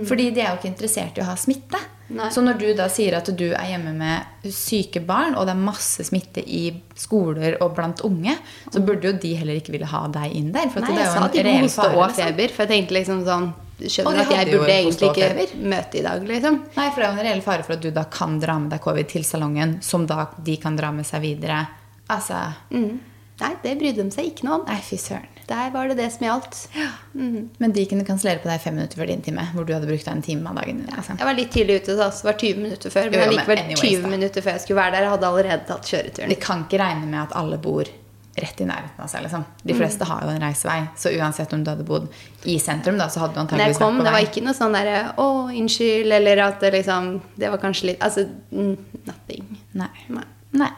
Fordi 0.08 0.30
de 0.34 0.42
er 0.42 0.48
jo 0.54 0.58
ikke 0.58 0.70
interessert 0.72 1.18
i 1.20 1.22
å 1.22 1.26
ha 1.28 1.36
smitte. 1.38 1.78
Mm. 2.08 2.16
Nei. 2.18 2.30
Så 2.34 2.42
når 2.42 2.58
du 2.62 2.66
da 2.78 2.88
sier 2.90 3.18
at 3.18 3.28
du 3.38 3.44
er 3.52 3.68
hjemme 3.70 3.92
med 3.98 4.48
syke 4.54 5.02
barn, 5.06 5.36
og 5.38 5.46
det 5.46 5.54
er 5.54 5.62
masse 5.62 6.06
smitte 6.08 6.42
i 6.42 6.62
skoler 6.98 7.58
og 7.62 7.76
blant 7.78 8.02
unge, 8.08 8.34
så 8.74 8.82
burde 8.86 9.12
jo 9.12 9.14
de 9.22 9.34
heller 9.38 9.60
ikke 9.60 9.76
ville 9.76 9.90
ha 9.92 10.06
deg 10.16 10.34
inn 10.40 10.52
der. 10.56 10.72
For 10.74 10.82
Nei, 10.86 10.96
det 10.96 11.04
er 11.04 11.06
jo 11.06 11.12
sa 11.12 11.20
en 11.20 11.28
at 11.28 11.38
de 11.38 11.56
hoste 11.66 11.88
og 11.92 12.02
liksom. 12.08 12.24
feber. 12.24 12.56
For 12.56 12.66
jeg 12.66 12.72
tenkte 12.74 12.98
liksom 12.98 13.22
sånn 13.28 13.48
skjønner 13.80 14.22
at 14.24 14.32
jeg 14.32 14.52
burde 14.54 14.72
egentlig 14.76 15.10
ikke 15.12 15.58
møte 15.74 16.00
i 16.00 16.04
dag, 16.06 16.24
liksom. 16.28 16.62
Nei, 16.78 16.90
for 16.92 17.02
det 17.02 17.08
er 17.08 17.12
jo 17.12 17.20
en 17.20 17.26
reell 17.28 17.42
fare 17.42 17.64
for 17.68 17.74
at 17.76 17.82
du 17.82 17.90
da 17.92 18.04
kan 18.12 18.40
dra 18.40 18.56
med 18.60 18.70
deg 18.72 18.80
covid 18.82 19.08
til 19.12 19.24
salongen, 19.28 19.82
som 19.84 20.06
da 20.08 20.30
de 20.44 20.56
kan 20.58 20.76
dra 20.80 20.92
med 20.96 21.06
seg 21.06 21.22
videre. 21.22 21.66
Altså 22.10 22.54
Mm. 22.72 23.00
Nei, 23.36 23.50
det 23.64 23.74
brydde 23.78 24.04
de 24.08 24.12
seg 24.16 24.30
ikke 24.30 24.46
noe 24.48 24.62
om. 24.62 24.66
Nei, 24.70 24.78
fy 24.80 24.96
søren. 24.96 25.26
Der 25.50 25.70
var 25.74 25.90
det 25.92 25.98
det 25.98 26.06
som 26.14 26.24
gjaldt. 26.24 26.68
Men 27.60 27.72
de 27.76 27.84
kunne 27.86 28.06
kansellere 28.08 28.40
på 28.40 28.48
deg 28.48 28.62
fem 28.64 28.74
minutter 28.78 28.96
før 28.98 29.08
din 29.12 29.22
time, 29.22 29.44
hvor 29.54 29.66
du 29.68 29.74
hadde 29.76 29.90
brukt 29.90 30.06
deg 30.08 30.16
en 30.16 30.22
time 30.24 30.48
av 30.50 30.56
dagen. 30.56 30.78
din, 30.80 30.88
Liksom. 30.96 31.18
Jeg 31.20 31.28
var 31.28 31.36
litt 31.36 31.52
tidlig 31.52 31.82
ute, 31.84 31.98
da, 32.00 32.08
så 32.16 32.24
det 32.24 32.30
var 32.32 32.40
20 32.40 32.62
minutter 32.64 32.90
før. 32.96 33.10
Men 33.12 33.20
Jo, 33.20 33.26
jo, 33.36 33.44
men 33.48 33.58
anyways, 33.60 33.82
20 33.84 34.02
da. 34.02 34.08
minutter 34.16 34.42
før 34.42 34.52
jeg 34.56 34.62
skulle 34.64 34.80
være 34.82 34.92
der. 34.96 35.02
Jeg 35.04 35.12
hadde 35.18 35.28
allerede 35.28 35.68
tatt 35.68 35.92
kjøreturen. 35.92 36.30
De 36.30 36.36
kan 36.48 36.64
ikke 36.64 36.80
regne 36.80 37.06
med 37.12 37.20
at 37.26 37.36
alle 37.36 37.58
bor 37.58 37.92
rett 38.38 38.62
i 38.62 38.66
nærheten 38.68 39.00
av 39.00 39.08
seg. 39.08 39.24
liksom. 39.24 39.46
De 39.64 39.74
Mm. 39.74 39.80
fleste 39.80 40.06
har 40.06 40.22
jo 40.22 40.30
en 40.30 40.42
reisevei, 40.42 40.88
så 40.98 41.10
uansett 41.18 41.54
om 41.54 41.64
du 41.64 41.70
hadde 41.72 41.86
bodd 41.86 42.08
i 42.44 42.58
sentrum, 42.60 42.98
da, 42.98 43.08
så 43.08 43.20
hadde 43.20 43.34
du 43.34 43.40
antakeligvis 43.40 43.80
vært 43.80 43.98
på 44.00 44.04
det 44.04 44.12
var 44.12 44.26
ikke 44.28 44.44
noe 44.44 44.54
sånn 44.54 44.74
derre 44.74 45.14
'Å, 45.18 45.28
unnskyld', 45.56 46.12
eller 46.12 46.40
at 46.44 46.60
det 46.60 46.74
liksom 46.74 47.22
Det 47.38 47.50
var 47.50 47.58
kanskje 47.58 47.84
litt 47.86 48.00
Altså, 48.02 48.28
mm, 48.52 48.78
nothing. 49.06 49.58
Nei. 49.74 49.88
Nei. 50.10 50.24
Nei. 50.54 50.72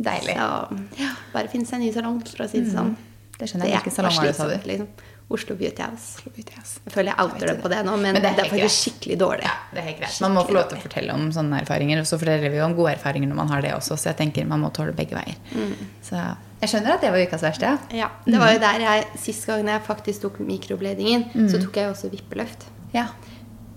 Deilig. 0.00 0.36
Så 0.36 1.08
bare 1.32 1.48
finn 1.48 1.64
seg 1.66 1.74
en 1.74 1.80
ny 1.80 1.92
salong, 1.92 2.20
for 2.26 2.44
å 2.44 2.48
si 2.50 2.60
det 2.60 2.72
sånn. 2.72 2.96
Det 3.38 3.48
skjønner 3.48 3.68
jeg. 3.68 3.82
Hvilken 3.82 3.92
salong 3.92 4.16
var 4.16 4.24
det, 4.24 4.36
sa 4.36 4.48
du? 4.48 4.56
Liksom. 4.68 4.88
Oslo 5.32 5.54
Beauty 5.56 5.82
House. 5.82 6.20
Yes. 6.36 6.78
Jeg 6.84 6.92
føler 6.92 7.14
jeg 7.14 7.18
outer 7.18 7.46
det 7.46 7.62
på 7.62 7.68
det 7.70 7.84
nå, 7.86 7.92
men, 7.96 8.12
Men 8.12 8.22
det 8.22 8.30
er 8.32 8.36
det 8.36 8.44
er 8.46 8.50
faktisk 8.50 8.82
skikkelig 9.00 9.18
dårlig. 9.18 9.42
Ja, 9.44 9.54
det 9.72 9.78
er 9.78 9.86
helt 9.86 10.00
greit. 10.00 10.20
Man 10.20 10.34
må 10.34 10.46
få 10.46 10.52
lov 10.52 10.68
til 10.68 10.78
å 10.78 10.82
fortelle 10.82 11.14
om 11.14 11.30
sånne 11.32 11.60
erfaringer, 11.62 12.00
og 12.00 12.06
så 12.06 12.18
forteller 12.20 12.50
vi 12.50 12.56
jo 12.58 12.64
om 12.64 12.74
gode 12.76 12.92
erfaringer 12.98 13.28
når 13.28 13.34
man 13.36 13.48
har 13.48 13.62
det 13.62 13.72
også, 13.72 13.96
så 13.96 14.04
jeg 14.12 14.16
tenker 14.18 14.46
man 14.46 14.60
må 14.60 14.70
tåle 14.72 14.92
begge 14.92 15.16
veier. 15.16 15.36
Mm. 15.54 15.74
Så 16.02 16.36
jeg 16.62 16.70
skjønner 16.70 16.94
at 16.94 17.02
det 17.02 17.10
var 17.12 17.18
ukas 17.26 17.42
verste. 17.42 17.74
ja. 17.92 18.08
Det 18.24 18.38
var 18.40 18.52
jo 18.54 18.58
der 18.62 18.80
jeg 18.86 19.06
Sist 19.18 19.46
gang 19.50 19.66
jeg 19.66 19.82
faktisk 19.86 20.22
tok 20.22 20.38
mikrobladingen, 20.46 21.24
så 21.50 21.58
tok 21.62 21.74
jeg 21.80 21.88
jo 21.90 21.94
også 21.96 22.10
vippeløft. 22.12 22.68
Ja. 22.94 23.08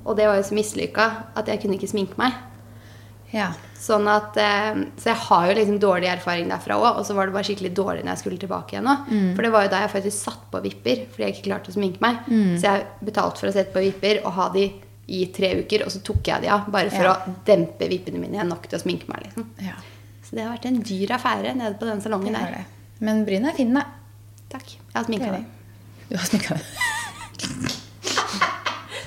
Og 0.05 0.15
det 0.19 0.27
var 0.29 0.37
jo 0.37 0.43
så 0.45 0.53
mislykka 0.53 1.05
at 1.35 1.47
jeg 1.49 1.61
kunne 1.63 1.79
ikke 1.79 1.89
sminke 1.89 2.17
meg. 2.21 2.33
ja. 3.33 3.51
Sånn 3.85 4.07
at, 4.09 4.33
eh, 4.41 4.77
så 4.97 5.11
jeg 5.11 5.17
har 5.27 5.43
jo 5.47 5.53
liksom 5.59 5.75
dårlig 5.79 6.07
erfaring 6.09 6.47
derfra 6.49 6.73
òg. 6.79 6.97
Og 6.97 7.05
så 7.05 7.13
var 7.13 7.27
det 7.27 7.33
bare 7.35 7.43
skikkelig 7.45 7.69
dårlig 7.77 8.01
når 8.05 8.15
jeg 8.15 8.21
skulle 8.23 8.39
tilbake 8.41 8.73
igjen 8.73 8.87
nå. 8.87 8.95
For 9.35 9.43
det 9.45 9.51
var 9.53 9.65
jo 9.67 9.69
da 9.75 9.81
jeg 9.83 9.91
faktisk 9.91 10.17
satt 10.23 10.45
på 10.49 10.61
vipper 10.63 11.03
fordi 11.11 11.21
jeg 11.27 11.33
ikke 11.35 11.43
klarte 11.51 11.69
å 11.69 11.75
sminke 11.75 12.01
meg. 12.01 12.17
Så 12.57 12.63
jeg 12.65 12.85
betalte 13.05 13.39
for 13.43 13.47
å 13.51 13.53
sette 13.53 13.73
på 13.75 13.83
vipper 13.85 14.21
og 14.25 14.31
ha 14.39 14.47
de 14.55 14.63
i 15.07 15.19
tre 15.35 15.51
uker, 15.61 15.83
og 15.85 15.91
så 15.93 16.01
tok 16.01 16.23
jeg 16.31 16.41
de 16.41 16.49
av. 16.49 16.65
Bare 16.73 16.89
for 16.89 17.03
Ja. 17.05 17.13
å 17.13 17.35
dempe 17.45 17.85
vippene 17.91 18.17
mine 18.23 18.41
nok 18.47 18.65
til 18.67 18.79
å 18.79 18.81
sminke 18.81 19.05
meg. 19.07 19.27
liksom. 19.27 19.51
ja. 19.61 19.75
Så 20.25 20.33
det 20.35 20.41
har 20.47 20.55
vært 20.57 20.65
en 20.65 20.81
dyr 20.81 21.11
affære 21.13 21.53
nede 21.55 21.77
på 21.77 21.85
den 21.85 22.01
salongen 22.01 22.33
der. 22.33 22.65
Men 23.03 23.25
bryna 23.27 23.49
er 23.51 23.57
fine, 23.57 23.81
da. 23.81 23.85
Takk. 24.53 24.67
Jeg 24.77 24.95
har 24.95 25.03
sminka 25.09 25.31
meg. 25.33 25.43
Du 26.09 26.15
har 26.17 26.25
sminka 26.29 26.55
deg. 26.55 26.63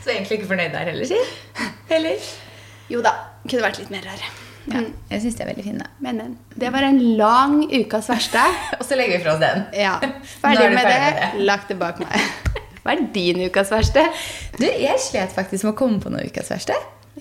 så 0.02 0.10
egentlig 0.12 0.34
ikke 0.40 0.50
fornøyd 0.50 0.72
der 0.74 0.84
heller, 0.90 1.06
si? 1.08 1.18
Heller. 1.88 2.18
Jo 2.92 2.98
da. 3.04 3.12
Kunne 3.48 3.64
vært 3.64 3.78
litt 3.82 3.92
mer 3.94 4.04
rar. 4.08 4.20
Ja, 4.68 4.82
Mm. 4.82 4.90
jeg 5.08 5.22
syns 5.22 5.36
de 5.38 5.42
er 5.42 5.48
veldig 5.48 5.62
fine. 5.64 5.84
Men, 6.04 6.16
men. 6.20 6.32
Det 6.60 6.68
var 6.74 6.82
en 6.84 6.98
lang 7.16 7.54
ukas 7.72 8.08
verste. 8.10 8.42
Og 8.78 8.84
så 8.84 8.98
legger 9.00 9.16
vi 9.16 9.22
fra 9.24 9.32
oss 9.32 9.40
den. 9.40 9.62
Ja. 9.72 9.94
Ferdig 10.42 10.66
er 10.66 10.74
med 10.74 10.84
ferdig 10.84 11.06
det. 11.06 11.14
det. 11.38 11.44
Lagt 11.48 11.68
det 11.72 11.78
bak 11.80 11.96
meg. 12.02 12.26
Hva 12.84 12.92
er 12.92 13.00
din 13.14 13.40
ukas 13.46 13.70
verste? 13.72 14.02
Du, 14.58 14.66
jeg 14.68 15.00
slet 15.00 15.32
faktisk 15.32 15.64
med 15.64 15.72
å 15.72 15.78
komme 15.78 16.02
på 16.04 16.12
noe 16.12 16.26
ukas 16.28 16.50
verste. 16.52 16.76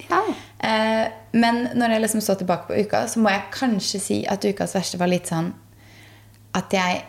Ja. 0.10 0.20
Eh, 0.60 1.06
men 1.40 1.70
når 1.80 1.88
jeg 1.96 2.04
liksom 2.04 2.22
så 2.26 2.36
tilbake 2.40 2.68
på 2.68 2.76
uka, 2.84 3.06
så 3.08 3.24
må 3.24 3.32
jeg 3.32 3.48
kanskje 3.56 4.00
si 4.04 4.18
at 4.28 4.44
ukas 4.44 4.76
verste 4.76 5.00
var 5.00 5.08
litt 5.12 5.32
sånn 5.32 5.54
at 6.56 6.74
jeg 6.74 7.04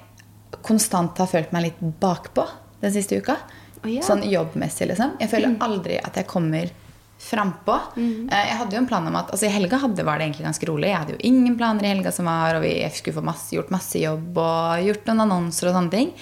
konstant 0.64 1.18
har 1.20 1.30
følt 1.30 1.54
meg 1.54 1.68
litt 1.68 1.80
bakpå 2.00 2.44
den 2.82 2.92
siste 2.94 3.20
uka. 3.20 3.38
Oh, 3.82 3.88
ja. 3.90 4.02
Sånn 4.02 4.24
jobbmessig, 4.26 4.88
liksom. 4.90 5.16
Jeg 5.22 5.30
føler 5.30 5.54
aldri 5.62 5.98
at 6.02 6.18
jeg 6.18 6.26
kommer 6.30 6.70
frampå. 7.18 7.74
Mm. 7.96 8.28
Eh, 8.30 8.44
jeg 8.46 8.58
hadde 8.60 8.76
jo 8.76 8.80
en 8.80 8.88
plan 8.90 9.06
om 9.10 9.16
at 9.18 9.32
altså 9.34 9.48
I 9.48 9.52
helga 9.52 9.80
hadde, 9.82 10.04
var 10.06 10.18
det 10.18 10.28
egentlig 10.28 10.46
ganske 10.46 10.68
rolig. 10.70 10.90
Jeg 10.92 11.00
hadde 11.02 11.16
jo 11.16 11.22
ingen 11.26 11.56
planer 11.58 11.86
i 11.86 11.90
helga 11.90 12.12
som 12.14 12.30
var, 12.30 12.58
og 12.58 12.62
vi 12.62 12.74
skulle 12.94 13.18
få 13.18 13.24
masse, 13.26 13.50
gjort 13.56 13.72
masse 13.74 14.02
jobb 14.02 14.38
og 14.38 14.84
gjort 14.86 15.10
noen 15.10 15.24
annonser 15.26 15.70
og 15.70 15.78
sånne 15.78 15.94
ting. 15.94 16.12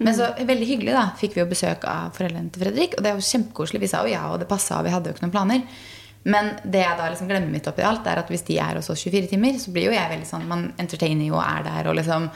Men 0.00 0.16
så 0.16 0.30
veldig 0.38 0.70
hyggelig, 0.70 0.96
da. 0.96 1.04
Fikk 1.20 1.36
vi 1.36 1.44
jo 1.44 1.50
besøk 1.50 1.84
av 1.90 2.16
foreldrene 2.16 2.52
til 2.52 2.64
Fredrik, 2.64 2.96
og 2.96 3.04
det 3.04 3.12
var 3.12 3.20
jo 3.20 3.28
kjempekoselig. 3.28 3.84
Vi 3.84 3.92
sa 3.92 4.02
jo 4.06 4.14
ja, 4.14 4.24
og 4.32 4.40
det 4.40 4.48
passa, 4.50 4.80
og 4.80 4.88
vi 4.88 4.96
hadde 4.96 5.12
jo 5.12 5.16
ikke 5.16 5.26
noen 5.26 5.36
planer. 5.36 5.84
Men 6.26 6.56
det 6.64 6.82
jeg 6.82 6.98
da 6.98 7.12
liksom 7.12 7.28
glemmer 7.30 7.52
midt 7.52 7.68
oppi 7.70 7.84
alt, 7.86 8.08
er 8.10 8.24
at 8.24 8.32
hvis 8.32 8.48
de 8.48 8.56
er 8.58 8.80
hos 8.80 8.88
oss 8.90 9.04
24 9.06 9.30
timer, 9.30 9.60
så 9.62 9.70
blir 9.74 9.90
jo 9.90 9.94
jeg 9.94 10.10
veldig 10.10 10.26
sånn 10.26 10.48
Man 10.48 10.64
entertainer 10.82 11.28
jo 11.28 11.36
og 11.36 11.44
er 11.44 11.68
der 11.68 11.90
og 11.92 12.00
liksom 12.00 12.26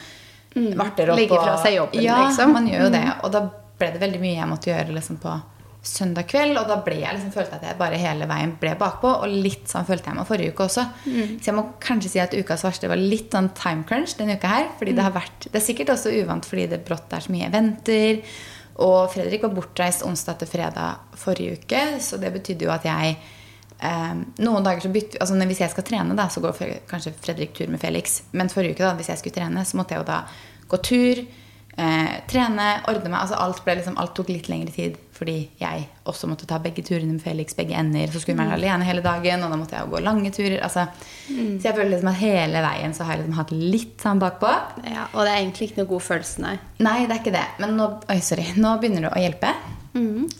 varter 0.54 1.12
opp. 1.12 1.20
Legge 1.20 1.38
fra 1.38 1.56
seg 1.62 1.78
jobben, 1.78 2.02
ja, 2.04 2.18
liksom. 2.26 2.52
man 2.56 2.68
gjør 2.68 2.86
jo 2.88 2.92
det. 2.96 3.06
Og 3.22 3.32
da 3.34 3.46
ble 3.80 3.94
det 3.94 4.02
veldig 4.02 4.20
mye 4.22 4.36
jeg 4.36 4.50
måtte 4.50 4.70
gjøre 4.72 4.94
liksom 4.96 5.18
på 5.22 5.38
søndag 5.82 6.28
kveld. 6.28 6.58
Og 6.60 6.68
da 6.68 6.76
ble 6.84 6.98
jeg 7.00 7.16
liksom, 7.16 7.32
følte 7.34 7.56
jeg 7.56 7.62
at 7.62 7.68
jeg 7.70 7.80
bare 7.80 8.00
hele 8.00 8.28
veien 8.30 8.54
ble 8.60 8.74
bakpå. 8.80 9.14
Og 9.22 9.40
litt 9.46 9.70
sånn 9.70 9.88
følte 9.88 10.10
jeg 10.10 10.18
meg 10.18 10.28
forrige 10.28 10.54
uke 10.54 10.66
også. 10.66 10.86
Så 11.06 11.50
jeg 11.50 11.56
må 11.56 11.66
kanskje 11.82 12.12
si 12.12 12.22
at 12.22 12.36
ukas 12.36 12.64
verste 12.66 12.90
var 12.90 13.00
litt 13.00 13.34
sånn 13.36 13.52
time 13.58 13.86
crunch 13.88 14.16
denne 14.18 14.38
uka 14.40 14.54
her. 14.54 14.70
Fordi 14.78 14.96
det 14.96 15.06
har 15.06 15.16
vært 15.16 15.48
Det 15.50 15.56
er 15.60 15.66
sikkert 15.66 15.94
også 15.96 16.14
uvant 16.20 16.48
fordi 16.48 16.70
det 16.74 16.82
brått 16.86 17.12
er 17.16 17.26
så 17.26 17.34
mye 17.34 17.50
eventer. 17.50 18.24
Og 18.80 19.10
Fredrik 19.12 19.44
var 19.44 19.52
bortreist 19.56 20.04
onsdag 20.06 20.40
til 20.40 20.48
fredag 20.48 21.16
forrige 21.20 21.58
uke, 21.60 21.82
så 22.00 22.16
det 22.20 22.30
betydde 22.32 22.64
jo 22.64 22.72
at 22.72 22.86
jeg 22.88 23.18
eh, 23.82 24.14
noen 24.44 24.66
dager 24.66 24.84
så 24.84 24.92
bytter, 24.92 25.20
altså 25.20 25.50
Hvis 25.50 25.60
jeg 25.64 25.74
skal 25.74 25.86
trene, 25.86 26.16
da, 26.18 26.28
så 26.28 26.42
går 26.44 26.56
kanskje 26.90 27.14
Fredrik 27.20 27.54
tur 27.56 27.68
med 27.72 27.80
Felix. 27.82 28.22
Men 28.32 28.52
forrige 28.52 28.76
uke, 28.78 28.86
da, 28.86 28.94
hvis 28.98 29.12
jeg 29.12 29.22
skulle 29.22 29.36
trene, 29.36 29.64
så 29.64 29.80
måtte 29.80 29.96
jeg 29.96 30.04
jo 30.04 30.10
da 30.10 30.22
gå 30.70 30.80
tur, 30.86 31.22
eh, 31.76 32.10
trene, 32.30 32.68
ordne 32.88 33.10
meg. 33.10 33.20
altså 33.20 33.38
alt, 33.40 33.64
ble 33.64 33.78
liksom, 33.80 33.96
alt 33.98 34.14
tok 34.14 34.28
litt 34.32 34.50
lengre 34.52 34.74
tid 34.74 34.98
fordi 35.20 35.50
jeg 35.60 35.82
også 36.08 36.30
måtte 36.30 36.46
ta 36.48 36.56
begge 36.64 36.80
turene 36.80 37.12
med 37.12 37.20
Felix, 37.20 37.52
begge 37.52 37.76
ender. 37.76 38.08
Så 38.08 38.22
skulle 38.22 38.38
hun 38.38 38.46
være 38.46 38.56
alene 38.56 38.86
hele 38.88 39.02
dagen, 39.04 39.42
og 39.44 39.50
da 39.52 39.58
måtte 39.60 39.76
jeg 39.76 39.84
jo 39.84 39.92
gå 39.92 40.00
lange 40.00 40.30
turer. 40.32 40.62
altså 40.64 40.86
Så 41.28 41.66
jeg 41.68 41.74
føler 41.76 41.90
liksom 41.92 42.08
at 42.08 42.22
hele 42.22 42.62
veien 42.64 42.94
så 42.96 43.04
har 43.04 43.18
jeg 43.18 43.26
liksom 43.26 43.36
hatt 43.36 43.52
litt 43.52 44.00
sånn 44.00 44.22
bakpå. 44.22 44.54
Ja, 44.88 45.10
og 45.12 45.26
det 45.26 45.34
er 45.34 45.42
egentlig 45.42 45.68
ikke 45.68 45.82
noe 45.82 45.90
god 45.92 46.06
følelse, 46.06 46.40
nei. 46.46 46.54
Nei, 46.80 46.96
det 47.04 47.18
er 47.18 47.20
ikke 47.20 47.36
det. 47.36 47.44
Men 47.60 47.76
nå, 47.76 47.90
oi, 48.08 48.18
sorry, 48.24 48.46
nå 48.56 48.72
begynner 48.80 49.10
det 49.10 49.12
å 49.12 49.20
hjelpe. 49.26 49.52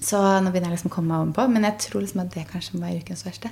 Så 0.00 0.20
nå 0.42 0.50
begynner 0.52 0.70
jeg 0.70 0.78
liksom 0.78 0.90
å 0.92 0.94
komme 0.94 1.08
meg 1.14 1.24
ovenpå. 1.24 1.48
Men 1.50 1.66
jeg 1.70 1.78
tror 1.88 2.00
liksom 2.04 2.20
at 2.24 2.30
det 2.34 2.46
kanskje 2.52 2.78
var 2.80 2.94
ukens 3.00 3.24
verste. 3.26 3.50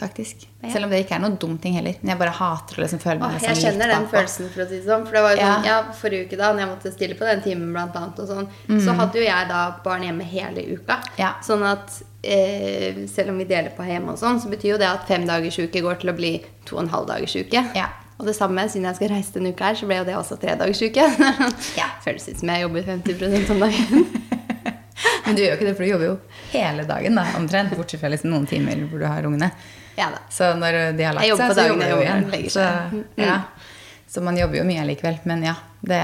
Faktisk. 0.00 0.46
Ja. 0.62 0.70
Selv 0.72 0.86
om 0.86 0.92
det 0.94 1.00
ikke 1.02 1.16
er 1.16 1.20
noen 1.24 1.34
dum 1.42 1.56
ting 1.60 1.74
heller. 1.76 1.96
Men 2.00 2.12
jeg 2.14 2.18
bare 2.20 2.30
hater 2.38 2.78
å 2.78 2.82
liksom 2.84 3.00
føle 3.02 3.18
meg 3.20 3.34
Åh, 3.34 3.42
jeg 3.48 3.58
kjenner 3.64 3.90
den 3.90 4.06
følelsen, 4.08 4.46
for 4.54 4.62
å 4.62 4.66
si 4.70 4.78
det 4.78 4.86
sånn. 4.86 5.02
For 5.08 5.12
det 5.18 5.22
var 5.24 5.34
jo 5.34 5.40
sånn, 5.42 5.66
Ja. 5.66 5.82
ja, 5.82 5.92
Forrige 5.98 6.28
uke, 6.28 6.36
da 6.38 6.52
når 6.54 6.62
jeg 6.62 6.70
måtte 6.70 6.92
stille 6.94 7.16
på 7.18 7.26
den 7.28 7.42
timen, 7.42 7.72
blant 7.74 7.96
annet, 7.98 8.20
og 8.22 8.28
sånn, 8.30 8.46
Mm. 8.70 8.80
så 8.86 8.94
hadde 8.96 9.18
jo 9.18 9.24
jeg 9.26 9.48
da 9.50 9.60
barn 9.84 10.02
hjemme 10.06 10.22
hele 10.24 10.62
uka. 10.78 10.96
Ja. 11.18 11.34
Sånn 11.42 11.62
at 11.66 12.02
eh, 12.24 13.04
selv 13.06 13.30
om 13.30 13.38
vi 13.38 13.44
deler 13.44 13.70
på 13.76 13.84
hjemme 13.84 14.14
og 14.14 14.18
sånn, 14.18 14.40
så 14.40 14.48
betyr 14.48 14.70
jo 14.76 14.78
det 14.78 14.88
at 14.88 15.04
fem 15.06 15.26
dagers 15.26 15.58
uke 15.58 15.82
går 15.82 16.00
til 16.00 16.10
å 16.10 16.16
bli 16.16 16.32
to 16.64 16.76
og 16.76 16.84
en 16.84 16.88
halv 16.94 17.06
dagers 17.08 17.34
uke. 17.36 17.66
Ja. 17.74 17.88
Og 18.18 18.24
det 18.24 18.36
samme, 18.36 18.64
siden 18.70 18.84
jeg 18.86 18.96
skal 18.96 19.08
reise 19.12 19.32
denne 19.34 19.52
uka 19.52 19.64
her, 19.64 19.74
så 19.74 19.86
ble 19.86 19.98
jo 19.98 20.04
det 20.04 20.14
også 20.16 20.38
tre 20.40 20.54
dagers 20.56 20.80
uke. 20.80 21.04
Ja. 21.76 21.90
Føles 22.06 22.28
ut 22.30 22.38
som 22.38 22.48
jeg 22.48 22.62
jobber 22.62 22.82
50% 22.86 23.50
om 23.50 23.60
dagen. 23.66 24.06
Men 25.26 25.36
du 25.36 25.42
gjør 25.42 25.50
jo 25.52 25.58
ikke 25.58 25.68
det, 25.68 25.74
for 25.76 25.84
du 25.84 25.90
jobber 25.90 26.06
jo 26.06 26.14
hele 26.52 26.86
dagen, 26.88 27.18
da, 27.18 27.26
omtrent. 27.38 27.74
Bortsett 27.76 28.00
fra 28.00 28.10
liksom 28.12 28.32
noen 28.32 28.46
timer 28.48 28.86
hvor 28.90 29.02
du 29.02 29.06
har 29.08 29.28
ungene. 29.28 29.50
ja. 29.98 30.08
Så 30.30 30.54
når 30.56 30.80
de 30.96 31.06
har 31.08 31.16
lagt 31.16 31.28
seg, 31.28 31.54
så 31.58 31.68
jobber 31.68 31.84
du 31.84 31.94
jo 31.96 32.00
igjen. 32.04 32.50
Så. 32.52 32.64
Mm. 32.92 33.04
ja. 33.26 33.38
så 34.08 34.24
man 34.24 34.38
jobber 34.40 34.62
jo 34.62 34.66
mye 34.68 34.86
likevel. 34.88 35.20
Men 35.28 35.44
ja, 35.50 35.56
det 35.80 36.02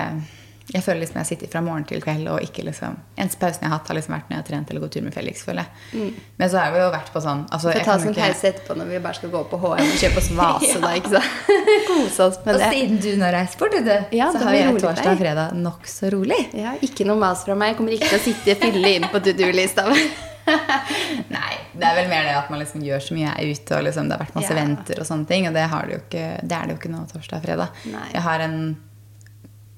jeg 0.70 0.83
føler 0.85 1.01
liksom 1.03 1.16
jeg 1.18 1.27
sitter 1.27 1.48
fra 1.51 1.61
morgen 1.61 1.85
til 1.85 2.01
kveld, 2.01 2.29
og 2.31 2.40
ikke 2.44 2.62
liksom 2.64 2.94
Eneste 3.18 3.38
pausen 3.40 3.64
jeg 3.64 3.68
har 3.70 3.79
hatt, 3.79 3.88
har 3.90 3.96
liksom 3.98 4.14
vært 4.14 4.29
når 4.31 4.37
jeg 4.37 4.42
har 4.42 4.46
trent 4.48 4.70
eller 4.70 4.81
gått 4.85 4.92
tur 4.94 5.03
med 5.03 5.14
Felix. 5.14 5.42
føler 5.42 5.66
jeg. 5.66 6.12
Men 6.38 6.51
så 6.53 6.59
har 6.62 6.72
vi 6.72 6.79
jo 6.79 6.90
vært 6.94 7.11
på 7.12 7.20
sånn 7.25 7.42
altså, 7.51 7.68
Vi 7.72 7.75
får 7.81 7.85
ta 7.88 7.96
oss 7.96 8.07
en 8.07 8.14
pause 8.14 8.48
etterpå 8.53 8.77
når 8.79 8.90
vi 8.92 9.01
bare 9.09 9.18
skal 9.18 9.31
gå 9.35 9.42
på 9.51 9.59
HM 9.64 9.83
og 9.88 9.98
kjøpe 10.05 10.22
oss 10.22 10.31
vase, 10.42 10.79
da, 10.85 10.92
ikke 11.01 11.12
sant? 11.16 11.53
Kose 11.90 12.27
oss 12.29 12.38
med 12.46 12.55
Og 12.55 12.61
det. 12.62 12.70
siden 12.77 13.01
du 13.03 13.11
nå 13.20 13.33
reiser 13.35 13.59
bort, 13.64 13.77
du, 13.77 14.16
Ja, 14.16 14.31
så 14.33 14.38
har 14.44 14.53
vi 14.55 14.61
jeg 14.62 14.79
torsdag 14.87 15.12
og 15.16 15.22
fredag 15.25 15.57
nokså 15.66 16.12
rolig. 16.14 16.38
Ja, 16.55 16.77
ikke 16.81 17.07
noe 17.11 17.18
mas 17.18 17.42
fra 17.44 17.55
meg. 17.59 17.72
Jeg 17.75 17.81
kommer 17.83 17.96
ikke 17.98 18.12
til 18.12 18.20
å 18.20 18.27
sitte 18.31 18.57
fylle 18.62 18.94
inn 19.01 19.09
på 19.11 19.20
to 19.27 19.35
do-lista. 19.38 19.88
Nei, 21.33 21.53
det 21.79 21.87
er 21.87 21.94
vel 22.01 22.09
mer 22.11 22.25
det 22.27 22.33
at 22.38 22.48
man 22.51 22.59
liksom 22.62 22.83
gjør 22.87 23.03
så 23.05 23.14
mye 23.16 23.31
er 23.35 23.51
ute, 23.53 23.77
og 23.77 23.85
liksom 23.87 24.09
det 24.11 24.16
har 24.16 24.25
vært 24.25 24.35
masse 24.38 24.51
Ja. 24.55 24.59
venter 24.59 25.01
og 25.03 25.07
sånne 25.07 25.27
ting. 25.29 25.46
Og 25.48 25.55
det, 25.55 25.66
har 25.70 25.87
det, 25.90 26.01
ikke, 26.07 26.25
det 26.42 26.57
er 26.57 26.66
det 26.66 26.75
jo 26.75 26.81
ikke 26.81 26.90
nå 26.94 27.03
torsdag 27.12 27.38
og 27.38 27.44
fredag. 27.46 27.85
Nei. 27.92 28.09
Jeg 28.14 28.22
har 28.27 28.40
en 28.46 28.59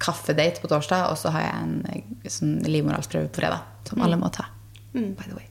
kaffedate 0.03 0.61
på 0.61 0.69
torsdag, 0.71 1.09
og 1.11 1.19
så 1.19 1.33
har 1.35 1.47
jeg 1.47 1.63
en 1.63 1.75
eh, 1.93 2.31
sånn 2.31 2.59
livmorhalsprøve 2.67 3.31
på 3.31 3.41
fredag. 3.43 3.65
Som 3.89 4.03
alle 4.05 4.19
må 4.21 4.31
ta. 4.33 4.49
By 4.95 5.27
the 5.27 5.37
way. 5.37 5.49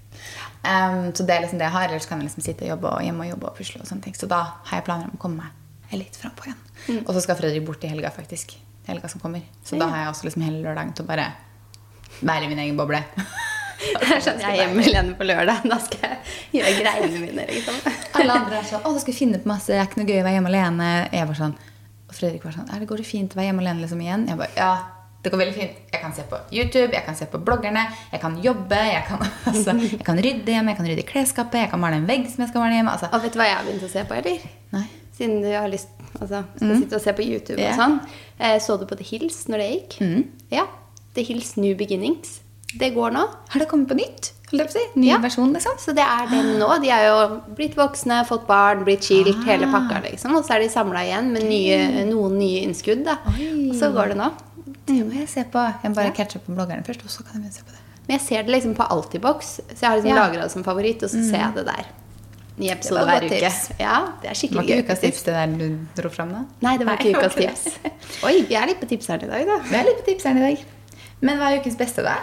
Um, 0.63 1.11
så 1.15 1.25
det 1.27 1.35
er 1.35 1.43
liksom 1.43 1.59
det 1.59 1.67
jeg 1.67 1.75
har. 1.75 1.89
Ellers 1.89 2.07
kan 2.07 2.21
jeg 2.21 2.29
liksom 2.29 2.45
sitte 2.45 2.65
og 2.65 2.73
jobbe 2.75 2.91
og 2.95 3.03
hjemme 3.03 3.25
og 3.25 3.33
jobbe 3.33 3.49
og 3.49 3.57
pusle. 3.57 3.81
og 3.81 3.89
sånne 3.89 4.07
ting. 4.07 4.15
Så 4.17 4.29
da 4.31 4.41
har 4.63 4.79
jeg 4.79 4.87
planer 4.87 5.09
om 5.09 5.17
å 5.17 5.21
komme 5.21 5.43
meg 5.43 5.97
litt 5.99 6.15
frampå 6.17 6.47
igjen. 6.47 7.01
Og 7.05 7.11
så 7.13 7.21
skal 7.21 7.37
Fredrik 7.37 7.65
bort 7.67 7.83
i 7.85 7.91
helga, 7.91 8.09
faktisk. 8.13 8.55
Helga 8.87 9.09
som 9.11 9.21
kommer. 9.21 9.43
Så 9.63 9.77
da 9.79 9.87
har 9.91 10.05
jeg 10.05 10.13
også 10.13 10.27
liksom 10.27 10.45
hele 10.47 10.63
lørdagen 10.63 10.95
til 10.97 11.05
å 11.05 11.09
bare 11.11 11.27
være 12.23 12.47
i 12.47 12.49
min 12.51 12.63
egen 12.65 12.79
boble. 12.79 13.03
Jeg 13.83 14.21
skjønner 14.23 14.43
jeg 14.45 14.53
er 14.53 14.59
hjemme 14.61 14.83
alene 14.85 15.15
på 15.19 15.25
lørdag. 15.27 15.65
Da 15.67 15.77
skal 15.83 16.03
jeg 16.05 16.61
gjøre 16.61 16.73
greiene 16.77 17.17
mine. 17.19 17.45
liksom. 17.49 17.75
Alle 18.15 18.35
andre 18.37 18.61
er 18.61 18.67
sånn 18.69 18.79
'Å, 18.85 18.93
du 18.95 18.99
skal 19.01 19.17
finne 19.17 19.41
på 19.43 19.49
masse. 19.49 19.73
Det 19.73 19.79
er 19.81 19.89
ikke 19.89 19.99
noe 19.99 20.07
gøy 20.07 20.21
å 20.21 20.23
være 20.23 20.35
hjemme 20.37 20.51
alene.' 20.53 20.91
Jeg 21.11 21.27
var 21.27 21.39
sånn, 21.39 21.55
Og 22.13 22.19
Fredrik 22.19 22.43
var 22.45 22.53
sånn 22.53 22.69
'Er 22.69 22.79
det 22.79 22.87
Går 22.87 22.97
det 23.01 23.05
fint 23.09 23.33
å 23.33 23.39
være 23.39 23.49
hjemme 23.49 23.63
alene 23.65 23.81
liksom 23.81 24.01
igjen?' 24.01 24.27
Jeg 24.29 24.37
bare 24.37 24.53
'Ja, 24.55 24.73
det 25.23 25.31
går 25.31 25.39
veldig 25.39 25.55
fint. 25.55 25.71
Jeg 25.91 26.01
kan 26.01 26.13
se 26.13 26.23
på 26.29 26.37
YouTube, 26.51 26.91
jeg 26.93 27.05
kan 27.05 27.15
se 27.15 27.25
på 27.25 27.39
bloggerne, 27.43 27.87
jeg 28.11 28.21
kan 28.21 28.35
jobbe, 28.43 28.75
jeg 28.75 29.03
kan, 29.07 29.19
altså, 29.49 29.71
jeg 29.73 30.05
kan 30.05 30.17
rydde 30.17 30.51
hjemme, 30.51 30.69
jeg 30.69 30.77
kan 30.77 30.85
rydde 30.85 31.05
klesskapet, 31.07 31.59
jeg 31.63 31.69
kan 31.69 31.79
male 31.79 31.95
en 31.95 32.07
vegg 32.07 32.27
som 32.29 32.43
jeg 32.43 32.49
skal 32.49 32.61
male 32.61 32.75
hjemme.' 32.75 32.91
Altså, 32.91 33.09
Og 33.11 33.23
vet 33.23 33.33
du 33.33 33.39
hva 33.39 33.47
jeg 33.47 33.55
har 33.55 33.65
begynt 33.65 33.83
å 33.83 33.89
se 33.89 34.03
på, 34.03 34.13
eller? 34.13 34.39
nei. 34.71 34.87
Siden 35.17 35.41
du 35.41 35.49
har 35.49 35.67
lyst 35.69 35.87
altså, 36.21 36.43
skal 36.57 36.77
sitte 36.77 36.95
og 36.95 37.01
se 37.01 37.13
på 37.13 37.21
YouTube 37.21 37.59
yeah. 37.59 37.73
og 37.73 37.81
sånn. 37.81 37.99
Eh, 38.39 38.59
Så 38.59 38.77
du 38.79 38.85
på 38.85 38.97
The 38.97 39.03
Hills 39.03 39.47
når 39.47 39.57
det 39.57 39.69
gikk? 39.71 40.27
Ja. 40.51 40.65
The 41.13 41.23
Hills 41.23 41.55
New 41.57 41.75
Beginnings. 41.77 42.41
Det 42.79 42.89
går 42.95 43.11
nå. 43.13 43.23
Har 43.49 43.59
det 43.59 43.67
kommet 43.69 43.87
på 43.87 43.95
nytt? 43.97 44.31
Ny 44.95 45.07
Ja. 45.09 45.17
versjon, 45.17 45.51
liksom? 45.53 45.77
Så 45.79 45.93
det 45.95 46.03
er 46.05 46.27
den 46.29 46.59
nå. 46.59 46.67
De 46.81 46.89
er 46.89 47.07
jo 47.07 47.41
blitt 47.55 47.73
voksne, 47.75 48.19
fått 48.27 48.45
barn, 48.45 48.83
blitt 48.85 49.01
skilt, 49.01 49.43
hele 49.45 49.65
pakka, 49.65 50.01
liksom. 50.05 50.35
Og 50.37 50.45
så 50.45 50.55
er 50.55 50.59
de 50.59 50.69
samla 50.69 51.01
igjen 51.07 51.31
med 51.33 51.43
nye, 51.49 52.05
noen 52.05 52.37
nye 52.37 52.61
innskudd, 52.67 53.03
da. 53.03 53.17
Oi. 53.33 53.69
Og 53.71 53.75
så 53.75 53.89
går 53.93 54.09
det 54.13 54.17
nå. 54.17 54.31
Det 54.85 54.99
må 55.07 55.13
jeg 55.17 55.27
se 55.29 55.43
på. 55.43 55.63
Jeg 55.83 55.89
må 55.89 55.95
bare 55.95 56.11
catche 56.13 56.37
opp 56.37 56.45
på 56.45 56.53
bloggerne 56.55 56.85
først, 56.85 57.01
og 57.03 57.09
så 57.09 57.23
kan 57.25 57.41
jeg 57.41 57.49
begynne 57.49 57.49
å 57.49 57.57
se 57.57 57.63
på 57.63 57.71
det. 57.71 57.79
Men 58.07 58.17
jeg 58.19 58.27
ser 58.27 58.43
det 58.43 58.51
liksom 58.51 58.75
på 58.75 58.87
Altibox, 58.91 59.59
så 59.73 59.79
jeg 59.81 59.89
har 59.89 59.97
liksom 59.97 60.09
Ja. 60.15 60.15
lagra 60.27 60.41
det 60.43 60.51
som 60.51 60.63
favoritt, 60.63 61.01
og 61.03 61.09
så 61.09 61.23
ser 61.29 61.37
jeg 61.39 61.55
det 61.55 61.65
der. 61.65 61.85
Ny 62.59 62.69
episode 62.69 62.99
Det 62.99 63.07
hver 63.09 63.23
uke. 63.25 63.39
tips. 63.39 63.71
Ja, 63.79 64.05
det 64.21 64.29
er 64.29 64.33
Det 64.33 64.51
gøy. 64.51 64.55
var 64.55 64.63
ikke 64.63 64.83
ukas 64.85 64.99
tips, 64.99 65.21
det 65.23 65.33
der 65.33 65.47
du 65.57 65.79
dro 66.01 66.09
fram 66.09 66.29
da? 66.29 66.45
Nei, 66.61 66.77
det 66.77 66.85
var 66.85 66.97
ikke 66.97 67.17
ukas 67.17 67.33
tips. 67.33 67.77
Oi, 68.23 68.41
vi 68.47 68.53
er 68.53 68.67
litt 68.67 68.79
på 68.79 68.87
tipseren 68.87 69.23
i 69.23 69.27
dag, 69.27 69.45
da. 69.47 69.57
Vi 69.63 69.75
er 69.75 69.83
litt 69.85 70.05
på 70.05 70.11
tipseren 70.11 70.37
i 70.37 70.53
dag. 70.53 70.63
Men 71.21 71.37
hva 71.39 71.49
er 71.55 71.59
ukens 71.61 71.75
beste, 71.77 72.03
da? 72.03 72.17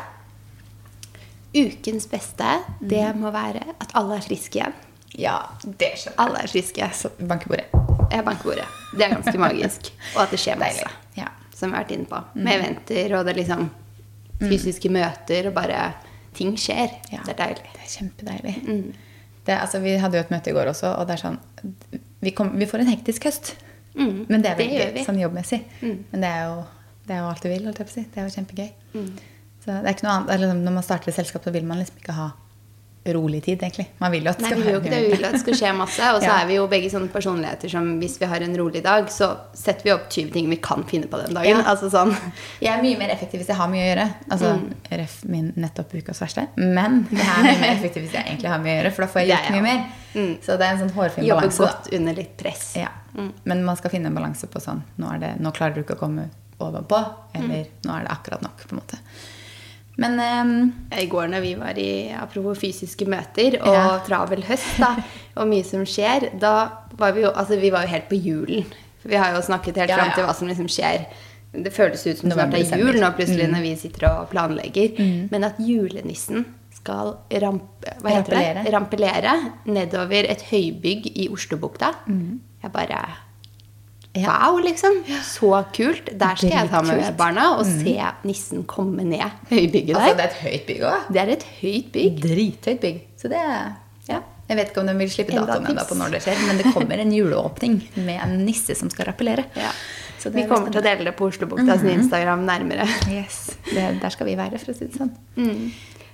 Ukens 1.56 2.06
beste, 2.10 2.52
det 2.80 3.04
må 3.18 3.32
være 3.34 3.62
at 3.80 3.92
alle 3.98 4.20
er 4.20 4.26
friske 4.26 4.60
igjen. 4.60 4.74
Ja, 5.18 5.36
det 5.64 5.88
skjønner 5.98 6.14
jeg. 6.14 6.18
Alle 6.22 6.42
er 6.44 6.50
friske. 6.52 6.90
Så 6.94 7.10
bankebordet. 7.18 7.66
Jeg 8.10 8.24
banker 8.26 8.46
bordet. 8.46 8.66
Det 8.94 9.06
er 9.06 9.14
ganske 9.16 9.38
magisk. 9.42 9.90
Og 10.14 10.22
at 10.22 10.34
det 10.34 10.38
skjer 10.42 10.58
masse. 10.60 10.86
Ja. 11.18 11.26
Som 11.54 11.72
vi 11.72 11.76
har 11.76 11.84
vært 11.84 11.94
inne 11.96 12.06
på. 12.08 12.20
Med 12.38 12.54
eventer 12.56 13.16
og 13.18 13.26
det 13.26 13.34
liksom 13.36 13.66
fysiske 14.40 14.88
møter 14.94 15.50
og 15.50 15.56
bare 15.58 15.80
Ting 16.38 16.54
skjer. 16.54 16.92
Ja, 17.10 17.24
Det 17.26 17.32
er 17.34 17.38
deilig. 17.40 17.72
Det 17.74 17.82
er 17.82 17.90
kjempedeilig. 17.90 18.52
Det, 19.46 19.56
altså, 19.56 19.80
vi 19.82 19.96
hadde 19.98 20.16
jo 20.16 20.22
et 20.22 20.30
møte 20.30 20.52
i 20.52 20.54
går 20.54 20.70
også, 20.70 20.92
og 20.94 21.08
det 21.08 21.16
er 21.16 21.22
sånn 21.24 21.38
Vi, 22.22 22.30
kom, 22.38 22.52
vi 22.60 22.68
får 22.70 22.84
en 22.84 22.90
hektisk 22.92 23.26
høst. 23.26 23.50
Mm, 23.96 24.26
Men 24.28 24.44
det 24.44 24.52
er 24.52 24.60
veldig 24.60 24.86
det 24.94 25.04
sånn 25.08 25.18
jobbmessig. 25.18 25.58
Men 25.82 26.22
det 26.22 26.30
er, 26.30 26.44
jo, 26.52 26.62
det 27.08 27.16
er 27.16 27.20
jo 27.24 27.28
alt 27.32 27.42
du 27.42 27.48
vil. 27.50 27.66
Det 27.74 28.06
er 28.14 28.28
jo 28.28 28.34
kjempegøy. 28.36 28.70
Så 29.64 29.66
det 29.74 29.84
er 29.84 29.92
ikke 29.96 30.06
noe 30.08 30.18
annet, 30.20 30.30
eller 30.36 30.54
Når 30.56 30.72
man 30.72 30.82
starter 30.86 31.08
et 31.12 31.14
selskap, 31.20 31.44
så 31.44 31.52
vil 31.52 31.64
man 31.68 31.78
liksom 31.82 31.98
ikke 32.00 32.12
ha 32.16 32.30
rolig 33.10 33.38
tid, 33.42 33.62
egentlig. 33.64 33.86
Man 33.98 34.12
vil 34.12 34.26
jo 34.26 34.30
at 34.30 34.38
det 34.38 34.50
Nei, 34.50 34.56
vi 34.60 34.72
jo 34.74 34.80
det. 34.84 34.90
Vi 35.02 35.12
vil 35.14 35.24
at 35.24 35.32
det 35.32 35.40
skal 35.40 35.54
skje 35.56 35.70
masse. 35.74 36.08
Og 36.14 36.20
så 36.20 36.26
Ja. 36.28 36.34
er 36.42 36.46
vi 36.46 36.54
jo 36.58 36.66
begge 36.68 36.90
sånne 36.92 37.08
personligheter 37.08 37.70
som 37.72 37.86
hvis 37.98 38.18
vi 38.20 38.26
har 38.28 38.42
en 38.44 38.54
rolig 38.60 38.82
dag, 38.84 39.06
så 39.08 39.38
setter 39.56 39.82
vi 39.84 39.90
opp 39.94 40.10
20 40.10 40.30
ting 40.34 40.50
vi 40.50 40.56
kan 40.56 40.84
finne 40.84 41.06
på 41.08 41.16
den 41.22 41.32
dagen. 41.34 41.48
Ja. 41.48 41.62
Altså 41.64 41.88
sånn 41.90 42.12
Jeg 42.60 42.68
er 42.78 42.82
mye 42.82 42.98
mer 42.98 43.08
effektiv 43.08 43.40
hvis 43.40 43.48
jeg 43.48 43.56
har 43.56 43.68
mye 43.68 43.80
å 43.86 43.88
gjøre. 43.96 44.14
Altså, 44.30 44.52
Mm. 44.60 44.74
Ref 44.98 45.24
min 45.24 45.52
nettopp 45.56 45.94
ukas 45.94 46.20
verste. 46.20 46.46
Men 46.58 47.08
jeg 47.10 47.20
er 47.26 47.42
mye 47.42 47.60
mer 47.60 47.74
effektiv 47.74 48.02
hvis 48.04 48.12
jeg 48.12 48.24
egentlig 48.26 48.48
har 48.52 48.58
mye 48.58 48.76
å 48.76 48.82
gjøre, 48.82 48.92
for 48.92 49.02
da 49.06 49.08
får 49.12 49.20
jeg 49.26 49.28
gjort 49.32 49.50
mye 49.50 49.62
mer. 49.62 49.86
mer. 50.14 50.36
Så 50.44 50.58
det 50.58 50.60
er 50.68 50.72
en 50.76 50.78
sånn 50.88 50.92
hårfin 50.94 51.24
balanse. 51.24 51.56
Jobber 51.58 51.72
godt 51.72 51.92
under 51.94 52.14
litt 52.14 52.36
press. 52.36 52.76
Ja. 52.76 52.88
Men 53.44 53.64
man 53.64 53.76
skal 53.76 53.90
finne 53.90 54.06
en 54.06 54.14
balanse 54.14 54.46
på 54.46 54.60
sånn 54.60 54.82
nå, 54.98 55.10
er 55.14 55.18
det, 55.18 55.40
nå 55.40 55.52
klarer 55.52 55.74
du 55.74 55.82
ikke 55.82 55.96
å 55.96 55.98
komme 56.04 56.28
overpå, 56.60 57.00
eller 57.34 57.64
nå 57.86 57.96
er 57.96 58.04
det 58.04 58.10
akkurat 58.12 58.42
nok. 58.42 58.58
på 58.68 58.72
en 58.76 58.78
måte. 58.84 58.98
Men 60.00 60.14
um, 60.16 60.52
I 60.96 61.04
går 61.12 61.26
når 61.28 61.42
vi 61.44 61.54
var 61.60 61.76
i 61.78 61.88
apropos 62.16 62.58
fysiske 62.62 63.04
møter 63.10 63.58
og 63.60 63.74
Ja. 63.74 63.88
travel 64.06 64.42
høst, 64.48 64.78
da, 64.80 64.94
og 65.38 65.48
mye 65.50 65.64
som 65.66 65.82
skjer, 65.84 66.30
da 66.40 66.54
var 66.96 67.12
vi 67.16 67.26
jo 67.26 67.32
altså 67.34 67.58
vi 67.60 67.70
var 67.74 67.84
jo 67.84 67.92
helt 67.92 68.08
på 68.08 68.16
julen. 68.20 68.64
For 69.02 69.12
vi 69.12 69.16
har 69.20 69.34
jo 69.36 69.42
snakket 69.44 69.76
helt 69.82 69.92
Ja, 69.92 69.98
fram 70.00 70.14
til 70.16 70.24
hva 70.24 70.34
som 70.36 70.48
liksom 70.48 70.68
skjer. 70.72 71.04
Det 71.52 71.72
føles 71.74 72.02
ut 72.06 72.18
som 72.20 72.30
det 72.30 72.36
snart 72.38 72.54
er 72.54 72.78
jul 72.78 72.96
nå 73.00 73.08
plutselig 73.16 73.48
når 73.50 73.62
vi 73.64 73.74
sitter 73.76 74.06
og 74.10 74.28
planlegger. 74.30 75.00
Men 75.32 75.44
at 75.48 75.58
julenissen 75.58 76.44
skal 76.80 77.16
ramp, 77.42 77.84
Rampelere. 78.04 78.62
rampelere 78.72 79.32
nedover 79.66 80.28
et 80.30 80.44
høybygg 80.52 81.10
i 81.16 81.28
Oslobukta. 81.32 81.92
Jeg 82.08 82.72
bare. 82.72 83.00
Wow, 84.16 84.58
liksom. 84.58 84.96
Så 85.22 85.50
kult. 85.76 86.08
Der 86.18 86.34
skal 86.34 86.50
jeg 86.50 86.70
ta 86.72 86.80
med 86.82 87.12
barna 87.16 87.44
og 87.60 87.66
se 87.68 87.94
nissen 88.26 88.64
komme 88.66 89.04
ned 89.06 89.22
høybygget 89.50 89.94
der. 89.94 90.00
altså, 90.00 90.16
det 90.18 90.24
er 90.24 90.32
et 90.32 90.40
høyt 90.42 90.66
bygg 90.66 90.82
òg. 90.88 91.04
Det 91.14 91.20
er 91.22 91.30
et 91.36 91.44
høyt 91.60 91.92
bygg. 91.94 92.18
Drithøyt 92.24 92.80
bygg. 92.82 93.00
Så 93.20 93.30
det 93.30 93.38
Ja. 94.10 94.20
Jeg 94.50 94.56
vet 94.58 94.70
ikke 94.72 94.80
om 94.82 94.86
de 94.90 94.94
vil 94.98 95.10
slippe 95.14 95.30
datoen 95.36 95.66
ennå 95.70 95.84
på 95.86 95.94
når 95.94 96.10
det 96.16 96.20
skjer, 96.24 96.40
men 96.48 96.56
det 96.58 96.72
kommer 96.74 96.98
en 96.98 97.12
juleåpning 97.14 97.76
med 98.02 98.18
en 98.24 98.32
nisse 98.44 98.74
som 98.74 98.90
skal 98.90 99.06
rappellere. 99.12 99.44
Ja. 99.54 99.70
Vi 100.24 100.42
er 100.42 100.48
kommer 100.50 100.72
til 100.74 100.80
å 100.80 100.84
dele 100.84 101.04
det 101.06 101.12
på 101.16 101.28
Oslobukta 101.30 101.78
sin 101.78 101.92
Instagram 102.00 102.42
nærmere. 102.48 102.88
Yes, 103.08 103.52
det, 103.70 104.00
Der 104.02 104.10
skal 104.10 104.26
vi 104.26 104.34
være, 104.34 104.58
for 104.58 104.72
å 104.72 104.76
si 104.76 104.88
det 104.90 104.98
sånn. 104.98 105.14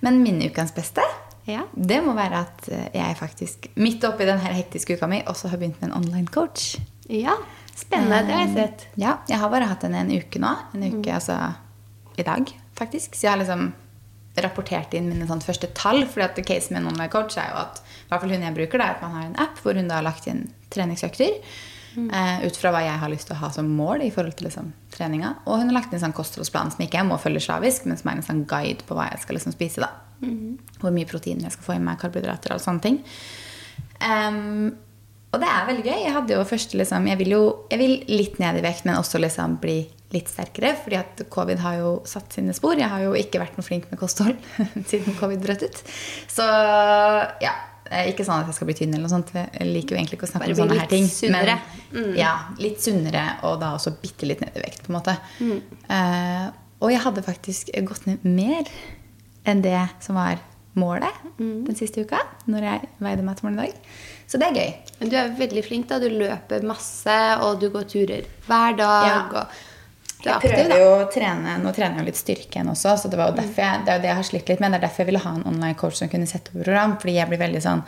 Men 0.05 0.21
min 0.23 0.43
ukens 0.45 0.75
beste, 0.77 1.01
Ja. 1.49 1.63
det 1.75 2.03
må 2.05 2.13
være 2.15 2.45
at 2.45 2.69
eh, 2.69 2.89
jeg 2.93 3.17
faktisk 3.17 3.69
midt 3.77 4.05
oppi 4.05 4.27
den 4.27 4.39
her 4.43 4.53
hektiske 4.53 4.99
uka 4.99 5.07
mi 5.09 5.23
også 5.27 5.49
har 5.49 5.57
begynt 5.59 5.81
med 5.81 5.91
en 5.91 5.97
online 6.05 6.27
coach. 6.29 6.77
ja. 7.09 7.35
Spennende. 7.77 8.23
Det 8.27 8.33
har 8.33 8.47
jeg 8.47 8.55
sett. 8.57 8.87
Ja, 8.97 9.19
jeg 9.29 9.39
har 9.43 9.51
bare 9.53 9.69
hatt 9.69 9.85
den 9.85 9.95
en 9.99 10.11
uke 10.15 10.41
nå. 10.41 10.53
En 10.75 10.85
uke, 10.87 11.13
altså 11.13 11.37
i 12.17 12.25
dag, 12.25 12.49
faktisk. 12.79 13.15
Så 13.15 13.27
jeg 13.29 13.35
har 13.35 13.43
liksom 13.43 13.69
rapportert 14.41 14.93
inn 14.97 15.09
mine 15.09 15.27
sånn 15.29 15.41
første 15.45 15.69
tall. 15.77 16.03
fordi 16.09 16.25
at 16.27 16.41
casen 16.49 16.77
med 16.77 16.85
noen 16.85 16.99
med 17.01 17.11
coach 17.13 17.37
er 17.41 17.51
jo 17.53 17.61
at 17.63 17.81
i 17.81 18.09
hvert 18.11 18.21
fall 18.25 18.33
hun 18.35 18.45
jeg 18.45 18.57
bruker, 18.57 18.79
det 18.81 18.87
er 18.87 18.97
at 18.97 19.03
man 19.05 19.15
har 19.17 19.25
en 19.29 19.39
app 19.47 19.61
hvor 19.65 19.77
hun 19.77 19.89
da 19.89 19.99
har 20.01 20.07
lagt 20.09 20.27
inn 20.29 20.47
treningsøkter. 20.73 21.39
eh, 21.97 22.47
ut 22.47 22.57
fra 22.61 22.71
hva 22.75 22.83
jeg 22.85 22.99
har 23.01 23.09
lyst 23.09 23.29
til 23.31 23.37
å 23.37 23.41
ha 23.41 23.49
som 23.55 23.69
mål 23.73 24.03
i 24.05 24.11
forhold 24.13 24.37
til 24.37 24.49
liksom, 24.51 24.73
treninga. 24.93 25.35
Og 25.47 25.61
hun 25.63 25.71
har 25.71 25.79
lagt 25.79 25.93
inn 25.93 25.97
en 26.01 26.05
sånn 26.09 26.17
kostholdsplan 26.17 26.73
som 26.75 26.85
ikke 26.85 26.99
jeg 27.01 27.09
må 27.09 27.17
følge 27.21 27.41
slavisk, 27.47 27.87
men 27.89 27.97
som 27.97 28.11
er 28.13 28.19
en 28.21 28.27
sånn 28.27 28.43
guide 28.49 28.85
på 28.85 28.97
hva 28.99 29.07
jeg 29.13 29.23
skal 29.25 29.39
liksom 29.39 29.53
spise. 29.57 29.81
da. 29.81 29.93
Hvor 30.81 30.93
mye 30.93 31.09
protein 31.09 31.41
jeg 31.41 31.53
skal 31.53 31.65
få 31.71 31.77
i 31.77 31.81
meg, 31.81 31.97
karbohydrater 32.01 32.53
og 32.57 32.61
sånne 32.61 32.85
ting. 32.85 32.99
Em, 34.05 34.77
og 35.37 35.43
det 35.43 35.51
er 35.53 35.69
veldig 35.69 35.85
gøy. 35.85 35.99
Jeg 36.07 36.15
hadde 36.17 36.37
jo 36.39 36.47
først 36.49 36.75
liksom, 36.81 37.07
jeg 37.11 37.21
vil 37.21 37.35
jo 37.37 37.43
jeg 37.69 37.81
vil 37.83 37.95
litt 38.09 38.41
ned 38.41 38.59
i 38.61 38.65
vekt, 38.65 38.87
men 38.89 38.97
også 38.97 39.21
liksom 39.21 39.59
bli 39.61 39.79
litt 40.15 40.31
sterkere. 40.31 40.73
fordi 40.83 40.97
at 40.97 41.23
covid 41.31 41.61
har 41.61 41.79
jo 41.81 41.93
satt 42.09 42.33
sine 42.33 42.55
spor. 42.57 42.79
Jeg 42.79 42.89
har 42.89 43.03
jo 43.05 43.15
ikke 43.19 43.41
vært 43.43 43.57
noe 43.59 43.67
flink 43.67 43.89
med 43.91 44.01
kosthold 44.01 44.37
siden 44.91 45.17
covid 45.21 45.43
brøt 45.43 45.67
ut. 45.67 45.81
Så 46.33 46.47
ja. 47.45 47.55
er 47.91 48.09
Ikke 48.11 48.25
sånn 48.27 48.41
at 48.45 48.51
jeg 48.51 48.59
skal 48.59 48.71
bli 48.71 48.79
tynn, 48.81 48.95
eller 48.95 49.07
noe 49.07 49.13
sånt. 49.13 49.35
Jeg 49.37 49.69
liker 49.69 49.97
jo 49.97 50.01
egentlig 50.01 50.21
ikke 50.21 50.29
å 50.31 50.33
snakke 50.33 50.53
om 50.55 50.61
sånne 50.63 50.79
her 50.81 50.87
litt 50.87 50.95
ting. 50.95 51.11
sunnere. 51.11 51.59
Men, 51.93 52.13
ja, 52.19 52.33
litt 52.63 52.81
sunnere, 52.83 53.27
og 53.47 53.61
da 53.63 53.75
også 53.77 53.97
bitte 54.01 54.31
litt 54.31 54.43
ned 54.45 54.57
i 54.57 54.65
vekt, 54.65 54.87
på 54.87 54.93
en 54.95 54.99
måte. 55.01 55.19
Mm. 55.43 55.59
Uh, 55.91 56.47
og 56.81 56.93
jeg 56.93 57.03
hadde 57.05 57.25
faktisk 57.27 57.73
gått 57.89 58.09
ned 58.09 58.25
mer 58.27 58.69
enn 59.47 59.63
det 59.65 59.81
som 60.05 60.19
var 60.19 60.41
målet 60.77 61.25
Mm. 61.37 61.67
den 61.67 61.77
siste 61.77 62.01
uka. 62.01 62.19
Når 62.49 62.65
jeg 62.65 62.89
veide 63.05 63.25
meg 63.25 63.37
til 63.37 63.57
dag. 63.57 63.75
Så 64.27 64.41
det 64.43 64.49
er 64.51 64.59
gøy. 64.59 64.75
Men 65.01 65.13
du 65.13 65.17
er 65.21 65.33
veldig 65.39 65.63
flink. 65.67 65.89
da. 65.89 66.01
Du 66.03 66.09
løper 66.11 66.67
masse, 66.67 67.17
og 67.45 67.61
du 67.63 67.69
går 67.71 67.87
turer 67.91 68.27
hver 68.49 68.77
dag. 68.79 69.37
Ja. 69.37 69.47
Jeg 70.27 70.33
aktiv, 70.33 70.51
prøver 70.51 70.73
da. 70.73 70.77
jo 70.81 70.87
å 70.97 71.07
trene 71.13 71.53
Nå 71.63 71.71
trener 71.77 71.99
jeg 71.99 72.03
jo 72.03 72.07
litt 72.09 72.19
styrke 72.19 72.57
igjen 72.57 72.71
også, 72.73 72.97
så 72.99 73.11
det 73.13 73.19
var 73.21 73.29
jo 73.31 73.37
derfor 73.37 73.63
jeg, 73.63 73.83
det 73.85 73.93
er 73.93 73.99
jo 73.99 74.03
det 74.03 74.09
jeg 74.09 74.19
har 74.19 74.27
slitt 74.27 74.49
litt 74.51 74.63
med. 74.65 74.73
Det 74.73 74.79
er 74.81 74.85
derfor 74.89 75.03
jeg 75.05 75.11
ville 75.13 75.23
ha 75.23 75.33
en 75.37 75.47
online 75.53 75.77
coach 75.79 76.01
som 76.01 76.11
kunne 76.11 76.27
sette 76.27 76.51
opp 76.51 76.63
program. 76.65 76.97
Fordi 77.03 77.15
jeg 77.19 77.31
blir 77.31 77.43
veldig 77.47 77.63
sånn 77.63 77.85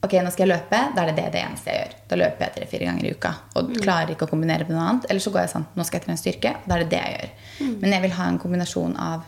Ok, 0.00 0.14
nå 0.24 0.30
skal 0.32 0.46
jeg 0.46 0.54
løpe. 0.54 0.78
Da 0.96 1.02
er 1.02 1.10
det 1.10 1.16
det, 1.18 1.26
det 1.34 1.40
eneste 1.44 1.68
jeg 1.68 1.82
gjør. 1.82 1.96
Da 2.08 2.16
løper 2.16 2.46
jeg 2.46 2.54
tre-fire 2.54 2.86
ganger 2.88 3.04
i 3.04 3.10
uka. 3.12 3.32
Og 3.60 3.74
klarer 3.84 4.14
ikke 4.14 4.24
å 4.24 4.30
kombinere 4.30 4.64
med 4.64 4.72
noe 4.72 4.86
annet. 4.88 5.06
Eller 5.12 5.20
så 5.20 5.28
går 5.34 5.42
jeg 5.44 5.50
sånn 5.52 5.66
Nå 5.76 5.84
skal 5.84 6.00
jeg 6.00 6.06
trene 6.06 6.22
styrke. 6.22 6.52
Da 6.64 6.78
er 6.78 6.86
det 6.86 6.94
det 6.94 7.00
jeg 7.02 7.18
gjør. 7.18 7.34
Men 7.82 7.92
jeg 7.92 8.04
vil 8.06 8.14
ha 8.16 8.28
en 8.32 8.38
kombinasjon 8.40 8.96
av 8.96 9.26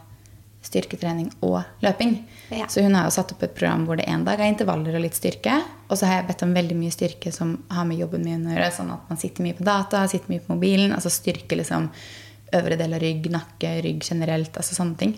styrketrening 0.63 1.31
og 1.43 1.61
løping. 1.83 2.17
Ja. 2.55 2.69
Så 2.71 2.85
hun 2.85 2.95
har 2.95 3.09
jo 3.09 3.15
satt 3.15 3.33
opp 3.35 3.43
et 3.43 3.55
program 3.55 3.87
hvor 3.89 3.99
det 3.99 4.07
en 4.11 4.25
dag 4.27 4.41
er 4.41 4.53
intervaller 4.53 4.97
og 4.99 5.05
litt 5.05 5.19
styrke. 5.19 5.59
Og 5.89 5.99
så 5.99 6.09
har 6.09 6.21
jeg 6.21 6.29
bedt 6.31 6.45
om 6.47 6.55
veldig 6.57 6.77
mye 6.79 6.95
styrke 6.95 7.33
som 7.35 7.57
har 7.73 7.87
med 7.89 8.01
jobben 8.01 8.25
min 8.27 8.47
å 8.47 8.55
gjøre. 8.55 8.73
Sånn 8.79 8.93
at 8.95 9.09
man 9.11 9.21
sitter 9.21 9.47
mye 9.47 9.59
på 9.59 9.67
data, 9.67 10.05
sitter 10.11 10.33
mye 10.33 10.45
på 10.45 10.55
mobilen. 10.55 10.95
Altså 10.95 11.13
styrke 11.13 11.59
liksom 11.59 11.91
øvre 12.53 12.77
del 12.79 12.95
av 12.95 13.03
rygg, 13.03 13.31
nakke, 13.33 13.75
rygg 13.87 14.05
generelt. 14.07 14.57
Altså 14.61 14.79
sånne 14.79 15.01
ting. 15.01 15.17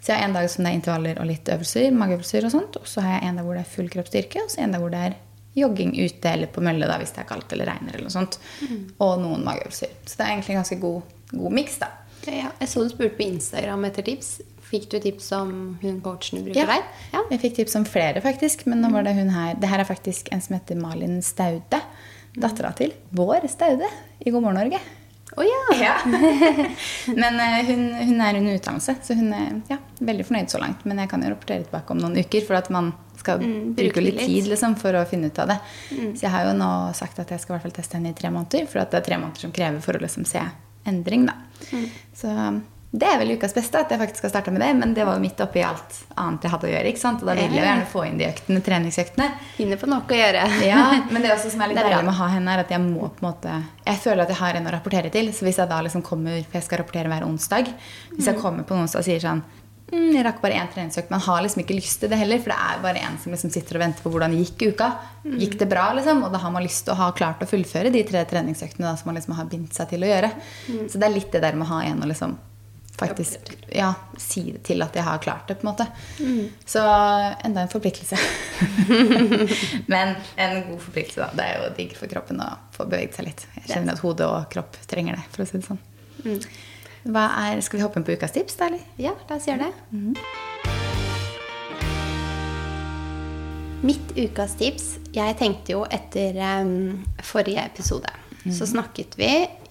Så 0.00 0.12
jeg 0.12 0.18
har 0.18 0.30
en 0.30 0.36
dag 0.38 0.46
som 0.50 0.64
det 0.64 0.70
er 0.70 0.78
intervaller 0.78 1.18
og 1.20 1.28
litt 1.28 1.48
øvelser, 1.52 1.90
mageøvelser 1.92 2.46
og 2.48 2.54
sånt. 2.54 2.78
Og 2.80 2.88
så 2.88 3.04
har 3.04 3.18
jeg 3.18 3.28
en 3.28 3.40
dag 3.40 3.48
hvor 3.48 3.58
det 3.58 3.64
er 3.66 3.74
full 3.74 3.90
kroppsstyrke, 3.92 4.44
og 4.46 4.52
så 4.52 4.64
en 4.64 4.72
dag 4.74 4.82
hvor 4.82 4.92
det 4.94 5.02
er 5.10 5.18
jogging 5.58 5.92
ute 5.98 6.30
eller 6.30 6.46
på 6.46 6.62
mølle 6.64 6.86
da, 6.88 6.96
hvis 7.00 7.12
det 7.16 7.24
er 7.24 7.28
kaldt 7.28 7.52
eller 7.52 7.68
regner 7.68 7.96
eller 7.96 8.06
noe 8.08 8.14
sånt. 8.14 8.38
Og 9.02 9.16
noen 9.20 9.44
mageøvelser. 9.44 9.92
Så 10.06 10.16
det 10.16 10.24
er 10.24 10.32
egentlig 10.32 10.54
en 10.56 10.62
ganske 10.62 10.80
god, 10.80 11.16
god 11.34 11.56
miks, 11.58 11.80
da. 11.82 11.90
Ja, 12.28 12.50
jeg 12.60 12.68
så 12.68 12.82
du 12.84 12.90
spurte 12.92 13.16
på 13.16 13.24
Instagram 13.26 13.84
etter 13.88 14.04
tips. 14.06 14.40
Fikk 14.70 14.88
du 14.92 14.98
tips 15.02 15.32
om 15.34 15.78
hun 15.82 15.96
coachen 16.04 16.38
du 16.38 16.50
bruker 16.50 16.68
der? 16.70 16.84
Ja. 17.14 17.24
Jeg 17.32 17.40
fikk 17.42 17.56
tips 17.56 17.74
om 17.80 17.84
flere, 17.88 18.20
faktisk. 18.22 18.66
Men 18.70 18.82
nå 18.84 18.90
var 18.92 19.02
det 19.08 19.16
hun 19.16 19.30
her. 19.34 19.56
Det 19.58 19.70
her 19.70 19.82
er 19.82 19.88
faktisk 19.88 20.28
en 20.34 20.42
som 20.44 20.54
heter 20.58 20.78
Malin 20.78 21.18
Staude. 21.26 21.80
Dattera 22.38 22.70
til 22.78 22.92
vår 23.10 23.48
Staude 23.50 23.88
i 24.22 24.30
God 24.30 24.44
morgen 24.44 24.60
Norge. 24.60 24.78
Å 25.38 25.44
ja. 25.46 25.94
Men 27.22 27.36
eh, 27.40 27.60
hun, 27.68 27.82
hun 27.94 28.20
er 28.22 28.38
under 28.40 28.56
utdannelse, 28.58 28.96
så 29.06 29.14
hun 29.14 29.28
er 29.34 29.52
ja, 29.70 29.76
veldig 30.02 30.24
fornøyd 30.26 30.50
så 30.50 30.58
langt. 30.62 30.82
Men 30.90 30.98
jeg 31.02 31.10
kan 31.12 31.22
jo 31.22 31.30
rapportere 31.30 31.66
tilbake 31.66 31.94
om 31.94 32.00
noen 32.02 32.18
uker, 32.18 32.42
for 32.48 32.58
at 32.58 32.70
man 32.74 32.92
skal 33.20 33.42
Mm, 33.42 33.74
bruke 33.76 34.00
litt 34.00 34.16
litt. 34.16 34.26
tid 34.26 34.46
liksom, 34.48 34.74
for 34.80 34.96
å 34.96 35.02
finne 35.06 35.28
ut 35.28 35.38
av 35.42 35.50
det. 35.52 35.58
Så 35.92 36.24
jeg 36.24 36.30
har 36.32 36.46
jo 36.48 36.54
nå 36.56 36.70
sagt 36.96 37.18
at 37.20 37.28
jeg 37.34 37.42
skal 37.42 37.52
i 37.52 37.56
hvert 37.58 37.66
fall 37.68 37.74
teste 37.76 37.98
henne 37.98 38.14
i 38.14 38.16
tre 38.16 38.30
måneder, 38.32 38.64
for 38.70 38.80
at 38.82 38.90
det 38.94 39.02
er 39.02 39.06
tre 39.10 39.18
måneder 39.20 39.44
som 39.44 39.52
krever 39.52 39.82
for 39.84 39.98
å 39.98 40.00
liksom 40.02 40.24
se 40.24 40.40
endring. 40.86 41.26
Da. 41.26 41.34
Så 42.16 42.60
det 42.90 43.06
er 43.06 43.20
vel 43.20 43.36
ukas 43.38 43.52
beste, 43.54 43.78
at 43.78 43.92
jeg 43.94 44.00
faktisk 44.00 44.24
har 44.26 44.32
starta 44.32 44.50
med 44.50 44.60
det. 44.64 44.70
Men 44.74 44.94
det 44.96 45.04
var 45.06 45.14
jo 45.14 45.22
midt 45.22 45.38
oppi 45.44 45.62
alt 45.62 46.00
annet 46.18 46.42
jeg 46.42 46.50
hadde 46.50 46.66
å 46.66 46.70
gjøre. 46.72 46.88
ikke 46.90 46.98
sant? 47.04 47.20
Og 47.22 47.28
da 47.30 47.36
ville 47.38 47.54
jeg 47.54 47.62
gjerne 47.68 47.86
få 47.92 48.02
inn 48.08 48.18
de 48.18 48.26
øktene, 48.26 48.62
treningsøktene. 48.66 49.28
Finner 49.54 49.78
på 49.78 49.86
noe 49.92 50.02
å 50.02 50.18
gjøre. 50.18 50.42
Ja, 50.72 50.80
men 51.10 51.22
det 51.22 51.30
er 51.30 51.36
også 51.36 51.52
som 51.54 51.62
er 51.62 51.70
litt 51.70 51.78
deilig 51.78 52.00
med 52.02 52.14
å 52.14 52.18
ha 52.18 52.28
henne, 52.34 52.56
er 52.56 52.64
at 52.64 52.74
jeg 52.74 52.82
må 52.82 53.06
på 53.14 53.22
en 53.22 53.28
måte 53.30 53.54
Jeg 53.86 54.02
føler 54.02 54.24
at 54.24 54.32
jeg 54.34 54.40
har 54.42 54.58
en 54.58 54.66
å 54.66 54.74
rapportere 54.74 55.12
til. 55.14 55.30
Så 55.36 55.46
hvis 55.46 55.60
jeg 55.62 55.70
da 55.70 55.78
liksom 55.86 56.02
kommer 56.02 56.42
For 56.48 56.58
jeg 56.58 56.66
skal 56.66 56.82
rapportere 56.82 57.12
hver 57.14 57.28
onsdag. 57.28 57.70
Hvis 58.16 58.26
Mm. 58.26 58.32
jeg 58.32 58.40
kommer 58.42 58.66
på 58.66 58.74
en 58.74 58.82
onsdag 58.88 58.98
og 59.04 59.06
sier 59.06 59.22
sånn 59.22 59.42
mm, 59.92 60.10
Jeg 60.16 60.24
rakk 60.26 60.40
bare 60.42 60.58
én 60.60 60.70
treningsøkt. 60.72 61.12
Man 61.12 61.22
har 61.24 61.42
liksom 61.44 61.62
ikke 61.64 61.78
lyst 61.78 62.02
til 62.02 62.12
det 62.12 62.18
heller, 62.20 62.42
for 62.42 62.54
det 62.54 62.58
er 62.66 62.82
bare 62.84 63.04
en 63.06 63.18
som 63.22 63.34
liksom 63.34 63.52
sitter 63.54 63.78
og 63.78 63.84
venter 63.84 64.06
på 64.06 64.12
hvordan 64.14 64.34
det 64.34 64.44
gikk 64.44 64.64
i 64.64 64.70
uka. 64.74 64.90
Mm. 65.24 65.38
Gikk 65.44 65.56
det 65.62 65.70
bra, 65.70 65.88
liksom? 65.98 66.22
Og 66.26 66.34
da 66.34 66.42
har 66.42 66.54
man 66.54 66.66
lyst 66.66 66.86
til 66.86 66.94
å 66.94 67.00
ha 67.00 67.10
klart 67.16 67.42
å 67.44 67.50
fullføre 67.50 67.92
de 67.94 68.04
tre 68.08 68.22
treningsøktene 68.30 68.88
da, 68.88 68.94
som 68.98 69.10
man 69.10 69.18
liksom 69.20 69.36
har 69.38 69.50
bindt 69.50 69.76
seg 69.76 69.90
til 69.92 70.06
å 70.06 70.12
gjøre. 70.12 70.30
Mm. 70.70 70.86
Så 70.88 71.00
det 71.00 71.10
er 71.10 71.16
litt 71.16 71.34
det 71.34 71.44
der 71.44 71.58
med 71.58 71.68
å 71.68 71.74
ha 71.74 71.82
en 71.88 72.04
å 72.04 72.10
liksom 72.10 72.38
faktisk 73.00 73.52
ja, 73.72 73.94
si 74.18 74.42
det 74.52 74.62
til 74.68 74.82
at 74.84 74.96
jeg 74.96 75.04
har 75.06 75.20
klart 75.24 75.48
det, 75.48 75.56
på 75.60 75.64
en 75.64 75.70
måte. 75.70 75.86
Mm. 76.20 76.50
Så 76.68 76.82
enda 77.44 77.64
en 77.64 77.72
forpliktelse. 77.72 78.18
Men 79.92 80.16
en 80.36 80.58
god 80.68 80.82
forpliktelse, 80.84 81.22
da. 81.22 81.30
Det 81.36 81.46
er 81.46 81.62
jo 81.62 81.70
digg 81.78 81.94
for 81.98 82.12
kroppen 82.12 82.42
å 82.44 82.50
få 82.76 82.88
beveget 82.90 83.16
seg 83.16 83.30
litt. 83.30 83.46
Jeg 83.62 83.70
kjenner 83.70 83.96
at 83.96 84.04
hode 84.04 84.28
og 84.28 84.50
kropp 84.52 84.76
trenger 84.90 85.16
det, 85.16 85.24
for 85.32 85.44
å 85.44 85.48
si 85.48 85.60
det 85.60 85.68
sånn. 85.68 85.80
Mm. 86.20 86.40
Er, 87.06 87.60
skal 87.64 87.78
vi 87.78 87.82
hoppe 87.84 88.00
inn 88.00 88.04
på 88.04 88.12
ukas 88.12 88.34
tips, 88.34 88.56
da, 88.60 88.66
eller? 88.68 88.82
Ja, 89.00 89.14
la 89.28 89.36
oss 89.38 89.46
gjøre 89.48 89.70
det. 89.70 89.74
Mitt 93.80 94.10
ukas 94.12 94.52
tips 94.60 94.98
Jeg 95.16 95.38
tenkte 95.40 95.72
jo 95.72 95.86
etter 95.88 96.36
um, 96.60 96.98
forrige 97.24 97.62
episode 97.64 98.10
så 98.56 98.64
snakket 98.64 99.18
vi 99.20 99.26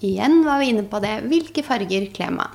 igjen 0.06 0.44
var 0.46 0.60
vi 0.62 0.68
inne 0.70 0.84
på 0.86 1.00
det. 1.02 1.24
Hvilke 1.26 1.64
farger 1.66 2.04
kler 2.14 2.30
man? 2.36 2.52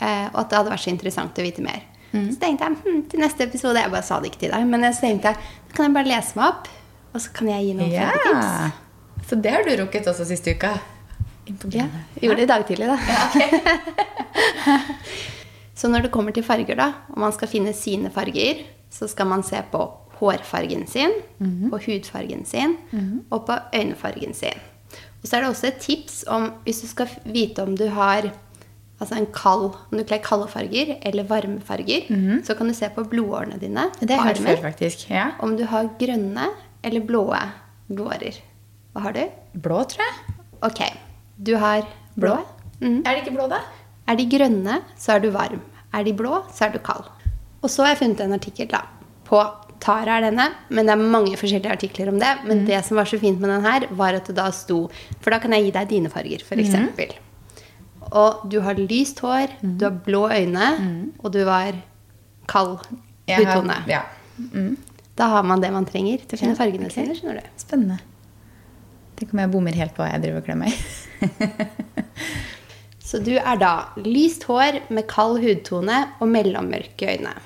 Uh, 0.00 0.32
og 0.32 0.38
at 0.40 0.48
det 0.48 0.56
hadde 0.56 0.72
vært 0.72 0.84
så 0.86 0.88
interessant 0.94 1.36
å 1.36 1.44
vite 1.44 1.60
mer. 1.64 1.82
Så 2.08 2.38
tenkte 2.40 2.64
jeg 2.70 2.78
hm, 2.80 3.02
til 3.12 3.20
neste 3.20 3.44
episode 3.44 3.82
Jeg 3.82 3.92
bare 3.92 4.06
sa 4.06 4.16
det 4.22 4.30
ikke 4.30 4.40
til 4.46 4.54
deg, 4.54 4.64
men 4.70 4.86
så 4.88 5.04
tenkte 5.04 5.34
jeg, 5.34 5.50
kan 5.76 5.90
jeg 5.90 5.94
bare 5.98 6.08
lese 6.08 6.38
meg 6.38 6.46
opp, 6.54 6.70
og 7.12 7.20
så 7.20 7.34
kan 7.36 7.50
jeg 7.52 7.66
gi 7.66 7.74
noen 7.76 7.92
Ja! 7.92 8.08
tips. 8.16 9.28
Så 9.28 9.38
det 9.44 9.52
har 9.52 9.66
du 9.68 9.74
rukket 9.82 10.08
også 10.08 10.24
siste 10.24 10.56
uka. 10.56 10.72
Ja, 11.46 11.52
Imponerende. 11.52 11.98
jeg 12.16 12.22
gjorde 12.22 12.36
det 12.36 12.42
i 12.42 12.52
dag 12.52 12.66
tidlig, 12.66 12.86
da. 12.86 12.96
Så 15.76 15.88
når 15.92 16.06
det 16.06 16.10
kommer 16.14 16.32
til 16.32 16.44
farger, 16.46 16.76
da, 16.78 16.86
og 17.12 17.18
man 17.20 17.32
skal 17.36 17.48
finne 17.52 17.72
sine 17.76 18.08
farger, 18.10 18.62
så 18.90 19.04
skal 19.10 19.26
man 19.28 19.42
se 19.44 19.58
på 19.70 19.82
hårfargen 20.16 20.86
sin, 20.88 21.12
på 21.70 21.76
hudfargen 21.84 22.44
sin 22.48 22.76
og 23.30 23.44
på 23.46 23.52
øynefargen 23.76 24.32
sin. 24.34 24.56
Og 25.20 25.26
så 25.28 25.36
er 25.36 25.40
det 25.44 25.50
også 25.50 25.66
et 25.68 25.76
tips 25.82 26.22
om 26.32 26.46
hvis 26.64 26.80
du 26.80 26.86
skal 26.88 27.08
vite 27.24 27.60
om 27.62 27.74
du 27.76 27.84
har 27.92 28.30
altså 29.00 29.14
en 29.18 29.26
kald, 29.36 29.74
om 29.90 29.98
du 29.98 30.04
kler 30.08 30.22
kalde 30.24 30.48
farger 30.48 30.94
eller 31.02 31.24
varme 31.28 31.60
farger, 31.60 32.08
så 32.46 32.54
kan 32.56 32.68
du 32.68 32.74
se 32.74 32.88
på 32.94 33.04
blodårene 33.04 33.58
dine. 33.60 33.90
Det 34.00 34.16
har 34.16 34.32
jeg 34.32 34.46
hørt 34.46 34.62
faktisk. 34.64 35.10
Ja. 35.10 35.30
Om 35.44 35.56
du 35.58 35.64
har 35.68 35.90
grønne 36.00 36.48
eller 36.82 37.00
blåe 37.04 37.42
blodårer. 37.90 38.40
Hva 38.94 39.00
har 39.04 39.12
du? 39.12 39.26
Blå, 39.60 39.82
tror 39.84 40.00
jeg. 40.06 40.14
Ok, 40.64 40.80
du 41.42 41.56
har 41.60 41.86
blå. 42.16 42.38
Mm. 42.80 43.02
Er 43.04 43.14
de 43.14 43.22
ikke 43.22 43.34
blå, 43.36 43.48
da? 43.50 43.60
Er 44.08 44.16
de 44.18 44.26
grønne, 44.30 44.80
så 45.00 45.16
er 45.16 45.20
du 45.24 45.30
varm. 45.34 45.60
Er 45.94 46.04
de 46.04 46.12
blå, 46.16 46.42
så 46.54 46.66
er 46.68 46.74
du 46.76 46.78
kald. 46.84 47.06
Og 47.62 47.70
så 47.72 47.82
har 47.84 47.94
jeg 47.94 48.02
funnet 48.04 48.20
en 48.20 48.36
artikkel 48.36 48.68
da, 48.70 48.82
på 49.26 49.40
Tara 49.82 50.16
er 50.16 50.24
denne, 50.30 50.46
men 50.72 50.88
det 50.88 50.94
er 50.94 51.02
mange 51.02 51.36
forskjellige 51.36 51.72
artikler 51.72 52.08
om 52.08 52.18
det. 52.18 52.30
Men 52.48 52.64
det 52.66 52.78
som 52.86 52.96
var 52.96 53.04
så 53.10 53.18
fint 53.20 53.40
med 53.42 53.50
den 53.52 53.64
her, 53.66 53.86
var 53.90 54.16
at 54.16 54.26
det 54.30 54.36
da 54.38 54.48
sto 54.54 54.86
For 55.20 55.30
da 55.30 55.38
kan 55.42 55.52
jeg 55.52 55.66
gi 55.66 55.72
deg 55.74 55.88
dine 55.90 56.10
farger, 56.12 56.40
f.eks. 56.42 56.74
Og 58.06 58.46
du 58.50 58.60
har 58.62 58.78
lyst 58.78 59.20
hår, 59.20 59.52
du 59.62 59.84
har 59.84 59.96
blå 60.06 60.28
øyne, 60.30 60.70
og 61.20 61.32
du 61.34 61.42
var 61.44 61.76
kald 62.48 62.78
hudtone. 63.28 63.76
Ja. 63.90 64.02
Da 65.16 65.28
har 65.32 65.42
man 65.42 65.60
det 65.60 65.72
man 65.72 65.86
trenger 65.88 66.18
til 66.24 66.36
å 66.36 66.40
finne 66.40 66.56
fargene 66.56 66.90
sine. 66.92 67.14
skjønner 67.16 67.40
du. 67.42 67.50
Spennende. 67.60 67.98
Tenk 69.16 69.32
om 69.32 69.40
jeg 69.40 69.52
bommer 69.52 69.76
helt 69.78 69.94
på 69.96 70.04
hva 70.04 70.10
jeg 70.12 70.24
driver 70.26 70.42
og 70.42 70.48
klemmer 70.48 70.72
i. 70.72 70.76
Så 73.06 73.20
du 73.22 73.36
er 73.38 73.58
da 73.60 73.72
lyst 74.02 74.48
hår 74.48 74.80
med 74.90 75.06
kald 75.08 75.38
hudtone 75.44 76.00
og 76.18 76.26
mellommørke 76.32 77.14
øyne. 77.14 77.36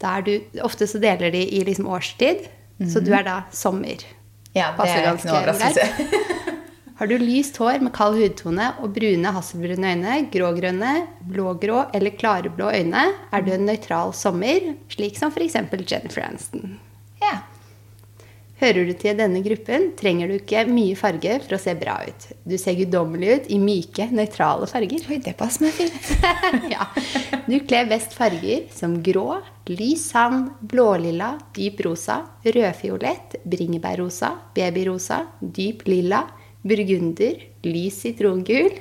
Da 0.00 0.14
er 0.16 0.24
du, 0.24 0.32
ofte 0.64 0.88
så 0.88 0.98
deler 1.02 1.28
de 1.34 1.42
i 1.44 1.60
liksom 1.66 1.90
årstid. 1.92 2.46
Så 2.88 3.02
du 3.04 3.12
er 3.12 3.26
da 3.26 3.42
sommer. 3.52 4.00
Ja, 4.56 4.72
det 4.72 4.78
Passer 4.80 5.04
er 5.04 5.12
ikke 5.12 5.28
noe 5.28 5.42
overraskelse. 5.42 6.46
Har 7.00 7.08
du 7.08 7.14
lyst 7.20 7.56
hår 7.56 7.78
med 7.80 7.94
kald 7.96 8.16
hudtone 8.20 8.66
og 8.80 8.92
brune 8.96 9.30
hasselbrune 9.32 9.92
øyne, 9.94 10.16
grågrønne, 10.32 10.90
blågrå 11.32 11.86
eller 11.96 12.16
klareblå 12.16 12.72
øyne, 12.76 13.06
er 13.32 13.44
du 13.44 13.54
en 13.54 13.64
nøytral 13.68 14.12
sommer, 14.16 14.72
slik 14.92 15.16
som 15.16 15.32
f.eks. 15.32 15.56
Jennifer 15.88 16.26
Aniston. 16.26 16.74
Hører 18.60 18.90
du 18.90 18.92
til 19.00 19.16
denne 19.16 19.40
gruppen, 19.40 19.86
trenger 19.96 20.28
du 20.28 20.34
ikke 20.36 20.66
mye 20.68 20.96
farge 20.98 21.38
for 21.46 21.56
å 21.56 21.60
se 21.62 21.72
bra 21.80 21.94
ut. 22.04 22.26
Du 22.44 22.58
ser 22.60 22.76
guddommelig 22.76 23.30
ut 23.32 23.46
i 23.54 23.56
myke, 23.62 24.04
nøytrale 24.12 24.68
farger. 24.68 25.06
Oi, 25.08 25.16
det 25.24 25.32
passer 25.38 25.64
meg 25.64 25.78
fint. 25.78 26.10
ja. 26.74 26.90
Du 27.46 27.56
kler 27.64 27.88
best 27.88 28.12
farger 28.18 28.66
som 28.76 28.98
grå, 29.06 29.38
lys 29.72 30.04
sand, 30.12 30.52
blålilla, 30.60 31.30
dyp 31.56 31.80
rosa, 31.88 32.18
rødfiolett, 32.44 33.40
bringebærrosa, 33.48 34.34
babyrosa, 34.52 35.22
dyp 35.40 35.86
lilla, 35.88 36.26
burgunder, 36.60 37.40
lys 37.64 38.04
sitrongul, 38.04 38.76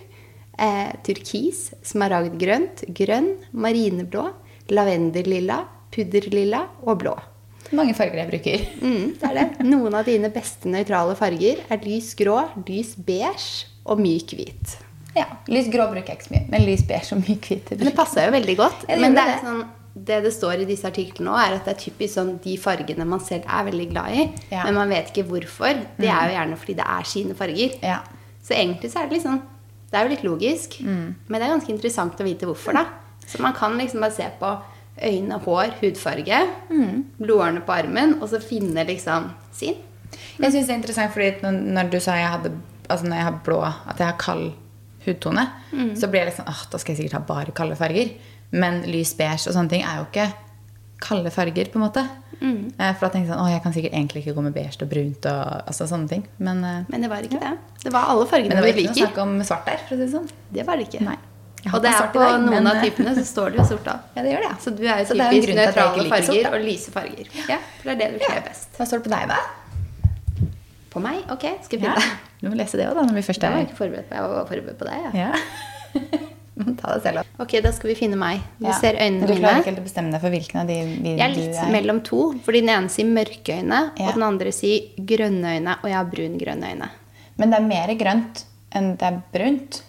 eh, 0.59 0.91
turkis, 1.07 1.69
smaragdgrønt, 1.88 2.89
grønn, 2.99 3.38
marineblå, 3.55 4.27
lavenderlilla, 4.75 5.63
pudderlilla 5.95 6.65
og 6.84 7.05
blå. 7.05 7.19
Mange 7.76 7.93
farger 7.97 8.17
jeg 8.24 8.30
bruker. 8.32 8.63
Mm, 8.82 9.15
det 9.20 9.30
er 9.30 9.34
det. 9.38 9.65
Noen 9.67 9.93
av 9.99 10.05
dine 10.07 10.30
beste 10.34 10.70
nøytrale 10.72 11.15
farger 11.20 11.61
er 11.70 11.82
lys 11.86 12.13
grå, 12.17 12.38
lys 12.67 12.95
beige 12.95 13.65
og 13.86 13.99
myk 14.01 14.34
hvit. 14.38 14.78
Ja, 15.15 15.26
Lys 15.49 15.67
grå 15.74 15.88
bruker 15.89 16.13
jeg 16.13 16.20
ikke 16.20 16.28
så 16.30 16.34
mye, 16.36 16.45
men 16.53 16.65
lys 16.67 16.84
beige 16.88 17.15
og 17.15 17.24
myk 17.26 17.47
hvit. 17.49 17.70
Men 17.76 17.88
det 17.89 17.95
passer 17.97 18.28
jo 18.28 18.32
veldig 18.38 18.55
godt. 18.59 18.88
Det 18.88 18.99
Men 19.01 19.15
det, 19.17 19.24
er 19.26 19.32
det. 19.34 19.39
sånn, 19.43 19.63
det 20.09 20.20
det 20.24 20.34
står 20.34 20.61
i 20.61 20.67
disse 20.70 20.86
artiklene 20.88 21.26
nå, 21.32 21.36
er 21.38 21.55
at 21.57 21.65
det 21.65 21.74
er 21.74 21.80
typisk 21.82 22.13
sånn 22.15 22.36
de 22.43 22.55
fargene 22.61 23.05
man 23.09 23.20
selv 23.26 23.43
er 23.49 23.65
veldig 23.72 23.88
glad 23.89 24.13
i, 24.13 24.28
Ja. 24.53 24.63
men 24.65 24.76
man 24.78 24.89
vet 24.93 25.09
ikke 25.13 25.26
hvorfor. 25.28 25.74
Det 25.97 26.07
er 26.07 26.30
jo 26.30 26.38
gjerne 26.38 26.57
fordi 26.61 26.76
det 26.78 26.86
er 26.86 27.03
sine 27.03 27.34
farger. 27.36 27.78
Ja. 27.84 27.99
Så 28.43 28.53
egentlig 28.55 28.91
så 28.93 29.01
er 29.01 29.07
det 29.09 29.17
litt 29.17 29.26
sånn 29.26 29.41
Det 29.91 29.97
er 29.97 30.03
jo 30.05 30.09
litt 30.13 30.24
logisk, 30.24 30.80
Mm. 30.86 31.15
men 31.28 31.41
det 31.41 31.47
er 31.49 31.57
ganske 31.57 31.70
interessant 31.74 32.20
å 32.22 32.24
vite 32.24 32.45
hvorfor, 32.45 32.74
da. 32.74 32.86
Så 33.26 33.39
man 33.41 33.53
kan 33.53 33.76
liksom 33.78 33.99
bare 34.01 34.11
se 34.13 34.28
på 34.39 34.61
øyne, 35.04 35.39
hår, 35.45 35.76
hudfarge, 35.82 36.39
Mm. 36.70 37.06
blodårene 37.20 37.62
på 37.66 37.72
armen, 37.76 38.18
og 38.22 38.30
så 38.30 38.39
finne 38.41 38.86
liksom 38.88 39.30
sin. 39.52 39.76
Jeg 40.39 40.52
syns 40.52 40.68
det 40.68 40.74
er 40.74 40.80
interessant, 40.80 41.12
fordi 41.14 41.52
når, 41.74 41.89
du 41.91 42.00
sa 42.00 42.16
jeg 42.18 42.30
hadde 42.30 42.52
Altså 42.89 43.06
når 43.06 43.16
jeg 43.20 43.24
har 43.28 43.39
blå, 43.45 43.60
at 43.62 44.00
jeg 44.00 44.08
har 44.08 44.16
kald 44.18 44.54
hudtone, 45.06 45.43
så 45.95 46.08
blir 46.10 46.24
jeg 46.26 46.34
sånn 46.34 46.47
åh, 46.50 46.64
da 46.72 46.78
skal 46.82 46.95
jeg 46.95 47.04
sikkert 47.04 47.20
ha 47.20 47.20
bare 47.28 47.52
kalde 47.54 47.76
farger. 47.78 48.10
Men 48.52 48.82
lys 48.89 49.14
beige 49.14 49.45
og 49.47 49.54
sånne 49.54 49.70
ting 49.70 49.84
er 49.86 50.00
jo 50.00 50.08
ikke 50.08 50.26
kalde 51.00 51.30
farger, 51.30 51.70
på 51.70 51.78
en 51.78 51.84
måte. 51.86 52.02
Mm. 52.41 52.72
For 52.97 53.06
da 53.06 53.10
tenkte 53.14 53.28
jeg 53.28 53.30
sånn, 53.30 53.43
å, 53.45 53.52
jeg 53.52 53.62
kan 53.62 53.74
sikkert 53.76 53.93
egentlig 53.93 54.24
ikke 54.24 54.34
gå 54.39 54.41
med 54.47 54.54
beige 54.56 54.82
og 54.82 54.89
brunt 54.89 55.26
og 55.30 55.68
altså, 55.70 55.86
sånne 55.91 56.10
ting. 56.10 56.26
Men, 56.39 56.64
eh, 56.66 56.84
Men 56.89 57.02
det 57.06 57.10
var 57.12 57.22
ikke 57.30 57.39
det. 57.39 57.54
Det 57.84 57.93
var 57.93 58.10
alle 58.10 58.26
fargene 58.26 58.58
vi 58.64 58.72
liker. 58.74 58.74
men 58.74 58.74
det 58.74 58.74
var 58.74 58.82
ikke 58.82 58.89
noe 58.89 59.06
snakk 59.06 59.22
om 59.28 59.43
svart 59.52 59.66
der, 59.70 59.78
for 59.88 59.93
å 59.95 60.00
si 60.00 60.06
det 60.06 60.12
sånn. 60.18 60.30
Det 60.52 60.66
var 60.66 60.78
det 60.82 60.88
ikke. 60.89 61.02
Nei. 61.06 61.18
Jeg 61.64 61.74
Og 61.74 61.82
det 61.84 61.89
er 61.91 62.07
på 62.14 62.20
deg, 62.24 62.36
noen 62.39 62.49
men, 62.55 62.68
av 62.68 62.76
eh, 62.78 62.84
typene 62.88 63.14
så 63.18 63.24
står 63.28 63.49
det 63.51 63.57
jo 63.60 63.66
sort 63.76 63.88
av. 63.91 63.99
Ja, 64.16 64.22
det 64.24 64.32
gjør 64.32 64.43
det, 64.45 64.49
ja. 64.49 64.55
Så 64.64 64.72
du 64.78 64.84
er 64.88 64.99
jo 65.01 65.03
det 65.03 65.07
typisk 65.10 65.34
jeg 65.34 65.43
ikke 65.43 65.55
nøytrale 65.60 66.05
farger 66.10 66.24
sort, 66.43 66.53
og 66.53 66.62
lyse 66.64 66.91
farger. 66.91 67.26
Ja, 67.49 67.57
for 67.82 67.89
det 67.89 67.91
er 67.91 67.99
det 67.99 68.07
du 68.14 68.26
kler 68.26 68.41
best. 68.47 68.70
Hva 68.78 68.86
står 68.88 69.01
det 69.01 69.05
på 69.10 69.14
deg, 69.16 69.28
da? 69.28 69.39
På 70.89 71.01
meg? 71.03 71.20
Ok, 71.30 71.45
skal 71.68 71.80
vi 71.80 71.86
Ja. 71.86 71.93
finne. 71.99 72.18
Du 72.41 72.47
må 72.49 72.55
lese 72.55 72.78
det 72.80 72.88
òg, 72.88 72.95
da, 72.95 73.01
når 73.03 73.14
vi 73.14 73.22
først 73.28 73.41
Jeg 73.43 73.51
var 73.51 73.60
er 73.60 73.66
ikke 73.68 73.76
forberedt 73.78 74.07
på 74.10 74.16
Jeg 74.16 74.24
var 74.24 74.45
forberedt 74.47 74.78
på 74.80 74.86
deg. 74.88 74.97
Ja. 75.14 75.28
Ja. 75.28 75.32
Ta 76.80 76.93
det 76.95 77.03
selv 77.03 77.20
opp. 77.22 77.28
Ok, 77.39 77.53
da 77.64 77.72
skal 77.72 77.89
vi 77.91 77.95
finne 77.95 78.18
meg. 78.20 78.41
Du 78.60 78.66
Ja. 78.68 78.74
ser 78.80 78.93
øynene 78.99 79.28
Du 79.28 79.34
klarer 79.36 79.39
mine. 79.39 79.60
ikke 79.64 79.70
helt 79.72 79.80
å 79.80 79.84
bestemme 79.84 80.12
deg 80.12 80.22
for 80.22 80.30
hvilken 80.30 80.60
av 80.62 80.68
de 80.68 80.74
vi, 81.03 81.16
Jeg 81.18 81.20
er 81.20 81.36
litt 81.36 81.55
er. 81.55 81.72
mellom 81.72 82.01
to, 82.03 82.34
For 82.43 82.51
den 82.51 82.68
ene 82.70 82.89
sier 82.89 83.05
mørke 83.05 83.60
øyne, 83.60 83.91
Ja. 83.97 84.07
og 84.07 84.14
den 84.16 84.24
andre 84.24 84.51
sier 84.51 84.89
grønne 84.97 85.55
øyne, 85.60 85.76
og 85.84 85.86
jeg 85.89 85.95
har 85.95 86.05
brun-grønne 86.05 86.72
øyne. 86.74 86.89
Men 87.38 87.49
det 87.51 87.60
er 87.60 87.68
mer 87.68 87.88
grønt 87.95 88.43
enn 88.76 88.97
det 88.97 89.03
er 89.07 89.22
brunt, 89.34 89.82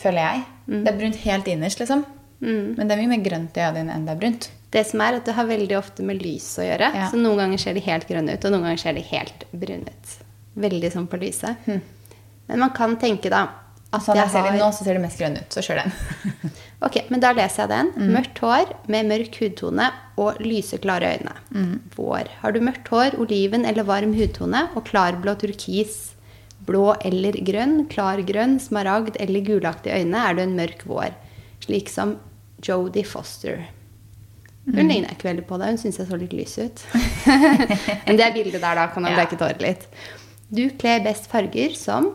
føler 0.00 0.24
jeg. 0.24 0.42
Mm. 0.66 0.80
Det 0.80 0.90
er 0.92 0.98
brunt 1.02 1.20
helt 1.26 1.52
innerst, 1.52 1.82
liksom. 1.82 2.06
Men 2.40 2.88
det 2.88 2.94
er 2.94 3.00
mye 3.02 3.12
mer 3.12 3.22
grønt 3.24 3.56
i 3.58 3.60
øya 3.60 3.72
dine 3.76 3.92
enn 3.92 4.06
det 4.08 4.14
er 4.14 4.20
brunt. 4.22 4.48
Det 4.72 4.84
som 4.86 5.02
er 5.04 5.18
at 5.18 5.26
det 5.28 5.34
har 5.36 5.48
veldig 5.48 5.76
ofte 5.76 6.04
med 6.06 6.22
lys 6.24 6.46
å 6.62 6.64
gjøre. 6.64 6.88
Ja. 6.96 7.08
Så 7.10 7.18
noen 7.20 7.40
ganger 7.42 7.60
ser 7.60 7.76
de 7.76 7.82
helt 7.84 8.06
grønne 8.08 8.36
ut, 8.36 8.44
og 8.46 8.54
noen 8.54 8.68
ganger 8.68 8.80
ser 8.84 8.96
de 8.96 9.02
helt 9.10 9.44
brune 9.50 9.90
ut. 9.90 10.12
Veldig 10.64 10.92
sånn 10.94 11.08
på 11.10 11.18
lyset. 11.20 11.66
Men 11.68 12.62
man 12.62 12.72
kan 12.76 12.96
tenke 13.00 13.32
da 13.32 13.42
at 13.90 14.04
Sånn 14.04 14.14
jeg 14.14 14.28
jeg 14.28 14.30
ser 14.30 14.44
har 14.46 14.54
de 14.54 14.60
nå, 14.62 14.68
så 14.70 14.84
ser 14.86 14.94
det 14.94 15.02
mest 15.02 15.18
grønn 15.18 15.34
ut. 15.34 15.50
Så 15.50 15.64
kjør 15.66 15.82
den. 15.82 15.94
Ok, 16.86 16.94
men 17.12 17.20
da 17.20 17.34
leser 17.36 17.66
jeg 17.66 17.70
den. 17.74 17.88
Mørkt 18.14 18.38
hår 18.40 18.70
med 18.88 19.08
mørk 19.10 19.34
hudtone 19.42 19.90
og 20.16 20.38
lyseklare 20.40 21.10
øyne. 21.18 21.34
Vår. 21.92 22.30
Har 22.40 22.54
du 22.56 22.60
mørkt 22.64 22.88
hår, 22.88 23.18
oliven 23.20 23.66
eller 23.68 23.84
varm 23.84 24.14
hudtone 24.16 24.62
og 24.72 24.86
klarblå 24.88 25.34
turkis, 25.42 26.14
blå 26.66 26.92
eller 27.06 27.36
grønn, 27.46 27.84
klargrønn, 27.90 28.58
smaragd 28.62 29.18
eller 29.22 29.44
gulaktige 29.46 30.00
øyne, 30.00 30.24
er 30.28 30.36
du 30.36 30.42
en 30.44 30.56
mørk 30.58 30.84
vår. 30.88 31.12
Slik 31.64 31.90
som 31.92 32.16
Jodie 32.64 33.06
Foster. 33.06 33.66
Hun 34.70 34.86
ligner 34.90 35.14
ikke 35.14 35.30
veldig 35.30 35.46
på 35.48 35.58
deg. 35.60 35.74
Hun 35.74 35.80
syns 35.80 35.98
jeg 36.00 36.08
så 36.10 36.18
litt 36.20 36.34
lys 36.36 36.56
ut. 36.60 36.82
men 38.06 38.18
det 38.20 38.32
bildet 38.36 38.60
der, 38.60 38.76
da, 38.76 38.88
kan 38.92 39.02
man 39.06 39.16
Ja. 39.16 39.24
tårer 39.26 39.62
litt. 39.64 39.86
Du 40.50 40.68
kler 40.78 41.00
best 41.04 41.30
farger 41.30 41.74
som 41.78 42.12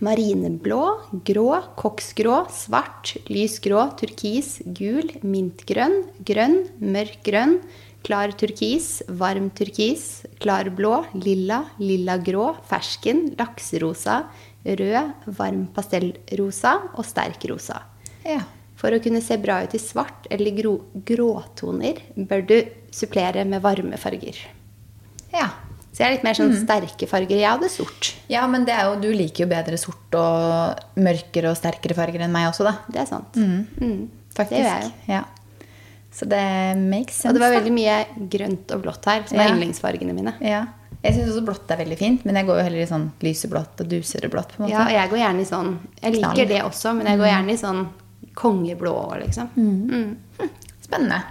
Marineblå, 0.00 0.80
grå, 1.28 1.50
koksgrå, 1.76 2.46
svart, 2.48 3.18
lysgrå, 3.28 3.82
turkis, 4.00 4.62
gul, 4.64 5.10
mintgrønn, 5.20 5.98
grønn, 6.24 6.62
mørk 6.80 7.18
grønn, 7.26 7.58
klar 8.06 8.32
turkis, 8.38 9.02
varm 9.08 9.50
turkis, 9.50 10.24
klar 10.40 10.70
blå, 10.74 11.04
lilla, 11.14 11.64
lilla 11.78 12.16
grå, 12.18 12.52
fersken, 12.70 13.26
lakserosa, 13.38 14.22
rød, 14.64 15.26
varm 15.38 15.66
pastellrosa 15.74 16.76
og 16.94 17.06
sterk 17.08 17.44
rosa. 17.50 17.82
Ja. 18.26 18.42
For 18.80 18.96
å 18.96 19.00
kunne 19.04 19.20
se 19.24 19.36
bra 19.40 19.58
ut 19.64 19.74
i 19.76 19.80
svart 19.80 20.28
eller 20.32 20.54
gro 20.56 20.76
gråtoner 21.04 22.00
bør 22.16 22.46
du 22.48 22.56
supplere 22.94 23.44
med 23.48 23.62
varme 23.64 24.00
farger. 24.00 24.38
ja. 25.34 25.50
Så 25.90 26.04
jeg 26.04 26.06
er 26.06 26.14
litt 26.14 26.22
mer 26.24 26.36
sånn 26.38 26.52
sterke 26.54 27.06
farger. 27.10 27.34
Jeg 27.40 27.50
hadde 27.50 27.68
sort. 27.68 28.12
Ja, 28.30 28.44
men 28.46 28.62
det 28.64 28.76
jo, 28.78 28.92
du 29.02 29.08
liker 29.10 29.42
jo 29.42 29.48
bedre 29.50 29.74
sort 29.80 30.14
og 30.14 31.00
mørkere 31.02 31.50
og 31.50 31.58
sterkere 31.58 31.96
farger 31.98 32.22
enn 32.22 32.30
meg 32.30 32.46
også, 32.52 32.62
da. 32.68 32.76
Det 32.86 33.00
er 33.02 33.08
sant. 33.10 33.34
Mm. 33.34 34.04
Faktisk. 34.30 34.54
Det 34.54 34.60
gjør 34.62 34.70
jeg 34.70 34.86
jo. 34.86 34.92
Ja. 35.10 35.24
Så 36.12 36.26
det 36.28 36.76
makes 36.76 37.14
sense. 37.14 37.28
Og 37.30 37.34
det 37.34 37.40
var 37.44 37.52
veldig 37.54 37.72
mye 37.72 38.28
grønt 38.30 38.72
og 38.74 38.82
blått 38.82 39.04
her, 39.06 39.22
som 39.28 39.38
er 39.38 39.48
Ja. 39.48 39.54
yndlingsfargene 39.54 40.12
mine. 40.14 40.34
Ja. 40.40 40.66
Jeg 41.02 41.14
syns 41.14 41.30
også 41.32 41.44
blått 41.46 41.70
er 41.70 41.76
veldig 41.78 41.96
fint, 41.98 42.24
men 42.26 42.34
jeg 42.36 42.46
går 42.46 42.58
jo 42.58 42.62
heller 42.64 42.82
i 42.82 42.86
sånn 42.90 43.10
lyseblått 43.22 43.80
og 43.80 43.88
dusere 43.88 44.28
blått. 44.28 44.48
på 44.56 44.60
en 44.64 44.66
måte. 44.68 44.72
Ja, 44.74 44.84
og 44.84 44.90
jeg 44.90 45.10
går 45.10 45.18
gjerne 45.18 45.40
i 45.40 45.44
sånn 45.48 45.78
Jeg 46.02 46.12
liker 46.14 46.34
Knall. 46.34 46.48
det 46.48 46.62
også, 46.62 46.96
men 46.96 47.06
jeg 47.06 47.18
går 47.18 47.26
gjerne 47.30 47.50
i 47.50 47.56
sånn 47.56 47.88
kongeblå, 48.34 49.18
liksom. 49.24 49.48
Mm. 49.56 50.16
Spennende. 50.82 51.22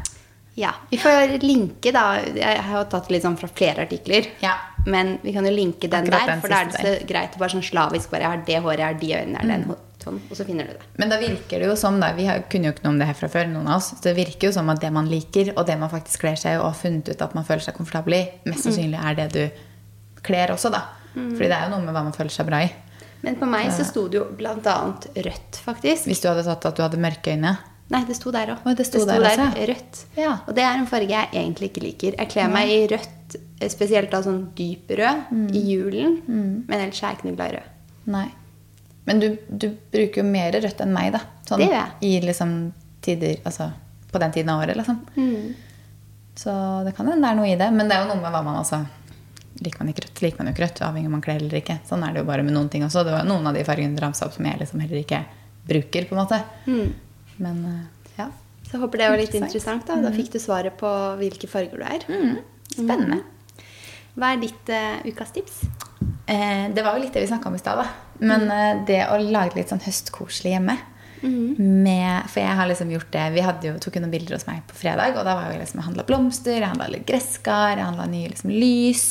Ja. 0.55 0.71
Vi 0.89 0.97
får 0.97 1.39
linke, 1.43 1.91
da. 1.93 2.15
Jeg 2.36 2.57
har 2.63 2.84
jo 2.84 2.89
tatt 2.89 3.09
litt 3.11 3.23
sånn 3.23 3.38
fra 3.39 3.47
flere 3.47 3.86
artikler. 3.86 4.25
Ja. 4.41 4.55
Men 4.88 5.17
vi 5.23 5.32
kan 5.34 5.45
jo 5.45 5.51
linke 5.51 5.89
den 5.89 6.07
Akkurat 6.07 6.25
der, 6.27 6.39
for 6.41 6.47
da 6.51 6.61
er 6.61 6.65
det 6.65 6.80
så 6.80 7.07
greit 7.07 7.36
å 7.36 7.39
bare 7.39 7.49
sånn 7.53 7.63
slavisk 7.63 8.09
bare 8.09 8.21
Jeg 8.21 8.30
har 8.30 8.43
det 8.45 8.59
håret, 8.63 8.80
jeg 8.80 8.88
har 8.88 8.99
de 8.99 9.07
øynene, 9.13 9.39
jeg 9.39 9.49
har 9.51 9.57
den 9.57 9.63
Mm. 9.65 9.75
Sånn, 10.04 10.20
og 10.30 10.36
så 10.38 10.45
finner 10.47 10.66
du 10.70 10.74
det. 10.78 10.88
Men 10.97 11.10
da 11.10 11.18
virker 11.22 11.60
det 11.60 11.68
jo 11.68 11.76
som, 11.80 12.00
da, 12.00 12.12
vi 12.18 12.26
har, 12.30 12.43
kunne 12.52 12.70
jo 12.70 12.74
ikke 12.76 12.84
noe 12.86 12.93
om 12.95 13.00
det 13.00 13.08
her 13.10 13.18
fra 13.20 13.30
før, 13.30 13.47
noen 13.52 13.68
av 13.68 13.78
oss, 13.82 13.91
så 13.97 14.02
det 14.08 14.16
virker 14.18 14.47
jo 14.50 14.54
som 14.56 14.70
at 14.70 14.82
det 14.82 14.91
man 14.95 15.10
liker, 15.12 15.54
og 15.58 15.66
det 15.68 15.78
man 15.80 15.89
faktisk 15.91 16.22
kler 16.26 16.36
seg 16.39 16.56
i 16.56 16.60
og 16.62 16.70
har 16.72 16.78
funnet 16.82 17.10
ut 17.10 17.22
at 17.22 17.36
man 17.36 17.45
føler 17.47 17.66
seg 17.66 17.76
komfortabel 17.78 18.14
i, 18.20 18.22
mest 18.50 18.64
sannsynlig 18.68 19.00
er 19.00 19.16
det 19.20 19.30
du 19.34 20.22
kler 20.24 20.52
også, 20.56 20.72
da. 20.72 20.86
Fordi 21.14 21.47
det 21.50 21.56
er 21.58 21.66
jo 21.68 21.74
noe 21.76 21.84
med 21.86 21.95
hva 21.95 22.04
man 22.06 22.14
føler 22.16 22.32
seg 22.32 22.47
bra 22.47 22.62
i. 22.64 22.70
Men 23.22 23.36
på 23.36 23.47
meg 23.50 23.68
så 23.76 23.84
sto 23.84 24.06
det 24.08 24.20
jo 24.22 24.28
annet 24.39 25.10
rødt, 25.26 25.60
faktisk. 25.66 26.06
Hvis 26.08 26.22
du 26.24 26.30
hadde 26.30 26.45
tatt 26.47 26.66
at 26.70 26.78
du 26.78 26.84
hadde 26.86 27.02
mørke 27.02 27.34
øyne. 27.36 27.58
Nei, 27.89 28.04
det 28.06 28.16
sto 28.16 28.30
der 28.32 28.52
òg. 28.54 28.66
Oi, 28.70 28.76
det 28.78 28.86
sto 28.86 29.02
der 29.10 29.20
der 29.26 29.56
rødt. 29.72 30.04
Ja. 30.16 30.36
Og 30.47 30.54
det 30.56 30.64
er 30.64 30.78
en 30.78 30.86
farge 30.88 31.10
jeg 31.10 31.32
egentlig 31.34 31.72
ikke 31.72 31.84
liker. 31.84 32.16
Jeg 32.22 32.30
kler 32.30 32.52
meg 32.54 32.70
i 32.70 32.84
rødt, 32.91 33.36
eh, 33.60 33.68
spesielt 33.74 34.12
da 34.14 34.22
sånn 34.22 34.43
dyp 34.56 34.93
rød, 35.00 35.24
Mm. 35.32 35.47
i 35.58 35.64
julen. 35.74 36.22
Men 36.28 36.80
ellers 36.80 37.02
er 37.02 37.08
jeg 37.10 37.18
ikke 37.18 37.28
noe 37.32 37.36
glad 37.36 37.50
i 37.52 37.58
rød. 37.58 37.70
Nei. 38.06 38.28
Men 39.10 39.22
du, 39.24 39.28
du 39.49 39.72
bruker 39.91 40.22
jo 40.22 40.28
mer 40.30 40.53
rødt 40.53 40.84
enn 40.86 40.93
meg, 40.93 41.12
da. 41.18 41.24
Sånn, 41.49 41.64
Det 41.64 41.68
gjør 41.72 41.80
jeg. 41.80 41.97
I 42.05 42.12
liksom 42.30 42.53
tider 43.01 43.39
Altså 43.47 43.72
på 44.10 44.20
den 44.22 44.32
tiden 44.34 44.49
av 44.53 44.62
året, 44.64 44.78
liksom. 44.78 45.01
Mm. 45.18 45.55
Så 46.39 46.53
det 46.86 46.95
kan 46.97 47.10
hende 47.10 47.26
det 47.26 47.32
er 47.34 47.38
noe 47.38 47.49
i 47.49 47.57
det. 47.60 47.68
Men 47.76 47.89
det 47.89 47.97
er 47.97 48.05
jo 48.05 48.14
noe 48.14 48.22
med 48.24 48.34
hva 48.34 48.41
man 48.45 48.62
altså 48.62 48.84
Liker 49.60 49.82
man 49.84 49.89
ikke 49.91 50.05
rødt, 50.05 50.20
liker 50.24 50.39
man 50.39 50.47
jo 50.47 50.53
ikke 50.53 50.64
rødt. 50.64 50.82
Avhengig 50.88 51.10
av 51.10 51.12
om 51.12 51.16
man 51.18 51.24
kler 51.26 51.41
eller 51.41 51.57
ikke. 51.60 51.76
Sånn 51.89 52.03
er 52.05 52.14
det 52.16 52.22
jo 52.22 52.28
bare 52.30 52.45
med 52.47 52.55
noen 52.55 52.70
ting 52.72 52.86
også. 52.86 53.01
Det 53.03 53.12
var 53.12 53.26
noen 53.28 53.49
av 53.49 53.57
de 53.57 53.64
fargene 53.68 53.97
du 53.97 53.99
ramsa 53.99 54.30
opp 54.30 54.38
som 54.38 54.45
jeg 54.47 54.62
liksom 54.62 54.80
heller 54.86 55.01
ikke 55.01 55.20
bruker, 55.68 56.05
på 56.07 56.16
en 56.16 56.22
måte. 56.22 56.39
Mm. 56.70 56.93
Men 57.43 57.60
eh, 57.68 57.82
Ja. 58.22 58.30
Så 58.64 58.78
jeg 58.78 58.84
håper 58.86 59.01
det 59.01 59.10
var 59.10 59.20
litt 59.20 59.36
Interessant. 59.36 59.84
interessant. 59.84 59.89
Da 59.89 60.10
Da 60.10 60.16
fikk 60.16 60.32
du 60.32 60.39
svaret 60.39 60.78
på 60.80 60.93
hvilke 61.20 61.49
farger 61.51 61.82
du 61.82 61.84
er. 61.84 62.05
Mm. 62.07 62.38
spennende. 62.70 63.20
Hva 64.16 64.34
er 64.34 64.41
ditt 64.45 64.72
uh, 64.72 65.01
ukas 65.10 65.32
tips? 65.36 65.60
Eh, 66.30 66.70
det 66.74 66.84
var 66.86 66.95
jo 66.95 67.04
litt 67.04 67.14
det 67.16 67.24
vi 67.24 67.32
snakka 67.32 67.50
om 67.50 67.58
i 67.58 67.62
stad, 67.62 67.82
da. 67.82 67.88
Men 68.20 68.47
eh, 68.54 68.84
det 68.88 69.02
å 69.10 69.18
lage 69.22 69.58
litt 69.58 69.72
sånn 69.72 69.84
høstkoselig 69.84 70.56
hjemme. 70.56 70.78
Med, 71.24 72.30
for 72.32 72.39
jeg 72.39 72.55
har 72.55 72.67
liksom 72.70 72.91
gjort 72.93 73.09
det 73.11 73.24
Vi 73.36 73.41
jo, 73.67 73.74
tok 73.84 73.97
jo 73.97 74.01
noen 74.03 74.13
bilder 74.13 74.38
hos 74.38 74.45
meg 74.47 74.61
på 74.70 74.78
fredag, 74.80 75.17
og 75.20 75.26
da 75.28 75.36
var 75.36 75.49
jeg 75.51 75.59
liksom, 75.63 75.82
jeg 75.82 75.88
handla 75.89 76.05
blomster, 76.07 76.59
jeg 76.61 76.72
handla 76.72 76.88
litt 76.93 77.07
gresskar, 77.09 77.76
jeg 77.76 77.86
handla 77.86 78.05
nye 78.07 78.30
liksom, 78.32 78.53
lys. 78.53 79.07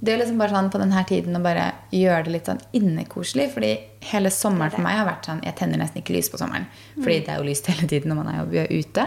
Det 0.00 0.12
er 0.12 0.20
liksom 0.20 0.40
bare 0.40 0.54
sånn 0.56 0.72
på 0.72 0.80
denne 0.82 1.04
tiden 1.08 1.38
å 1.38 1.44
bare 1.44 1.70
gjøre 1.94 2.26
det 2.26 2.34
litt 2.36 2.50
sånn 2.50 2.60
innekoselig. 2.76 3.48
fordi 3.54 3.72
hele 4.10 4.30
sommeren 4.32 4.72
for 4.72 4.84
meg 4.84 4.96
har 4.96 5.04
vært 5.04 5.26
sånn 5.28 5.42
Jeg 5.44 5.56
tenner 5.58 5.80
nesten 5.80 6.00
ikke 6.00 6.14
lys 6.14 6.30
på 6.32 6.40
sommeren. 6.40 6.66
Fordi 6.96 7.18
det 7.24 7.32
er 7.34 7.40
jo 7.40 7.48
lyst 7.48 7.68
hele 7.72 7.88
tiden 7.88 8.12
når 8.12 8.20
man 8.20 8.30
er 8.32 8.38
jo 8.40 8.80
ute. 8.80 9.06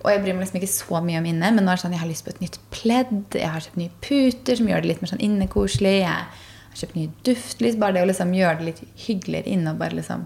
Og 0.00 0.08
jeg 0.10 0.22
bryr 0.22 0.36
meg 0.36 0.46
liksom 0.46 0.60
ikke 0.60 0.72
så 0.72 1.02
mye 1.04 1.20
om 1.20 1.28
inne, 1.32 1.50
men 1.52 1.64
nå 1.64 1.72
er 1.72 1.78
det 1.78 1.84
sånn 1.84 1.96
jeg 1.96 2.04
har 2.04 2.10
lyst 2.10 2.26
på 2.26 2.32
et 2.34 2.40
nytt 2.44 2.60
pledd. 2.74 3.20
Jeg 3.36 3.52
har 3.52 3.64
kjøpt 3.64 3.80
nye 3.80 3.98
puter 4.04 4.60
som 4.60 4.70
gjør 4.70 4.84
det 4.84 4.92
litt 4.92 5.04
mer 5.04 5.12
sånn 5.12 5.24
innekoselig. 5.24 5.98
Jeg 6.02 6.08
har 6.12 6.80
kjøpt 6.80 6.96
nye 6.98 7.12
duftlys. 7.28 7.78
Bare 7.80 7.98
det 7.98 8.06
å 8.06 8.10
liksom 8.12 8.32
gjøre 8.36 8.60
det 8.60 8.70
litt 8.70 8.82
hyggeligere 9.06 9.54
inne 9.56 9.74
og 9.74 9.84
bare 9.84 10.00
liksom 10.00 10.24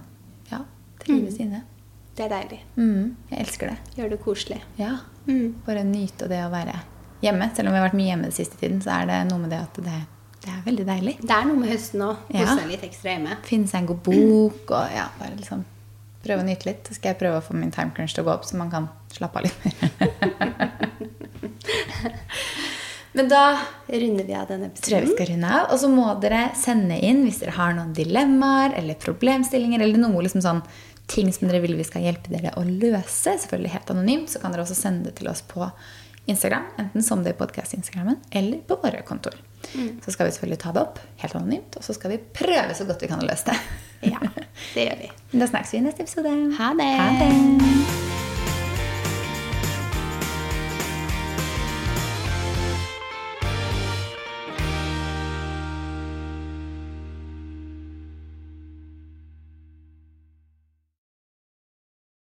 Ja, 1.09 1.17
mm. 1.19 1.33
sine. 1.35 1.63
Det 2.19 2.27
er 2.27 2.33
deilig. 2.35 2.61
Mm, 2.75 3.17
jeg 3.31 3.41
elsker 3.45 3.73
det. 3.73 3.95
Gjør 3.99 4.13
det 4.13 4.21
koselig. 4.25 4.61
Ja. 4.79 4.97
Bare 5.67 5.85
nyte 5.87 6.27
det 6.31 6.41
å 6.45 6.51
være 6.53 6.75
hjemme. 7.23 7.51
Selv 7.55 7.71
om 7.71 7.77
vi 7.77 7.81
har 7.81 7.87
vært 7.87 7.99
mye 7.99 8.11
hjemme 8.11 8.27
den 8.27 8.35
siste 8.35 8.59
tiden, 8.59 8.81
så 8.83 8.91
er 8.97 9.11
det 9.11 9.19
noe 9.31 9.43
med 9.43 9.53
det 9.55 9.61
at 9.63 9.81
det, 9.85 9.99
det 10.43 10.53
er 10.53 10.61
veldig 10.67 10.87
deilig. 10.89 11.15
Det 11.23 11.35
er 11.37 11.49
noe 11.49 11.61
med 11.61 11.71
høsten 11.73 12.05
òg. 12.09 12.25
Kose 12.33 12.57
seg 12.59 12.71
litt 12.73 12.87
ekstra 12.89 13.15
hjemme. 13.15 13.39
Finne 13.47 13.71
seg 13.71 13.83
en 13.83 13.91
god 13.93 14.03
bok 14.09 14.73
og 14.75 14.97
ja, 14.97 15.07
bare 15.21 15.39
liksom 15.39 15.65
prøve 16.25 16.43
å 16.43 16.49
nyte 16.49 16.71
litt. 16.71 16.83
Så 16.89 16.99
skal 16.99 17.13
jeg 17.13 17.21
prøve 17.23 17.41
å 17.41 17.45
få 17.45 17.57
min 17.59 17.75
time 17.75 17.95
crunch 17.95 18.17
til 18.17 18.25
å 18.25 18.29
gå 18.29 18.35
opp, 18.35 18.47
så 18.49 18.59
man 18.59 18.73
kan 18.73 18.91
slappe 19.15 19.39
av 19.39 19.47
litt 19.47 19.59
mer. 19.63 19.77
Men 23.19 23.31
da 23.31 23.45
Runder 23.89 24.27
vi 24.29 24.35
av 24.37 24.51
denne 24.51 24.69
tror 24.77 24.95
jeg 24.99 25.07
vi 25.07 25.15
skal 25.15 25.31
runde 25.33 25.49
av. 25.51 25.71
Og 25.73 25.81
så 25.81 25.89
må 25.91 26.07
dere 26.23 26.51
sende 26.59 26.99
inn 27.03 27.25
hvis 27.25 27.41
dere 27.41 27.57
har 27.57 27.73
noen 27.75 27.95
dilemmaer 27.97 28.77
eller 28.79 28.99
problemstillinger 29.01 29.83
eller 29.83 30.03
noe 30.03 30.27
liksom 30.27 30.45
sånn 30.45 30.61
ting 31.09 31.33
som 31.33 31.49
dere 31.49 31.63
vil 31.65 31.77
vi 31.79 31.87
skal 31.87 32.05
hjelpe 32.05 32.33
dere 32.33 32.53
å 32.59 32.65
løse. 32.67 33.35
Selvfølgelig 33.35 33.75
helt 33.75 33.93
anonymt. 33.95 34.33
Så 34.33 34.43
kan 34.43 34.55
dere 34.55 34.67
også 34.67 34.77
sende 34.79 35.09
det 35.09 35.19
til 35.21 35.31
oss 35.33 35.43
på 35.49 35.67
Instagram. 36.29 36.69
Enten 36.79 37.03
som 37.05 37.25
det 37.25 37.33
er 37.33 37.39
podkast-instagrammen 37.41 38.21
eller 38.31 38.61
på 38.69 38.77
våre 38.83 39.01
kontor. 39.09 39.37
Så 40.05 40.13
skal 40.13 40.29
vi 40.29 40.35
selvfølgelig 40.37 40.61
ta 40.63 40.73
det 40.77 40.85
opp 40.85 41.01
helt 41.23 41.35
anonymt, 41.35 41.81
og 41.81 41.85
så 41.85 41.97
skal 41.97 42.15
vi 42.15 42.21
prøve 42.21 42.77
så 42.77 42.87
godt 42.89 43.03
vi 43.03 43.11
kan 43.11 43.25
å 43.25 43.27
løse 43.27 43.51
det. 43.51 43.59
Ja, 44.13 44.21
det 44.75 44.87
gjør 44.87 45.03
vi. 45.03 45.11
Da 45.41 45.51
snakkes 45.51 45.75
vi 45.75 45.83
i 45.83 45.85
neste 45.89 46.07
episode. 46.07 46.37
Ha 46.61 46.71
det. 46.79 46.93
Ha 47.01 47.11
det. 47.25 48.18